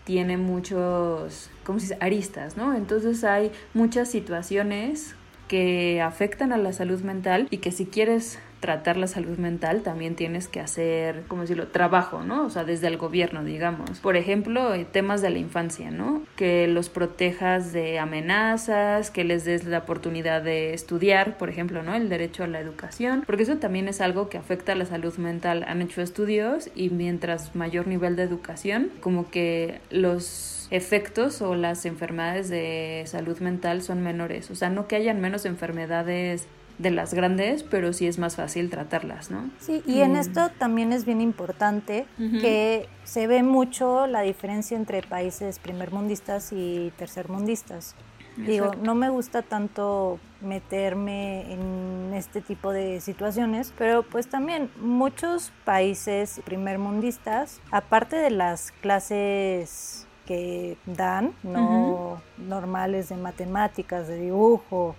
tiene 0.05 0.37
muchos, 0.37 1.51
¿cómo 1.65 1.79
se 1.81 1.87
dice? 1.87 1.99
Aristas, 2.01 2.57
¿no? 2.57 2.75
Entonces 2.75 3.25
hay 3.25 3.53
muchas 3.75 4.09
situaciones 4.09 5.15
que 5.49 6.01
afectan 6.01 6.53
a 6.53 6.59
la 6.59 6.73
salud 6.73 7.01
mental 7.03 7.49
y 7.51 7.59
que 7.59 7.73
si 7.73 7.87
quieres 7.87 8.39
tratar 8.61 8.97
la 8.97 9.07
salud 9.07 9.39
mental 9.39 9.83
también 9.83 10.17
tienes 10.17 10.49
que 10.49 10.61
hacer, 10.61 11.23
¿cómo 11.29 11.43
decirlo?, 11.43 11.69
trabajo, 11.69 12.23
¿no? 12.23 12.45
O 12.45 12.51
sea, 12.51 12.65
desde 12.65 12.89
el 12.89 12.97
gobierno, 12.97 13.45
digamos. 13.45 14.01
Por 14.01 14.17
ejemplo, 14.17 14.75
eh, 14.75 14.85
temas 14.85 15.23
de 15.23 15.31
la 15.31 15.39
infancia, 15.39 15.91
¿no? 15.91 16.23
Que 16.37 16.67
los 16.67 16.89
protejas 16.89 17.73
de 17.73 17.99
amenazas, 17.99 19.11
que 19.11 19.25
les 19.25 19.45
des 19.45 19.65
la 19.65 19.79
oportunidad 19.79 20.43
de 20.43 20.75
estudiar, 20.75 21.39
por 21.39 21.49
ejemplo, 21.49 21.83
¿no? 21.83 21.95
El 21.95 22.09
derecho 22.09 22.45
a 22.45 22.47
la 22.47 22.61
educación, 22.61 23.23
porque 23.27 23.45
eso 23.45 23.57
también 23.59 23.89
es 23.89 24.01
algo 24.01 24.29
que 24.29 24.39
afecta 24.39 24.73
a 24.73 24.75
la 24.75 24.87
salud 24.87 25.17
mental. 25.19 25.65
Han 25.69 25.83
hecho 25.83 26.03
estudios 26.03 26.71
y 26.75 26.91
mientras 26.91 27.55
mayor 27.55 27.87
nivel 27.87 28.17
de 28.17 28.25
educación, 28.25 28.91
como 29.01 29.31
que 29.31 29.81
los 29.91 30.58
efectos 30.71 31.43
o 31.43 31.55
las 31.55 31.87
enfermedades 31.87 32.49
de 32.49 33.05
salud 33.07 33.39
mental 33.39 33.83
son 33.83 34.03
menores. 34.03 34.51
O 34.51 34.55
sea, 34.55 34.71
no 34.71 34.87
que 34.87 34.97
hayan 34.97 35.21
menos 35.21 35.45
enfermedades 35.45 36.47
de 36.79 36.91
las 36.91 37.13
grandes, 37.13 37.65
pero 37.65 37.93
sí 37.93 38.07
es 38.07 38.19
más 38.19 38.37
fácil 38.37 38.71
tratarlas, 38.71 39.31
¿no? 39.31 39.51
Sí, 39.59 39.83
y 39.85 40.01
en 40.01 40.13
mm. 40.13 40.17
esto 40.17 40.51
también 40.59 40.93
es 40.93 41.05
bien 41.05 41.21
importante 41.21 42.07
que 42.17 42.89
se 43.05 43.27
ve 43.27 43.43
mucho 43.43 44.07
la 44.07 44.23
diferencia 44.23 44.77
entre 44.77 45.03
países 45.03 45.59
primermundistas 45.59 46.53
y 46.53 46.93
tercermundistas. 46.97 47.97
Digo, 48.37 48.71
no 48.81 48.95
me 48.95 49.09
gusta 49.09 49.43
tanto 49.43 50.21
meterme 50.41 51.53
en 51.53 52.13
este 52.15 52.41
tipo 52.41 52.73
de 52.73 53.01
situaciones, 53.01 53.75
pero 53.77 54.05
pues 54.05 54.29
también 54.29 54.71
muchos 54.81 55.51
países 55.65 56.41
primermundistas, 56.45 57.61
aparte 57.73 58.15
de 58.15 58.31
las 58.31 58.71
clases 58.71 60.08
que 60.29 60.77
dan, 60.85 61.33
no 61.43 62.21
normales 62.37 63.09
de 63.09 63.17
matemáticas, 63.17 64.07
de 64.07 64.19
dibujo, 64.19 64.95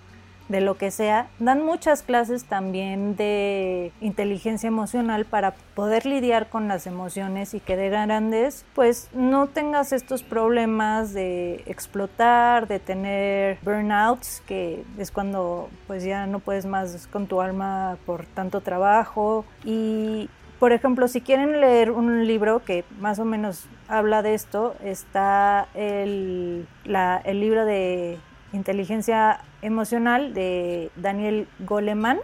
de 0.47 0.59
lo 0.59 0.75
que 0.75 0.89
sea, 0.89 1.27
dan 1.37 1.63
muchas 1.63 2.01
clases 2.01 2.45
también 2.45 3.15
de 3.15 3.91
inteligencia 4.01 4.65
emocional 4.65 5.25
para 5.25 5.53
poder 5.75 6.07
lidiar 6.07 6.49
con 6.49 6.67
las 6.67 6.87
emociones 6.87 7.53
y 7.53 7.59
que 7.59 7.77
de 7.77 7.89
grandes 7.89 8.65
pues 8.73 9.09
no 9.13 9.45
tengas 9.45 9.93
estos 9.93 10.23
problemas 10.23 11.13
de 11.13 11.63
explotar, 11.67 12.67
de 12.67 12.79
tener 12.79 13.59
burnouts, 13.61 14.41
que 14.47 14.83
es 14.97 15.11
cuando 15.11 15.69
pues 15.85 16.03
ya 16.03 16.25
no 16.25 16.39
puedes 16.39 16.65
más 16.65 17.05
con 17.05 17.27
tu 17.27 17.39
alma 17.39 17.99
por 18.07 18.25
tanto 18.25 18.61
trabajo. 18.61 19.45
Y 19.63 20.27
por 20.57 20.73
ejemplo, 20.73 21.07
si 21.07 21.21
quieren 21.21 21.61
leer 21.61 21.91
un 21.91 22.25
libro 22.25 22.65
que 22.65 22.83
más 22.99 23.19
o 23.19 23.25
menos 23.25 23.67
habla 23.89 24.21
de 24.21 24.35
esto, 24.35 24.75
está 24.83 25.67
el, 25.73 26.67
el 26.85 27.39
libro 27.39 27.65
de 27.65 28.19
inteligencia 28.53 29.41
emocional 29.61 30.33
de 30.33 30.91
Daniel 30.95 31.47
Goleman, 31.59 32.19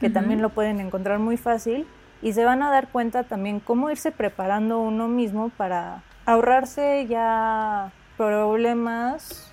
que 0.00 0.08
también 0.08 0.40
lo 0.40 0.48
pueden 0.50 0.80
encontrar 0.80 1.18
muy 1.18 1.36
fácil, 1.36 1.86
y 2.22 2.32
se 2.32 2.44
van 2.44 2.62
a 2.62 2.70
dar 2.70 2.88
cuenta 2.88 3.24
también 3.24 3.60
cómo 3.60 3.90
irse 3.90 4.12
preparando 4.12 4.80
uno 4.80 5.08
mismo 5.08 5.50
para 5.50 6.02
ahorrarse 6.26 7.06
ya 7.08 7.92
problemas 8.16 9.52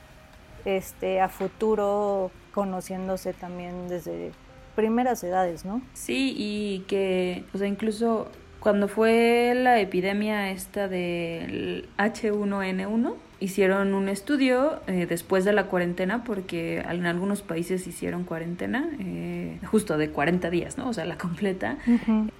este, 0.64 1.22
a 1.22 1.30
futuro, 1.30 2.32
conociéndose 2.54 3.34
también 3.34 3.88
desde 3.88 4.32
primeras 4.76 5.24
edades, 5.24 5.66
¿no? 5.66 5.82
Sí, 5.94 6.34
y 6.38 6.80
que, 6.88 7.46
o 7.54 7.58
sea, 7.58 7.68
incluso 7.68 8.28
cuando 8.68 8.90
fue 8.90 9.54
la 9.56 9.80
epidemia 9.80 10.52
esta 10.52 10.90
del 10.90 11.88
H1N1, 11.98 13.14
hicieron 13.40 13.94
un 13.94 14.10
estudio 14.10 14.80
eh, 14.88 15.06
después 15.08 15.46
de 15.46 15.54
la 15.54 15.66
cuarentena, 15.68 16.24
porque 16.24 16.80
en 16.80 17.06
algunos 17.06 17.42
países 17.42 17.86
hicieron 17.88 18.24
cuarentena, 18.24 18.90
eh, 19.00 19.60
justo 19.66 19.98
de 19.98 20.10
40 20.10 20.50
días, 20.50 20.78
¿no? 20.78 20.90
O 20.90 20.94
sea, 20.94 21.06
la 21.06 21.18
completa. 21.18 21.78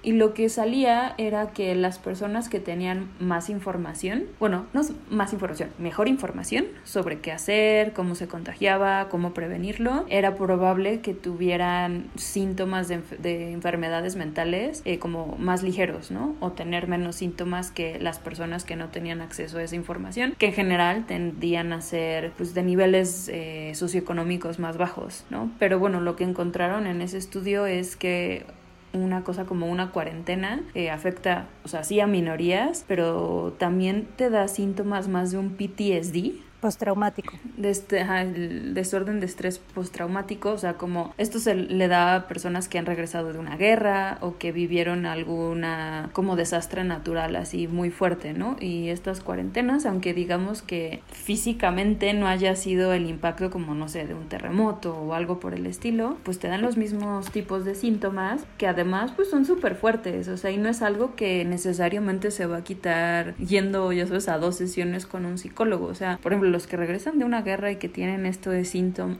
Y 0.02 0.12
lo 0.12 0.34
que 0.34 0.48
salía 0.48 1.14
era 1.18 1.50
que 1.50 1.74
las 1.74 1.98
personas 1.98 2.48
que 2.48 2.60
tenían 2.60 3.08
más 3.20 3.48
información, 3.50 4.24
bueno, 4.40 4.66
no 4.72 4.82
más 5.10 5.32
información, 5.32 5.70
mejor 5.78 6.08
información 6.08 6.66
sobre 6.84 7.20
qué 7.20 7.32
hacer, 7.32 7.92
cómo 7.92 8.14
se 8.14 8.28
contagiaba, 8.28 9.08
cómo 9.08 9.34
prevenirlo, 9.34 10.04
era 10.08 10.34
probable 10.34 11.00
que 11.00 11.14
tuvieran 11.14 12.06
síntomas 12.16 12.88
de, 12.88 13.52
enfermedades 13.52 14.16
mentales 14.16 14.82
eh, 14.84 14.98
como 14.98 15.36
más 15.38 15.62
ligeros, 15.62 16.10
¿no? 16.10 16.34
O 16.40 16.52
tener 16.52 16.88
menos 16.88 17.16
síntomas 17.16 17.70
que 17.70 17.98
las 17.98 18.18
personas 18.18 18.64
que 18.64 18.76
no 18.76 18.88
tenían 18.88 19.20
acceso 19.20 19.58
a 19.58 19.62
esa 19.62 19.76
información, 19.76 20.34
que 20.38 20.46
en 20.46 20.52
general 20.52 20.87
tendían 21.06 21.72
a 21.72 21.80
ser 21.80 22.32
pues, 22.36 22.54
de 22.54 22.62
niveles 22.62 23.28
eh, 23.32 23.72
socioeconómicos 23.74 24.58
más 24.58 24.76
bajos, 24.76 25.24
¿no? 25.30 25.50
Pero 25.58 25.78
bueno, 25.78 26.00
lo 26.00 26.16
que 26.16 26.24
encontraron 26.24 26.86
en 26.86 27.00
ese 27.00 27.18
estudio 27.18 27.66
es 27.66 27.96
que 27.96 28.46
una 28.92 29.22
cosa 29.22 29.44
como 29.44 29.66
una 29.66 29.90
cuarentena 29.90 30.62
eh, 30.74 30.90
afecta, 30.90 31.46
o 31.64 31.68
sea, 31.68 31.84
sí 31.84 32.00
a 32.00 32.06
minorías, 32.06 32.84
pero 32.88 33.54
también 33.58 34.08
te 34.16 34.30
da 34.30 34.48
síntomas 34.48 35.08
más 35.08 35.30
de 35.30 35.38
un 35.38 35.50
PTSD, 35.50 36.40
Postraumático. 36.60 37.34
De 37.56 37.70
este, 37.70 38.00
el 38.00 38.74
desorden 38.74 39.20
de 39.20 39.26
estrés 39.26 39.58
postraumático, 39.58 40.50
o 40.50 40.58
sea, 40.58 40.74
como 40.74 41.14
esto 41.16 41.38
se 41.38 41.54
le 41.54 41.86
da 41.86 42.16
a 42.16 42.28
personas 42.28 42.68
que 42.68 42.78
han 42.78 42.86
regresado 42.86 43.32
de 43.32 43.38
una 43.38 43.56
guerra 43.56 44.18
o 44.22 44.38
que 44.38 44.50
vivieron 44.50 45.06
alguna 45.06 46.10
como 46.12 46.34
desastre 46.34 46.82
natural 46.82 47.36
así 47.36 47.68
muy 47.68 47.90
fuerte, 47.90 48.32
¿no? 48.32 48.56
Y 48.60 48.88
estas 48.88 49.20
cuarentenas, 49.20 49.86
aunque 49.86 50.14
digamos 50.14 50.62
que 50.62 51.00
físicamente 51.12 52.12
no 52.12 52.26
haya 52.26 52.56
sido 52.56 52.92
el 52.92 53.08
impacto 53.08 53.50
como, 53.50 53.74
no 53.74 53.88
sé, 53.88 54.06
de 54.06 54.14
un 54.14 54.28
terremoto 54.28 54.96
o 54.96 55.14
algo 55.14 55.38
por 55.38 55.54
el 55.54 55.66
estilo, 55.66 56.16
pues 56.24 56.40
te 56.40 56.48
dan 56.48 56.62
los 56.62 56.76
mismos 56.76 57.30
tipos 57.30 57.64
de 57.64 57.76
síntomas 57.76 58.44
que 58.58 58.66
además 58.66 59.12
pues 59.14 59.30
son 59.30 59.44
súper 59.44 59.76
fuertes, 59.76 60.26
o 60.26 60.36
sea, 60.36 60.50
y 60.50 60.56
no 60.56 60.68
es 60.68 60.82
algo 60.82 61.14
que 61.14 61.44
necesariamente 61.44 62.32
se 62.32 62.46
va 62.46 62.58
a 62.58 62.64
quitar 62.64 63.36
yendo, 63.36 63.92
ya 63.92 64.06
sabes, 64.06 64.28
a 64.28 64.38
dos 64.38 64.56
sesiones 64.56 65.06
con 65.06 65.24
un 65.24 65.38
psicólogo, 65.38 65.86
o 65.86 65.94
sea, 65.94 66.18
por 66.22 66.32
ejemplo, 66.32 66.47
los 66.48 66.66
que 66.66 66.76
regresan 66.76 67.18
de 67.18 67.24
una 67.24 67.42
guerra 67.42 67.70
y 67.70 67.76
que 67.76 67.88
tienen 67.88 68.26
esto 68.26 68.50
de 68.50 68.64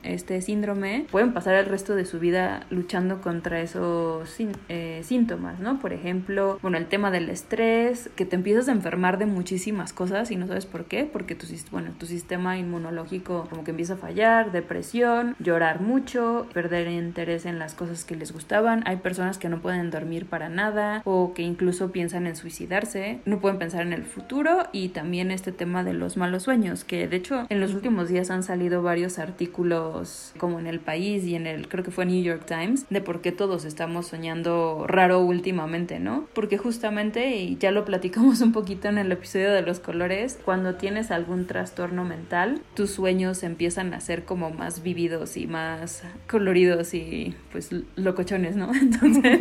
este 0.03 0.41
síndrome, 0.41 1.05
pueden 1.11 1.33
pasar 1.33 1.55
el 1.55 1.65
resto 1.65 1.95
de 1.95 2.05
su 2.05 2.19
vida 2.19 2.65
luchando 2.69 3.21
contra 3.21 3.61
esos 3.61 4.35
eh, 4.69 5.01
síntomas, 5.03 5.59
¿no? 5.59 5.79
Por 5.79 5.93
ejemplo, 5.93 6.59
bueno, 6.61 6.77
el 6.77 6.87
tema 6.87 7.11
del 7.11 7.29
estrés, 7.29 8.09
que 8.15 8.25
te 8.25 8.35
empiezas 8.35 8.69
a 8.69 8.71
enfermar 8.71 9.17
de 9.17 9.25
muchísimas 9.25 9.93
cosas 9.93 10.31
y 10.31 10.35
no 10.35 10.47
sabes 10.47 10.65
por 10.65 10.85
qué, 10.85 11.05
porque 11.05 11.35
tu, 11.35 11.47
bueno, 11.71 11.91
tu 11.97 12.05
sistema 12.05 12.57
inmunológico 12.57 13.47
como 13.49 13.63
que 13.63 13.71
empieza 13.71 13.93
a 13.93 13.97
fallar, 13.97 14.51
depresión, 14.51 15.35
llorar 15.39 15.81
mucho, 15.81 16.47
perder 16.53 16.87
interés 16.89 17.45
en 17.45 17.59
las 17.59 17.73
cosas 17.73 18.05
que 18.05 18.15
les 18.15 18.31
gustaban. 18.31 18.83
Hay 18.85 18.97
personas 18.97 19.37
que 19.37 19.49
no 19.49 19.61
pueden 19.61 19.89
dormir 19.91 20.25
para 20.25 20.49
nada 20.49 21.01
o 21.05 21.33
que 21.33 21.41
incluso 21.41 21.91
piensan 21.91 22.27
en 22.27 22.35
suicidarse, 22.35 23.19
no 23.25 23.39
pueden 23.39 23.59
pensar 23.59 23.81
en 23.81 23.93
el 23.93 24.03
futuro 24.03 24.67
y 24.71 24.89
también 24.89 25.31
este 25.31 25.51
tema 25.51 25.83
de 25.83 25.93
los 25.93 26.17
malos 26.17 26.43
sueños, 26.43 26.83
que 26.83 27.07
de 27.07 27.18
hecho, 27.19 27.45
en 27.49 27.59
los 27.59 27.73
últimos 27.73 28.09
días 28.09 28.31
han 28.31 28.43
salido 28.43 28.81
varios 28.81 29.19
artículos, 29.19 30.33
como 30.37 30.59
en 30.59 30.67
El 30.67 30.79
País 30.79 31.23
y 31.23 31.35
en 31.35 31.47
el, 31.47 31.67
creo 31.67 31.83
que 31.83 31.91
fue 31.91 32.05
New 32.05 32.23
York 32.23 32.45
Times, 32.45 32.85
de 32.89 33.01
por 33.01 33.21
qué 33.21 33.31
todos 33.31 33.65
estamos 33.65 34.07
soñando 34.07 34.85
raro 34.87 35.19
últimamente, 35.19 35.99
¿no? 35.99 36.27
Porque 36.33 36.57
justamente, 36.57 37.37
y 37.37 37.57
ya 37.57 37.71
lo 37.71 37.85
platicamos 37.85 38.41
un 38.41 38.51
poquito 38.51 38.87
en 38.87 38.97
el 38.97 39.11
episodio 39.11 39.51
de 39.51 39.61
los 39.61 39.79
colores, 39.79 40.39
cuando 40.43 40.75
tienes 40.75 41.11
algún 41.11 41.45
trastorno 41.45 42.03
mental, 42.05 42.61
tus 42.73 42.91
sueños 42.91 43.43
empiezan 43.43 43.93
a 43.93 43.99
ser 43.99 44.25
como 44.25 44.49
más 44.49 44.81
vividos 44.81 45.37
y 45.37 45.47
más 45.47 46.03
coloridos 46.29 46.93
y 46.93 47.35
pues 47.51 47.69
locochones, 47.95 48.55
¿no? 48.55 48.73
Entonces, 48.73 49.39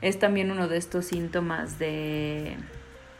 es 0.00 0.18
también 0.18 0.50
uno 0.50 0.68
de 0.68 0.76
estos 0.76 1.06
síntomas 1.06 1.78
de 1.78 2.56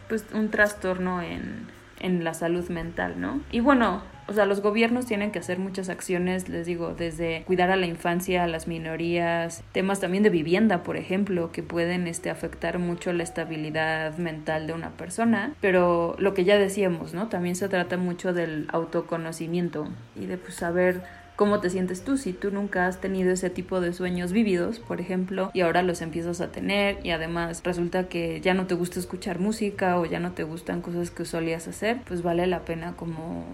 pues 0.09 0.25
un 0.35 0.51
trastorno 0.51 1.23
en 1.23 1.74
en 2.05 2.23
la 2.23 2.35
salud 2.35 2.69
mental, 2.69 3.21
¿no? 3.21 3.41
Y 3.51 3.61
bueno, 3.61 4.03
o 4.27 4.33
sea, 4.33 4.47
los 4.47 4.61
gobiernos 4.61 5.07
tienen 5.07 5.33
que 5.33 5.39
hacer 5.39 5.59
muchas 5.59 5.89
acciones, 5.89 6.49
les 6.49 6.67
digo, 6.67 6.95
desde 6.95 7.43
cuidar 7.47 7.71
a 7.71 7.77
la 7.77 7.87
infancia, 7.87 8.45
a 8.45 8.47
las 8.47 8.67
minorías, 8.67 9.63
temas 9.73 10.01
también 10.01 10.23
de 10.23 10.31
vivienda, 10.31 10.83
por 10.83 10.97
ejemplo, 10.97 11.53
que 11.53 11.63
pueden 11.63 12.07
este, 12.07 12.31
afectar 12.31 12.79
mucho 12.79 13.13
la 13.13 13.23
estabilidad 13.23 14.17
mental 14.17 14.67
de 14.67 14.73
una 14.73 14.91
persona. 14.91 15.55
Pero 15.61 16.17
lo 16.19 16.33
que 16.33 16.45
ya 16.45 16.59
decíamos, 16.59 17.13
¿no? 17.13 17.29
También 17.29 17.57
se 17.57 17.69
trata 17.69 17.97
mucho 17.97 18.33
del 18.33 18.67
autoconocimiento 18.73 19.89
y 20.17 20.27
de 20.27 20.39
pues, 20.39 20.55
saber 20.55 21.03
cómo 21.37 21.61
te 21.61 21.71
sientes 21.71 22.05
tú 22.05 22.17
si 22.17 22.33
tú 22.33 22.51
nunca 22.51 22.87
has 22.87 23.01
tenido 23.01 23.33
ese 23.33 23.51
tipo 23.51 23.81
de 23.81 23.93
sueños 23.93 24.33
vívidos, 24.33 24.79
por 24.79 25.01
ejemplo, 25.01 25.51
y 25.53 25.63
ahora 25.63 25.83
los 25.83 26.01
empiezas 26.01 26.41
a 26.41 26.53
tener 26.53 27.05
y 27.05 27.11
además 27.11 27.63
resulta 27.65 28.09
que 28.09 28.41
ya 28.41 28.55
no 28.55 28.67
te 28.67 28.75
gusta 28.75 29.01
escuchar 29.01 29.39
música 29.39 29.99
o 29.99 30.05
ya 30.05 30.21
no 30.21 30.33
te 30.33 30.45
gustan 30.45 30.81
cosas 30.81 31.11
que 31.11 31.25
solías 31.25 31.67
hacer, 31.69 32.01
pues 32.07 32.23
vale 32.23 32.47
la 32.47 32.61
pena 32.61 32.95
como 32.97 33.45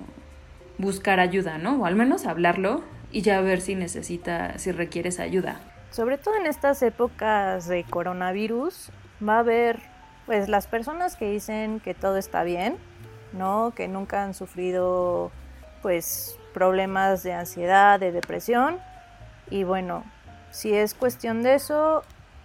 buscar 0.79 1.21
ayuda, 1.21 1.59
¿no? 1.59 1.83
O 1.83 1.87
al 1.87 1.97
menos 1.97 2.27
hablarlo 2.27 2.83
y 3.13 3.23
ya 3.23 3.41
ver 3.41 3.61
si 3.61 3.75
necesita, 3.75 4.59
si 4.59 4.73
requieres 4.73 5.21
ayuda. 5.21 5.61
Sobre 5.91 6.19
todo 6.19 6.37
en 6.37 6.47
estas 6.47 6.83
épocas 6.83 7.67
de 7.67 7.85
coronavirus, 7.85 8.91
va 9.27 9.37
a 9.37 9.39
haber 9.41 9.81
pues 10.27 10.49
las 10.49 10.67
personas 10.67 11.17
que 11.17 11.31
dicen 11.31 11.81
que 11.81 11.95
todo 11.95 12.17
está 12.17 12.45
bien, 12.45 12.77
¿no? 13.33 13.73
Que 13.75 13.89
nunca 13.89 14.23
han 14.23 14.35
sufrido 14.35 15.33
pues 15.83 16.37
problemas 16.53 17.23
de 17.23 17.33
ansiedad, 17.33 17.99
de 17.99 18.13
depresión. 18.13 18.79
Y 19.51 19.65
bueno, 19.65 20.05
si 20.51 20.75
es 20.75 20.95
cuestión 20.95 21.43
de 21.43 21.55
eso, 21.55 22.03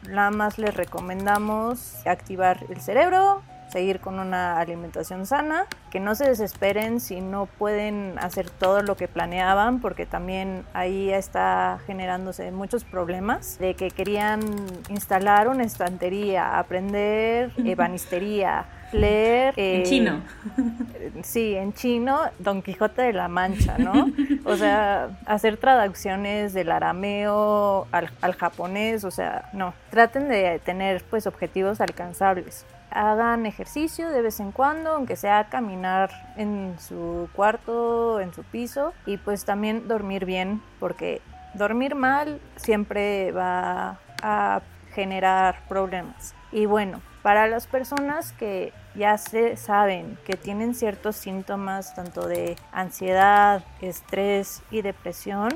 nada 0.10 0.32
más 0.32 0.58
les 0.58 0.76
recomendamos 0.76 2.06
activar 2.06 2.66
el 2.70 2.82
cerebro, 2.82 3.42
seguir 3.70 4.00
con 4.00 4.20
una 4.20 4.60
alimentación 4.60 5.26
sana, 5.26 5.66
que 5.90 6.00
no 6.00 6.16
se 6.16 6.26
desesperen 6.30 7.00
si 7.00 7.20
no 7.22 7.46
pueden 7.46 8.18
hacer 8.20 8.50
todo 8.50 8.82
lo 8.84 8.96
que 8.96 9.08
planeaban, 9.08 9.82
porque 9.82 10.06
también 10.06 10.66
ahí 10.74 11.12
está 11.12 11.80
generándose 11.86 12.52
muchos 12.52 12.84
problemas 12.84 13.58
de 13.60 13.74
que 13.76 13.90
querían 13.92 14.42
instalar 14.90 15.48
una 15.48 15.64
estantería, 15.64 16.58
aprender 16.58 17.52
ebanistería, 17.58 18.66
leer... 18.92 19.54
en 19.58 19.82
eh, 19.82 19.84
chino. 19.84 20.22
Sí, 21.24 21.56
en 21.56 21.74
chino, 21.74 22.20
Don 22.40 22.62
Quijote 22.62 23.04
de 23.04 23.14
la 23.14 23.28
Mancha, 23.28 23.78
¿no? 23.78 24.12
O 24.46 24.56
sea, 24.56 25.10
hacer 25.26 25.58
traducciones 25.58 26.54
del 26.54 26.72
arameo 26.72 27.88
al, 27.92 28.10
al 28.22 28.36
japonés, 28.36 29.04
o 29.04 29.12
sea, 29.12 29.50
no. 29.54 29.74
Traten 29.90 30.30
de 30.30 30.60
tener 30.64 31.04
pues 31.10 31.28
objetivos 31.28 31.82
alcanzables 31.82 32.66
hagan 32.96 33.46
ejercicio 33.46 34.10
de 34.10 34.22
vez 34.22 34.40
en 34.40 34.52
cuando, 34.52 34.92
aunque 34.92 35.18
sea 35.18 35.50
caminar 35.50 36.34
en 36.38 36.76
su 36.80 37.28
cuarto, 37.34 38.22
en 38.22 38.34
su 38.34 38.44
piso, 38.44 38.94
y 39.06 39.18
pues 39.18 39.44
también 39.44 39.88
dormir 39.88 40.26
bien, 40.26 40.62
porque 40.80 41.22
dormir 41.54 41.96
mal 41.96 42.40
siempre 42.56 43.32
va 43.34 44.00
a 44.24 44.62
generar 44.94 45.60
problemas. 45.68 46.34
Y 46.52 46.66
bueno, 46.66 47.02
para 47.26 47.48
las 47.48 47.66
personas 47.66 48.34
que 48.34 48.72
ya 48.94 49.18
se 49.18 49.58
saben 49.58 50.16
que 50.28 50.38
tienen 50.38 50.76
ciertos 50.76 51.16
síntomas 51.16 51.96
tanto 51.96 52.28
de 52.28 52.56
ansiedad, 52.72 53.64
estrés 53.82 54.62
y 54.70 54.84
depresión, 54.84 55.50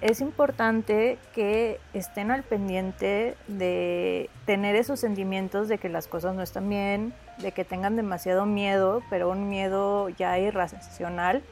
es 0.00 0.22
importante 0.22 1.18
que 1.34 1.80
estén 1.92 2.30
al 2.30 2.44
pendiente 2.44 3.36
de 3.46 4.30
tener 4.46 4.74
esos 4.74 4.98
sentimientos 4.98 5.68
de 5.68 5.76
que 5.76 5.90
las 5.90 6.06
cosas 6.06 6.34
no 6.34 6.40
están 6.40 6.66
bien, 6.70 7.12
de 7.42 7.52
que 7.52 7.66
tengan 7.66 7.94
demasiado 7.96 8.46
miedo, 8.46 9.02
pero 9.10 9.28
un 9.28 9.50
miedo 9.50 10.08
ya 10.08 10.38
irracional, 10.38 11.42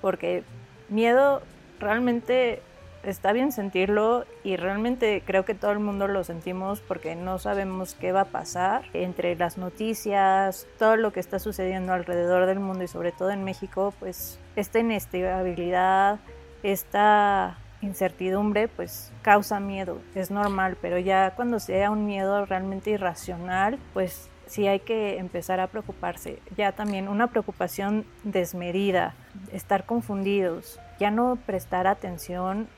porque 0.00 0.42
miedo 0.88 1.40
realmente 1.78 2.60
está 3.02 3.32
bien 3.32 3.52
sentirlo 3.52 4.24
y 4.44 4.56
realmente 4.56 5.22
creo 5.26 5.44
que 5.44 5.54
todo 5.54 5.72
el 5.72 5.78
mundo 5.78 6.08
lo 6.08 6.24
sentimos 6.24 6.80
porque 6.80 7.16
no 7.16 7.38
sabemos 7.38 7.94
qué 7.94 8.12
va 8.12 8.22
a 8.22 8.26
pasar 8.26 8.84
entre 8.92 9.36
las 9.36 9.58
noticias, 9.58 10.66
todo 10.78 10.96
lo 10.96 11.12
que 11.12 11.20
está 11.20 11.38
sucediendo 11.38 11.92
alrededor 11.92 12.46
del 12.46 12.60
mundo 12.60 12.84
y 12.84 12.88
sobre 12.88 13.12
todo 13.12 13.30
en 13.30 13.44
México, 13.44 13.92
pues 13.98 14.38
esta 14.56 14.78
inestabilidad, 14.78 16.20
esta 16.62 17.58
incertidumbre 17.80 18.68
pues 18.68 19.12
causa 19.22 19.58
miedo, 19.58 19.98
es 20.14 20.30
normal, 20.30 20.76
pero 20.80 20.98
ya 20.98 21.32
cuando 21.34 21.58
sea 21.58 21.90
un 21.90 22.06
miedo 22.06 22.46
realmente 22.46 22.90
irracional, 22.90 23.78
pues 23.92 24.30
sí 24.46 24.66
hay 24.66 24.80
que 24.80 25.18
empezar 25.18 25.60
a 25.60 25.66
preocuparse. 25.66 26.38
Ya 26.56 26.72
también 26.72 27.08
una 27.08 27.28
preocupación 27.28 28.04
desmedida, 28.22 29.14
estar 29.50 29.86
confundidos, 29.86 30.78
ya 31.00 31.10
no 31.10 31.36
prestar 31.46 31.86
atención 31.86 32.68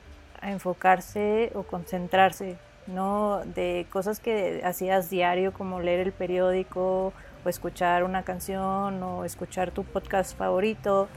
a 0.45 0.51
enfocarse 0.51 1.51
o 1.55 1.63
concentrarse, 1.63 2.57
¿no? 2.85 3.41
De 3.43 3.87
cosas 3.89 4.19
que 4.19 4.61
hacías 4.63 5.09
diario 5.09 5.53
como 5.53 5.81
leer 5.81 6.01
el 6.01 6.11
periódico 6.11 7.13
o 7.43 7.49
escuchar 7.49 8.03
una 8.03 8.21
canción 8.21 9.01
o 9.01 9.25
escuchar 9.25 9.71
tu 9.71 9.83
podcast 9.83 10.37
favorito, 10.37 11.07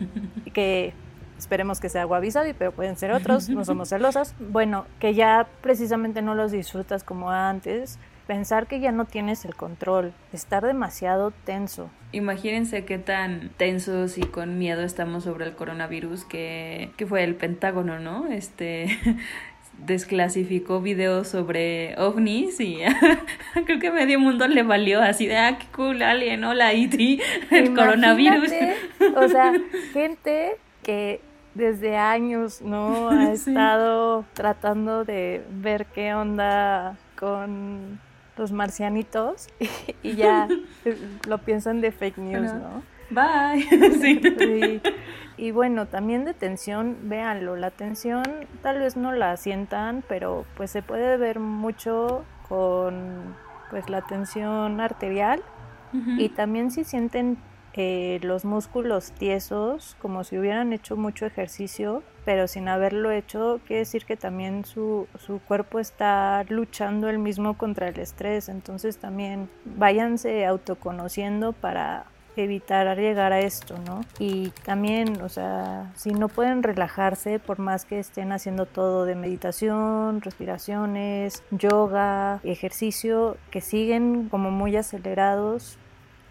que 0.54 0.94
esperemos 1.36 1.80
que 1.80 1.90
sea 1.90 2.06
Wabi 2.06 2.30
pero 2.58 2.72
pueden 2.72 2.96
ser 2.96 3.12
otros, 3.12 3.50
no 3.50 3.62
somos 3.66 3.88
celosas. 3.90 4.34
Bueno, 4.38 4.86
que 5.00 5.12
ya 5.12 5.46
precisamente 5.60 6.22
no 6.22 6.34
los 6.34 6.50
disfrutas 6.50 7.04
como 7.04 7.30
antes, 7.30 7.98
pensar 8.28 8.66
que 8.66 8.78
ya 8.78 8.92
no 8.92 9.06
tienes 9.06 9.46
el 9.46 9.56
control, 9.56 10.12
estar 10.34 10.64
demasiado 10.64 11.32
tenso. 11.44 11.90
Imagínense 12.12 12.84
qué 12.84 12.98
tan 12.98 13.48
tensos 13.56 14.18
y 14.18 14.20
con 14.20 14.58
miedo 14.58 14.82
estamos 14.82 15.24
sobre 15.24 15.46
el 15.46 15.54
coronavirus 15.54 16.26
que, 16.26 16.90
que 16.98 17.06
fue 17.06 17.24
el 17.24 17.34
Pentágono, 17.34 17.98
¿no? 17.98 18.26
Este 18.26 18.98
desclasificó 19.78 20.82
videos 20.82 21.28
sobre 21.28 21.96
ovnis 21.98 22.60
y 22.60 22.80
creo 23.64 23.78
que 23.78 23.90
medio 23.90 24.20
mundo 24.20 24.46
le 24.46 24.62
valió 24.62 25.00
así 25.00 25.26
de 25.26 25.38
ah 25.38 25.56
qué 25.56 25.66
cool 25.74 26.02
alien 26.02 26.44
hola 26.44 26.72
E.T. 26.72 27.20
el 27.50 27.74
coronavirus 27.74 28.50
o 29.16 29.28
sea 29.28 29.52
gente 29.92 30.56
que 30.82 31.20
desde 31.54 31.96
años, 31.96 32.60
¿no? 32.62 33.10
Ha 33.10 33.32
estado 33.32 34.24
tratando 34.34 35.04
de 35.04 35.42
ver 35.50 35.86
qué 35.86 36.14
onda 36.14 36.96
con 37.18 37.98
los 38.38 38.52
marcianitos 38.52 39.48
y, 40.02 40.14
ya 40.14 40.48
lo 41.26 41.38
piensan 41.38 41.80
de 41.80 41.92
fake 41.92 42.18
news, 42.18 42.52
¿no? 42.54 42.82
Bye. 43.10 43.62
sí. 44.00 44.80
Y 45.36 45.50
bueno, 45.52 45.86
también 45.86 46.24
de 46.24 46.34
tensión, 46.34 46.96
véanlo, 47.02 47.56
la 47.56 47.70
tensión 47.70 48.24
tal 48.62 48.80
vez 48.80 48.96
no 48.96 49.12
la 49.12 49.36
sientan, 49.36 50.02
pero 50.08 50.44
pues 50.56 50.70
se 50.70 50.82
puede 50.82 51.16
ver 51.16 51.38
mucho 51.38 52.24
con 52.48 53.36
pues 53.70 53.88
la 53.88 54.02
tensión 54.02 54.80
arterial 54.80 55.42
y 56.18 56.28
también 56.28 56.70
si 56.70 56.84
sienten 56.84 57.38
eh, 57.80 58.18
los 58.24 58.44
músculos 58.44 59.12
tiesos, 59.12 59.96
como 60.02 60.24
si 60.24 60.36
hubieran 60.36 60.72
hecho 60.72 60.96
mucho 60.96 61.26
ejercicio, 61.26 62.02
pero 62.24 62.48
sin 62.48 62.66
haberlo 62.66 63.12
hecho, 63.12 63.60
quiere 63.68 63.80
decir 63.80 64.04
que 64.04 64.16
también 64.16 64.64
su, 64.64 65.06
su 65.16 65.38
cuerpo 65.38 65.78
está 65.78 66.44
luchando 66.48 67.08
el 67.08 67.20
mismo 67.20 67.56
contra 67.56 67.86
el 67.86 68.00
estrés. 68.00 68.48
Entonces 68.48 68.98
también 68.98 69.48
váyanse 69.64 70.44
autoconociendo 70.44 71.52
para 71.52 72.06
evitar 72.34 72.98
llegar 72.98 73.32
a 73.32 73.38
esto, 73.38 73.78
¿no? 73.86 74.00
Y 74.18 74.48
también, 74.64 75.20
o 75.22 75.28
sea, 75.28 75.92
si 75.94 76.10
no 76.10 76.26
pueden 76.26 76.64
relajarse, 76.64 77.38
por 77.38 77.60
más 77.60 77.84
que 77.84 78.00
estén 78.00 78.32
haciendo 78.32 78.66
todo 78.66 79.04
de 79.04 79.14
meditación, 79.14 80.20
respiraciones, 80.20 81.44
yoga, 81.52 82.40
ejercicio, 82.42 83.36
que 83.52 83.60
siguen 83.60 84.28
como 84.28 84.50
muy 84.50 84.74
acelerados, 84.74 85.78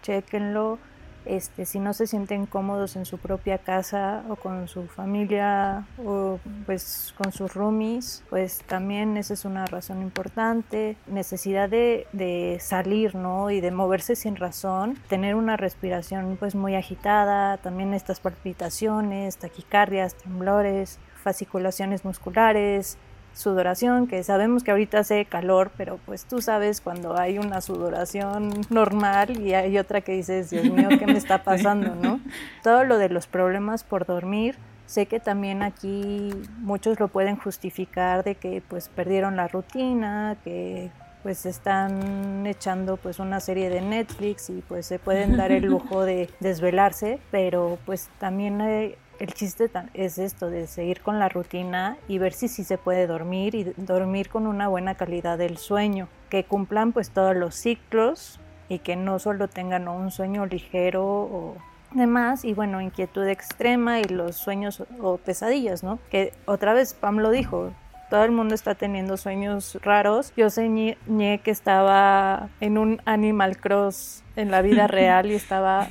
chequenlo 0.02 0.78
este, 1.24 1.66
si 1.66 1.80
no 1.80 1.92
se 1.92 2.06
sienten 2.06 2.46
cómodos 2.46 2.96
en 2.96 3.04
su 3.04 3.18
propia 3.18 3.58
casa 3.58 4.22
o 4.28 4.36
con 4.36 4.68
su 4.68 4.86
familia 4.86 5.86
o 6.04 6.38
pues 6.66 7.14
con 7.16 7.32
sus 7.32 7.54
roomies, 7.54 8.24
pues 8.30 8.62
también 8.66 9.16
esa 9.16 9.34
es 9.34 9.44
una 9.44 9.66
razón 9.66 10.02
importante. 10.02 10.96
Necesidad 11.06 11.68
de, 11.68 12.06
de 12.12 12.58
salir, 12.60 13.14
¿no? 13.14 13.50
Y 13.50 13.60
de 13.60 13.70
moverse 13.70 14.16
sin 14.16 14.36
razón, 14.36 14.98
tener 15.08 15.34
una 15.34 15.56
respiración 15.56 16.36
pues 16.38 16.54
muy 16.54 16.74
agitada, 16.74 17.58
también 17.58 17.94
estas 17.94 18.20
palpitaciones, 18.20 19.36
taquicardias, 19.36 20.14
temblores, 20.14 20.98
fasciculaciones 21.22 22.04
musculares, 22.04 22.96
sudoración, 23.38 24.08
que 24.08 24.24
sabemos 24.24 24.64
que 24.64 24.72
ahorita 24.72 24.98
hace 24.98 25.24
calor, 25.24 25.70
pero 25.76 25.98
pues 26.04 26.24
tú 26.24 26.42
sabes 26.42 26.80
cuando 26.80 27.16
hay 27.16 27.38
una 27.38 27.60
sudoración 27.60 28.50
normal 28.68 29.38
y 29.40 29.54
hay 29.54 29.78
otra 29.78 30.00
que 30.00 30.12
dices, 30.12 30.50
Dios 30.50 30.64
mío, 30.64 30.88
¿qué 30.98 31.06
me 31.06 31.16
está 31.16 31.42
pasando? 31.44 31.94
¿no? 31.94 32.20
Todo 32.64 32.82
lo 32.82 32.98
de 32.98 33.08
los 33.08 33.28
problemas 33.28 33.84
por 33.84 34.06
dormir, 34.06 34.56
sé 34.86 35.06
que 35.06 35.20
también 35.20 35.62
aquí 35.62 36.30
muchos 36.58 36.98
lo 36.98 37.06
pueden 37.06 37.36
justificar 37.36 38.24
de 38.24 38.34
que 38.34 38.60
pues 38.66 38.88
perdieron 38.88 39.36
la 39.36 39.46
rutina, 39.46 40.36
que 40.42 40.90
pues 41.22 41.46
están 41.46 42.44
echando 42.44 42.96
pues 42.96 43.20
una 43.20 43.38
serie 43.38 43.70
de 43.70 43.80
Netflix 43.82 44.50
y 44.50 44.64
pues 44.66 44.86
se 44.86 44.98
pueden 44.98 45.36
dar 45.36 45.52
el 45.52 45.66
lujo 45.66 46.04
de 46.04 46.28
desvelarse, 46.40 47.20
pero 47.30 47.78
pues 47.86 48.08
también 48.18 48.60
hay, 48.60 48.96
el 49.18 49.34
chiste 49.34 49.70
es 49.94 50.18
esto, 50.18 50.50
de 50.50 50.66
seguir 50.66 51.00
con 51.00 51.18
la 51.18 51.28
rutina 51.28 51.96
y 52.08 52.18
ver 52.18 52.32
si 52.32 52.48
sí 52.48 52.64
se 52.64 52.78
puede 52.78 53.06
dormir 53.06 53.54
y 53.54 53.64
dormir 53.76 54.28
con 54.28 54.46
una 54.46 54.68
buena 54.68 54.94
calidad 54.94 55.38
del 55.38 55.58
sueño, 55.58 56.08
que 56.30 56.44
cumplan 56.44 56.92
pues 56.92 57.10
todos 57.10 57.34
los 57.34 57.54
ciclos 57.54 58.40
y 58.68 58.78
que 58.78 58.96
no 58.96 59.18
solo 59.18 59.48
tengan 59.48 59.88
un 59.88 60.10
sueño 60.10 60.46
ligero 60.46 61.04
o 61.04 61.56
demás 61.92 62.44
y 62.44 62.52
bueno, 62.52 62.80
inquietud 62.80 63.26
extrema 63.26 64.00
y 64.00 64.04
los 64.04 64.36
sueños 64.36 64.82
o 65.00 65.16
pesadillas, 65.16 65.82
¿no? 65.82 65.98
Que 66.10 66.32
otra 66.44 66.74
vez 66.74 66.94
Pam 66.94 67.18
lo 67.18 67.30
dijo, 67.30 67.72
todo 68.10 68.24
el 68.24 68.30
mundo 68.30 68.54
está 68.54 68.74
teniendo 68.74 69.16
sueños 69.16 69.78
raros. 69.82 70.32
Yo 70.36 70.50
soñé 70.50 70.96
que 71.42 71.50
estaba 71.50 72.48
en 72.60 72.78
un 72.78 73.00
Animal 73.04 73.58
Cross 73.58 74.22
en 74.36 74.50
la 74.50 74.62
vida 74.62 74.86
real 74.88 75.30
y 75.30 75.34
estaba 75.34 75.88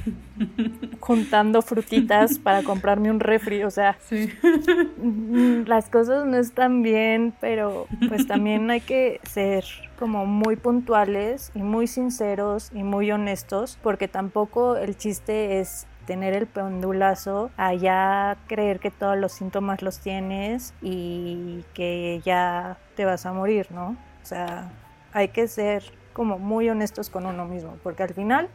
juntando 0.99 1.61
frutitas 1.61 2.39
para 2.39 2.64
comprarme 2.64 3.11
un 3.11 3.19
refri, 3.19 3.64
o 3.64 3.72
sea, 3.72 3.98
las 5.65 5.89
cosas 5.89 6.26
no 6.26 6.38
están 6.38 6.81
bien, 6.81 7.34
pero 7.39 7.88
pues 8.07 8.27
también 8.27 8.69
hay 8.72 8.81
que 8.81 9.19
ser 9.23 9.65
como 9.99 10.26
muy 10.26 10.56
puntuales 10.56 11.52
y 11.56 11.60
muy 11.60 11.88
sinceros 11.88 12.72
y 12.73 12.84
muy 12.84 13.11
honestos, 13.11 13.77
porque 13.81 14.07
tampoco 14.07 14.77
el 14.77 14.95
chiste 14.98 15.60
es 15.60 15.88
tener 16.07 16.34
el 16.34 16.47
pendulazo 16.47 17.51
a 17.57 17.75
ya 17.75 18.38
creer 18.47 18.79
que 18.79 18.89
todos 18.89 19.17
los 19.17 19.34
síntomas 19.34 19.84
los 19.84 19.99
tienes 19.99 20.73
y 20.81 21.63
que 21.75 22.21
ya 22.25 22.77
te 22.95 23.05
vas 23.05 23.27
a 23.27 23.34
morir, 23.34 23.67
¿no? 23.71 23.89
O 24.23 24.25
sea, 24.25 24.71
hay 25.13 25.27
que 25.27 25.47
ser 25.47 25.84
como 26.13 26.39
muy 26.39 26.69
honestos 26.69 27.11
con 27.11 27.27
uno 27.27 27.45
mismo, 27.45 27.77
porque 27.84 28.03
al 28.03 28.13
final 28.13 28.49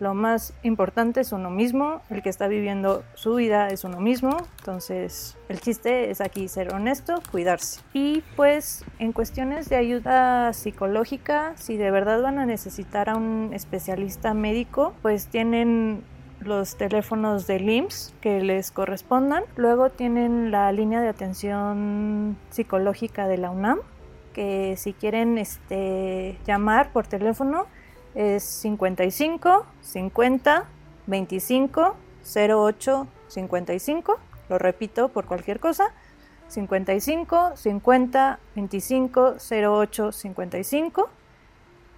lo 0.00 0.14
más 0.14 0.54
importante 0.62 1.20
es 1.20 1.32
uno 1.32 1.50
mismo, 1.50 2.00
el 2.08 2.22
que 2.22 2.28
está 2.28 2.46
viviendo 2.46 3.02
su 3.14 3.34
vida 3.34 3.66
es 3.68 3.82
uno 3.82 3.98
mismo, 3.98 4.36
entonces 4.60 5.36
el 5.48 5.60
chiste 5.60 6.10
es 6.10 6.20
aquí 6.20 6.46
ser 6.46 6.72
honesto, 6.72 7.20
cuidarse. 7.32 7.80
Y 7.92 8.22
pues 8.36 8.84
en 9.00 9.12
cuestiones 9.12 9.68
de 9.68 9.74
ayuda 9.74 10.52
psicológica, 10.52 11.54
si 11.56 11.76
de 11.76 11.90
verdad 11.90 12.22
van 12.22 12.38
a 12.38 12.46
necesitar 12.46 13.10
a 13.10 13.16
un 13.16 13.50
especialista 13.52 14.34
médico, 14.34 14.94
pues 15.02 15.26
tienen 15.26 16.04
los 16.40 16.76
teléfonos 16.76 17.46
del 17.46 17.68
IMSS 17.68 18.14
que 18.20 18.40
les 18.40 18.70
correspondan. 18.70 19.44
Luego 19.56 19.90
tienen 19.90 20.50
la 20.50 20.70
línea 20.72 21.00
de 21.00 21.08
atención 21.08 22.36
psicológica 22.50 23.26
de 23.26 23.38
la 23.38 23.50
UNAM, 23.50 23.80
que 24.32 24.76
si 24.76 24.92
quieren 24.92 25.38
este, 25.38 26.38
llamar 26.46 26.92
por 26.92 27.06
teléfono 27.06 27.66
es 28.14 28.44
55 28.44 29.66
50 29.80 30.64
25 31.06 31.96
08 32.36 33.06
55. 33.28 34.18
Lo 34.48 34.58
repito 34.58 35.08
por 35.08 35.26
cualquier 35.26 35.60
cosa. 35.60 35.92
55 36.48 37.56
50 37.56 38.38
25 38.54 39.36
08 39.50 40.12
55 40.12 41.10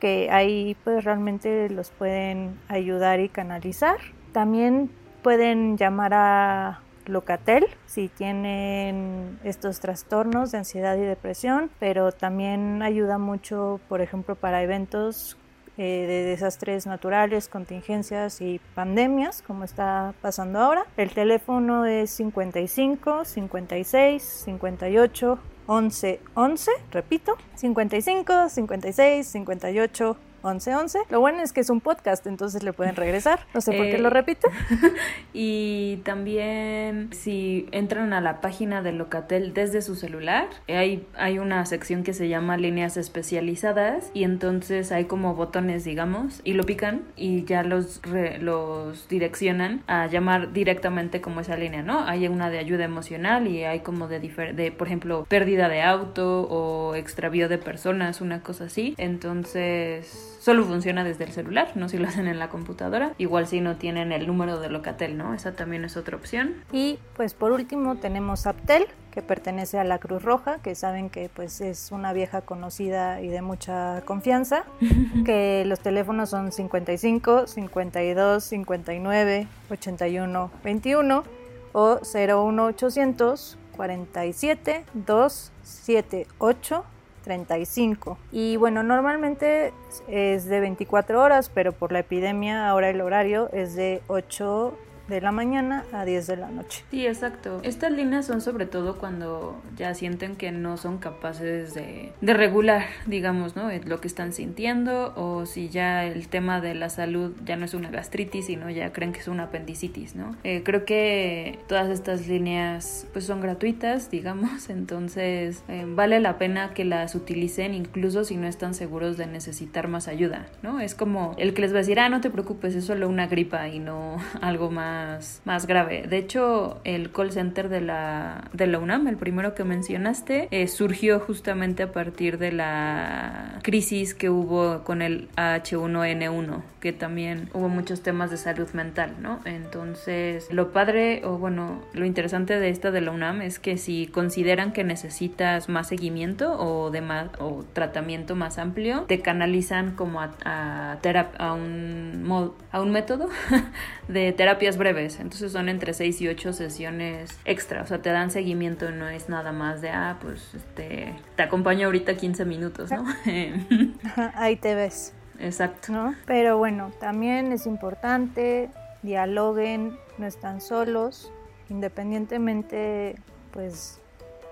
que 0.01 0.31
ahí 0.31 0.77
pues 0.83 1.05
realmente 1.05 1.69
los 1.69 1.91
pueden 1.91 2.59
ayudar 2.69 3.21
y 3.21 3.29
canalizar 3.29 3.99
también 4.33 4.91
pueden 5.23 5.77
llamar 5.77 6.15
a 6.15 6.81
Locatel 7.07 7.67
si 7.87 8.09
tienen 8.09 9.39
estos 9.45 9.81
trastornos 9.81 10.53
de 10.53 10.59
ansiedad 10.59 10.97
y 10.97 11.01
depresión, 11.01 11.71
pero 11.79 12.13
también 12.13 12.83
ayuda 12.83 13.19
mucho, 13.19 13.81
por 13.89 14.01
ejemplo, 14.01 14.37
para 14.37 14.63
eventos 14.63 15.37
eh, 15.77 16.07
de 16.07 16.25
desastres 16.25 16.87
naturales, 16.87 17.49
contingencias 17.49 18.41
y 18.41 18.61
pandemias, 18.75 19.43
como 19.43 19.65
está 19.65 20.15
pasando 20.21 20.59
ahora. 20.59 20.85
El 20.97 21.11
teléfono 21.11 21.87
es 21.87 22.11
55 22.11 23.25
56 23.25 24.23
58 24.23 25.39
11 25.67 26.21
11, 26.35 26.71
repito, 26.91 27.37
55 27.55 28.49
56 28.49 29.27
58 29.27 30.17
1111. 30.43 31.01
Lo 31.11 31.21
bueno 31.21 31.43
es 31.43 31.53
que 31.53 31.61
es 31.61 31.71
un 31.71 31.81
podcast, 31.81 32.27
entonces 32.27 32.63
le 32.63 32.73
pueden 32.73 32.97
regresar. 32.97 33.41
No 33.55 33.61
sé 33.61 33.73
por 33.73 33.87
qué 33.87 33.99
lo 33.99 34.09
eh, 34.09 34.13
repito. 34.13 34.49
y 35.33 35.99
también 36.05 37.11
si 37.13 37.67
entran 37.73 38.13
a 38.13 38.21
la 38.21 38.41
página 38.41 38.83
de 38.83 38.93
Locatel 38.93 39.55
desde 39.55 39.83
su 39.83 39.95
celular, 39.95 40.49
hay, 40.69 41.07
hay 41.17 41.39
una 41.39 41.65
sección 41.67 42.03
que 42.03 42.13
se 42.13 42.29
llama 42.29 42.57
líneas 42.57 42.97
especializadas 42.97 44.11
y 44.15 44.25
entonces 44.25 44.93
hay 44.93 45.05
como 45.05 45.35
botones, 45.35 45.85
digamos, 45.85 46.41
y 46.45 46.55
lo 46.55 46.65
pican 46.65 47.03
y 47.17 47.45
ya 47.45 47.63
los, 47.63 48.01
los 48.41 49.09
direccionan 49.09 49.83
a 49.87 50.07
llamar 50.07 50.53
directamente 50.53 51.21
como 51.21 51.41
esa 51.41 51.57
línea, 51.57 51.83
¿no? 51.83 52.05
Hay 52.05 52.29
una 52.29 52.51
de 52.51 52.59
ayuda 52.59 52.85
emocional 52.85 53.47
y 53.47 53.65
hay 53.65 53.81
como 53.81 54.09
de, 54.09 54.21
de 54.21 54.73
por 54.73 54.87
ejemplo, 54.87 55.25
pérdida 55.29 55.69
de 55.69 55.83
auto 55.83 56.43
o 56.43 56.95
extravío 56.95 57.49
de 57.49 57.59
personas, 57.59 58.21
una 58.21 58.43
cosa 58.43 58.65
así. 58.65 58.95
Entonces 58.99 60.30
solo 60.41 60.65
funciona 60.65 61.05
desde 61.05 61.25
el 61.25 61.33
celular, 61.33 61.71
no 61.77 61.89
si 61.89 61.99
lo 61.99 62.09
hacen 62.09 62.27
en 62.27 62.39
la 62.39 62.49
computadora. 62.49 63.13
Igual 63.19 63.47
si 63.47 63.61
no 63.61 63.77
tienen 63.77 64.11
el 64.11 64.27
número 64.27 64.59
de 64.59 64.71
Locatel, 64.71 65.17
¿no? 65.17 65.35
Esa 65.35 65.53
también 65.53 65.85
es 65.85 65.97
otra 65.97 66.17
opción. 66.17 66.55
Y 66.73 66.99
pues 67.15 67.35
por 67.35 67.53
último 67.53 67.97
tenemos 67.97 68.47
Aptel, 68.47 68.87
que 69.13 69.23
pertenece 69.23 69.79
a 69.79 69.85
la 69.85 69.99
Cruz 69.99 70.23
Roja, 70.23 70.59
que 70.63 70.75
saben 70.75 71.11
que 71.11 71.29
pues 71.29 71.61
es 71.61 71.93
una 71.93 72.13
vieja 72.13 72.41
conocida 72.41 73.21
y 73.21 73.29
de 73.29 73.43
mucha 73.43 74.01
confianza, 74.07 74.65
que 75.25 75.65
los 75.67 75.81
teléfonos 75.81 76.31
son 76.31 76.53
55 76.53 77.47
52 77.47 78.43
59 78.43 79.47
81 79.71 80.51
21 80.65 81.25
o 81.73 82.01
01800 82.03 83.59
47 83.77 84.85
278 84.95 86.85
35. 87.23 88.19
Y 88.33 88.57
bueno, 88.57 88.83
normalmente 88.83 89.73
es 90.09 90.47
de 90.47 90.61
24 90.61 91.21
horas, 91.21 91.51
pero 91.53 91.73
por 91.73 91.93
la 91.93 92.01
epidemia 92.01 92.69
ahora 92.69 92.91
el 92.91 93.01
horario 93.01 93.51
es 93.53 93.75
de 93.75 94.03
8 94.09 94.75
de 95.11 95.21
la 95.21 95.33
mañana 95.33 95.85
a 95.93 96.05
10 96.07 96.27
de 96.27 96.37
la 96.37 96.51
noche. 96.51 96.85
Sí, 96.91 97.07
exacto. 97.07 97.61
Estas 97.63 97.93
líneas 97.93 98.27
son 98.27 98.41
sobre 98.41 98.65
todo 98.65 98.97
cuando 98.97 99.61
ya 99.77 99.93
sienten 99.95 100.37
que 100.37 100.53
no 100.53 100.77
son 100.77 100.99
capaces 100.99 101.75
de, 101.75 102.13
de 102.21 102.35
regular, 102.35 102.87
digamos, 103.07 103.57
¿no? 103.57 103.69
Lo 103.85 104.01
que 104.01 104.09
están 104.09 104.33
sintiendo 104.33 105.13
o 105.17 105.45
si 105.45 105.69
ya 105.69 106.05
el 106.05 106.29
tema 106.29 106.61
de 106.61 106.75
la 106.75 106.89
salud 106.89 107.33
ya 107.45 107.57
no 107.57 107.65
es 107.65 107.75
una 107.75 107.91
gastritis, 107.91 108.47
sino 108.47 108.71
ya 108.71 108.93
creen 108.93 109.13
que 109.13 109.21
es 109.21 109.29
una 109.29 109.45
apendicitis, 109.45 110.15
¿no? 110.15 110.37
Eh, 110.45 110.63
creo 110.65 110.85
que 110.85 111.59
todas 111.69 111.91
estas 111.91 112.29
líneas 112.29 113.07
pues 113.13 113.27
son 113.27 113.41
gratuitas, 113.41 114.11
digamos, 114.11 114.71
entonces 114.71 115.63
eh, 115.69 115.85
vale 115.87 116.21
la 116.21 116.39
pena 116.39 116.73
que 116.73 116.85
las 116.85 117.15
utilicen 117.15 117.75
incluso 117.75 118.25
si 118.25 118.37
no 118.37 118.47
están 118.47 118.75
seguros 118.75 119.17
de 119.17 119.27
necesitar 119.27 119.89
más 119.89 120.09
ayuda, 120.09 120.47
¿no? 120.63 120.81
Es 120.81 120.95
como 120.95 121.35
el 121.39 121.55
que 121.55 121.63
les 121.63 121.73
va 121.73 121.77
a 121.77 121.81
decir, 121.81 121.99
ah, 121.99 122.09
no 122.09 122.21
te 122.21 122.31
preocupes, 122.31 122.75
es 122.75 122.85
solo 122.85 123.09
una 123.09 123.27
gripa 123.27 123.69
y 123.69 123.81
no 123.81 124.17
algo 124.41 124.71
más 124.71 125.00
más, 125.45 125.67
grave. 125.67 126.07
De 126.09 126.19
hecho, 126.19 126.81
el 126.85 127.13
call 127.13 127.33
center 127.33 127.69
de 127.69 127.81
la, 127.81 128.49
de 128.53 128.67
la 128.67 128.79
UNAM, 128.79 129.09
el 129.09 129.17
primero 129.17 129.55
que 129.55 129.65
mencionaste, 129.65 130.49
eh, 130.51 130.69
surgió 130.69 131.21
justamente 131.21 131.83
a 131.83 131.93
partir 131.93 132.39
de 132.39 132.53
la 132.53 133.59
crisis 133.63 134.15
que 134.15 134.31
hubo 134.31 134.83
con 134.85 135.03
el 135.03 135.29
H1N1, 135.37 136.63
que 136.81 136.93
también 136.93 137.51
hubo 137.53 137.69
muchos 137.69 138.03
temas 138.03 138.31
de 138.31 138.37
salud 138.37 138.69
mental, 138.73 139.17
¿no? 139.21 139.41
Entonces, 139.45 140.49
lo 140.51 140.73
padre, 140.73 141.23
o 141.25 141.39
bueno, 141.39 141.83
lo 141.93 142.05
interesante 142.05 142.59
de 142.59 142.71
esta 142.71 142.91
de 142.91 143.01
la 143.01 143.11
UNAM 143.11 143.43
es 143.43 143.59
que 143.59 143.77
si 143.77 144.07
consideran 144.07 144.73
que 144.73 144.85
necesitas 144.85 145.69
más 145.69 145.89
seguimiento 145.89 146.59
o, 146.59 146.91
de 146.91 147.01
más, 147.01 147.29
o 147.39 147.65
tratamiento 147.73 148.37
más 148.37 148.59
amplio, 148.59 149.03
te 149.03 149.21
canalizan 149.21 149.95
como 149.95 150.21
a, 150.21 150.31
a, 150.45 150.99
a, 151.39 151.53
un, 151.53 152.53
a 152.73 152.81
un 152.81 152.91
método 152.91 153.29
de 154.09 154.33
terapias 154.33 154.77
breves 154.77 154.90
entonces 154.99 155.53
son 155.53 155.69
entre 155.69 155.95
6 155.95 156.21
y 156.21 156.29
8 156.29 156.53
sesiones 156.53 157.39
extra, 157.45 157.83
o 157.83 157.87
sea, 157.87 158.03
te 158.03 158.11
dan 158.11 158.31
seguimiento, 158.31 158.91
no 158.91 159.09
es 159.09 159.29
nada 159.29 159.53
más 159.53 159.81
de, 159.81 159.91
ah, 159.91 160.19
pues, 160.21 160.55
este, 160.55 161.15
te 161.37 161.43
acompaño 161.43 161.87
ahorita 161.87 162.17
15 162.17 162.45
minutos, 162.45 162.91
¿no? 162.91 163.05
Ahí 164.35 164.57
te 164.57 164.75
ves. 164.75 165.15
Exacto. 165.39 165.93
¿No? 165.93 166.15
Pero 166.27 166.59
bueno, 166.59 166.93
también 167.01 167.53
es 167.53 167.67
importante, 167.67 168.69
dialoguen, 169.03 169.97
no 170.19 170.27
están 170.27 170.61
solos, 170.61 171.33
independientemente, 171.71 173.17
pues, 173.53 174.01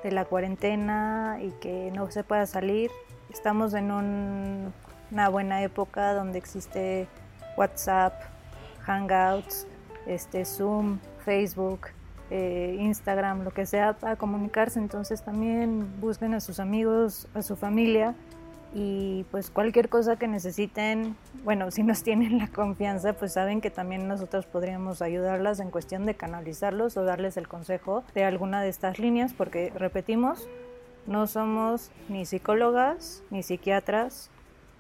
de 0.03 0.13
la 0.13 0.25
cuarentena 0.25 1.39
y 1.43 1.51
que 1.61 1.91
no 1.95 2.11
se 2.11 2.25
pueda 2.25 2.47
salir. 2.47 2.91
Estamos 3.31 3.75
en 3.75 3.91
una 3.91 5.29
buena 5.29 5.63
época 5.63 6.15
donde 6.15 6.39
existe 6.39 7.09
WhatsApp, 7.57 8.15
Hangouts, 8.87 9.67
este, 10.09 10.45
Zoom, 10.45 10.99
Facebook, 11.25 11.89
eh, 12.31 12.77
Instagram, 12.81 13.45
lo 13.45 13.53
que 13.53 13.67
sea 13.67 13.93
para 13.93 14.17
comunicarse. 14.17 14.79
Entonces 14.79 15.23
también 15.23 16.01
busquen 16.01 16.35
a 16.35 16.41
sus 16.41 16.61
amigos, 16.61 17.29
a 17.35 17.43
su 17.43 17.55
familia 17.55 18.15
y 18.75 19.25
pues 19.31 19.51
cualquier 19.51 19.89
cosa 19.89 20.17
que 20.17 20.29
necesiten, 20.29 21.17
bueno, 21.45 21.71
si 21.71 21.83
nos 21.83 22.03
tienen 22.03 22.39
la 22.39 22.49
confianza, 22.49 23.13
pues 23.13 23.33
saben 23.33 23.61
que 23.61 23.71
también 23.71 24.09
nosotros 24.09 24.47
podríamos 24.47 25.03
ayudarlas 25.03 25.61
en 25.61 25.71
cuestión 25.71 26.07
de 26.07 26.15
canalizarlos 26.15 26.97
o 26.97 27.05
darles 27.05 27.37
el 27.37 27.49
consejo 27.49 28.05
de 28.15 28.25
alguna 28.25 28.63
de 28.63 28.69
estas 28.69 28.99
líneas, 28.99 29.33
porque 29.33 29.73
repetimos, 29.75 30.49
no 31.07 31.27
somos 31.27 31.91
ni 32.09 32.27
psicólogas, 32.27 33.23
ni 33.31 33.43
psiquiatras, 33.43 34.31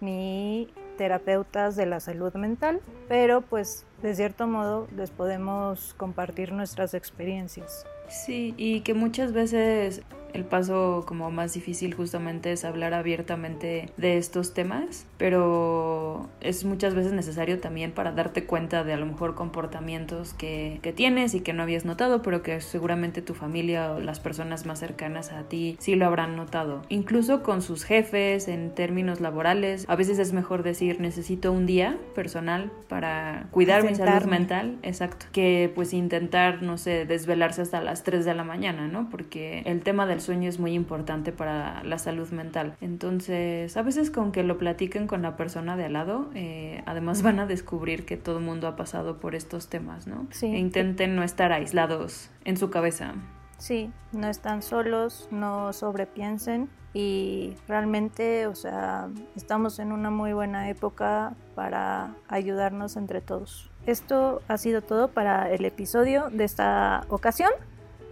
ni 0.01 0.69
terapeutas 0.99 1.77
de 1.77 1.87
la 1.87 2.01
salud 2.01 2.35
mental, 2.35 2.81
pero 3.09 3.41
pues 3.41 3.87
de 4.03 4.15
cierto 4.15 4.47
modo 4.47 4.87
les 4.95 5.11
podemos 5.11 5.95
compartir 5.95 6.53
nuestras 6.53 6.93
experiencias. 6.93 7.87
Sí, 8.09 8.53
y 8.59 8.81
que 8.81 8.93
muchas 8.93 9.33
veces 9.33 10.03
el 10.33 10.45
paso 10.45 11.05
como 11.07 11.31
más 11.31 11.55
difícil 11.55 11.95
justamente 11.95 12.53
es 12.53 12.65
hablar 12.65 12.95
abiertamente 12.95 13.91
de 13.97 14.19
estos 14.19 14.55
temas, 14.55 15.07
pero 15.17 16.29
es 16.41 16.65
muchas 16.65 16.95
veces 16.95 17.13
necesario 17.13 17.61
también 17.61 17.93
para 17.93 18.13
darte 18.13 18.45
cuenta 18.45 18.85
de 18.85 18.93
a 18.93 18.97
lo 18.97 19.07
mejor 19.07 19.35
comportamientos 19.35 20.35
que, 20.35 20.79
que 20.83 20.93
tienes 20.93 21.35
y 21.35 21.41
que 21.41 21.53
no 21.53 21.63
habías 21.63 21.85
notado, 21.85 22.23
pero 22.23 22.43
que 22.43 22.61
seguramente 22.61 23.23
tu 23.23 23.35
familia 23.35 23.93
o 23.93 24.01
las 24.01 24.21
personas 24.21 24.67
más 24.67 24.79
cercanas 24.79 25.33
a 25.33 25.45
ti 25.45 25.77
sí 25.79 25.95
lo 25.95 26.07
habrán 26.07 26.37
notado. 26.37 26.83
Incluso 26.89 27.43
con 27.43 27.63
sus 27.63 27.85
jefes, 27.85 28.49
en 28.49 28.75
términos 28.75 29.21
laborales, 29.21 29.85
a 29.89 29.97
veces 29.97 30.19
es 30.19 30.33
mejor 30.33 30.63
decir 30.63 31.01
necesito 31.01 31.53
un 31.53 31.67
día 31.67 31.99
personal 32.15 32.71
para 32.89 33.49
cuidar 33.51 33.85
mi 33.85 33.95
salud 33.95 34.27
mental, 34.29 34.79
exacto, 34.83 35.27
que 35.33 35.71
pues 35.75 35.93
intentar, 35.93 36.63
no 36.63 36.79
sé, 36.79 37.05
desvelarse 37.07 37.63
hasta 37.63 37.81
las 37.81 38.03
3 38.03 38.25
de 38.25 38.35
la 38.35 38.45
mañana, 38.45 38.89
¿no? 38.89 39.09
Porque 39.11 39.63
el 39.67 39.83
tema 39.83 40.07
del 40.19 40.25
sueño 40.25 40.49
es 40.49 40.59
muy 40.59 40.73
importante 40.73 41.31
para 41.31 41.85
la 41.85 41.99
salud 41.99 42.29
mental. 42.31 42.77
Entonces, 42.81 43.77
a 43.77 43.83
veces 43.83 44.11
con 44.11 44.33
que 44.33 44.43
lo 44.43 44.59
platiquen 44.59 45.07
con 45.07 45.23
la 45.23 45.37
persona 45.37 45.77
de 45.77 45.85
al 45.85 45.93
lado, 45.93 46.29
eh, 46.35 46.83
además 46.87 47.23
van 47.23 47.39
a 47.39 47.47
descubrir 47.47 48.05
que 48.05 48.17
todo 48.17 48.39
el 48.39 48.45
mundo 48.45 48.67
ha 48.67 48.75
pasado 48.75 49.19
por 49.19 49.37
estos 49.37 49.69
temas, 49.69 50.09
¿no? 50.09 50.27
Sí. 50.31 50.47
E 50.47 50.59
intenten 50.59 51.15
no 51.15 51.23
estar 51.23 51.53
aislados 51.53 52.31
en 52.45 52.57
su 52.57 52.69
cabeza. 52.69 53.15
Sí, 53.59 53.91
no 54.13 54.29
están 54.29 54.63
solos, 54.63 55.29
no 55.31 55.73
sobrepiensen 55.73 56.69
y 56.93 57.55
realmente, 57.69 58.47
o 58.47 58.55
sea, 58.55 59.09
estamos 59.37 59.79
en 59.79 59.93
una 59.93 60.11
muy 60.11 60.33
buena 60.33 60.69
época 60.69 61.35
para 61.55 62.15
ayudarnos 62.29 62.97
entre 62.97 63.21
todos. 63.21 63.71
Esto 63.87 64.43
ha 64.49 64.59
sido 64.59 64.83
todo 64.83 65.09
para 65.09 65.51
el 65.51 65.65
episodio 65.65 66.29
de 66.31 66.45
esta 66.45 67.05
ocasión. 67.09 67.51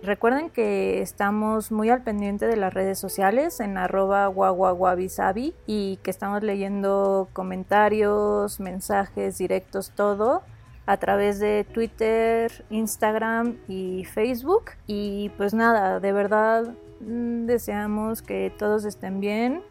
Recuerden 0.03 0.51
que 0.51 1.01
estamos 1.01 1.73
muy 1.73 1.91
al 1.91 2.03
pendiente 2.03 2.47
de 2.47 2.57
las 2.57 2.73
redes 2.73 2.99
sociales 2.99 3.61
en 3.61 3.79
arroba 3.79 4.27
guaguaguabisabi 4.27 5.55
y 5.67 5.99
que 6.03 6.11
estamos 6.11 6.43
leyendo 6.43 7.29
comentarios, 7.33 8.61
mensajes 8.61 9.39
directos, 9.39 9.91
todo 9.91 10.43
a 10.87 10.99
través 10.99 11.41
de 11.41 11.67
Twitter, 11.73 12.65
Instagram 12.71 13.57
y 13.69 14.05
Facebook. 14.05 14.73
Y 14.87 15.31
pues 15.37 15.55
nada, 15.55 15.99
de 15.99 16.13
verdad 16.13 16.75
mm, 17.01 17.47
deseamos 17.47 18.23
que 18.23 18.53
todos 18.57 18.85
estén 18.85 19.19
bien 19.19 19.63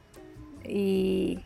y 0.64 1.44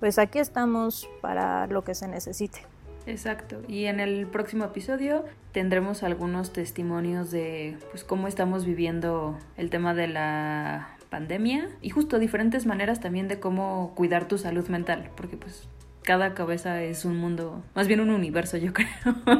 pues 0.00 0.18
aquí 0.18 0.40
estamos 0.40 1.08
para 1.20 1.66
lo 1.68 1.84
que 1.84 1.94
se 1.94 2.08
necesite. 2.08 2.71
Exacto. 3.06 3.62
Y 3.68 3.86
en 3.86 4.00
el 4.00 4.26
próximo 4.26 4.64
episodio 4.64 5.24
tendremos 5.52 6.02
algunos 6.02 6.52
testimonios 6.52 7.30
de 7.30 7.76
pues 7.90 8.04
cómo 8.04 8.28
estamos 8.28 8.64
viviendo 8.64 9.38
el 9.56 9.70
tema 9.70 9.94
de 9.94 10.08
la 10.08 10.96
pandemia 11.10 11.68
y 11.82 11.90
justo 11.90 12.18
diferentes 12.18 12.64
maneras 12.66 13.00
también 13.00 13.28
de 13.28 13.38
cómo 13.38 13.92
cuidar 13.94 14.28
tu 14.28 14.38
salud 14.38 14.66
mental, 14.68 15.10
porque 15.16 15.36
pues 15.36 15.68
cada 16.02 16.34
cabeza 16.34 16.82
es 16.82 17.04
un 17.04 17.16
mundo, 17.16 17.62
más 17.74 17.86
bien 17.86 18.00
un 18.00 18.10
universo, 18.10 18.56
yo 18.56 18.72
creo. 18.74 18.88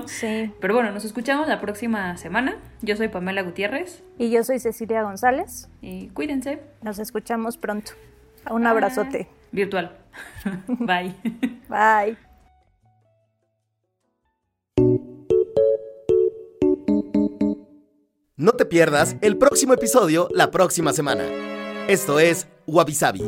Sí. 0.06 0.52
Pero 0.60 0.74
bueno, 0.74 0.92
nos 0.92 1.04
escuchamos 1.04 1.48
la 1.48 1.60
próxima 1.60 2.16
semana. 2.16 2.56
Yo 2.82 2.96
soy 2.96 3.08
Pamela 3.08 3.42
Gutiérrez. 3.42 4.02
Y 4.18 4.30
yo 4.30 4.44
soy 4.44 4.58
Cecilia 4.58 5.02
González. 5.02 5.68
Y 5.80 6.08
cuídense. 6.08 6.60
Nos 6.82 6.98
escuchamos 6.98 7.56
pronto. 7.56 7.92
Un 8.50 8.66
abrazote. 8.66 9.28
Virtual. 9.50 9.96
Bye. 10.66 11.14
Bye. 11.68 12.31
No 18.42 18.54
te 18.54 18.64
pierdas 18.64 19.14
el 19.20 19.38
próximo 19.38 19.72
episodio 19.72 20.26
la 20.32 20.50
próxima 20.50 20.92
semana. 20.92 21.22
Esto 21.86 22.18
es 22.18 22.48
Wabi 22.66 22.92
Sabi. 22.92 23.22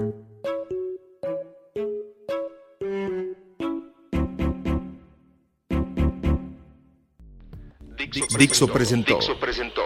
Dixo 8.37 8.67
presentó, 8.67 9.15
Dixo 9.21 9.39
presentó 9.39 9.83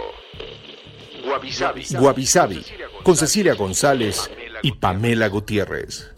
con 3.03 3.15
Cecilia 3.15 3.55
González 3.55 4.31
y 4.63 4.73
Pamela 4.73 5.29
Gutiérrez. 5.29 6.18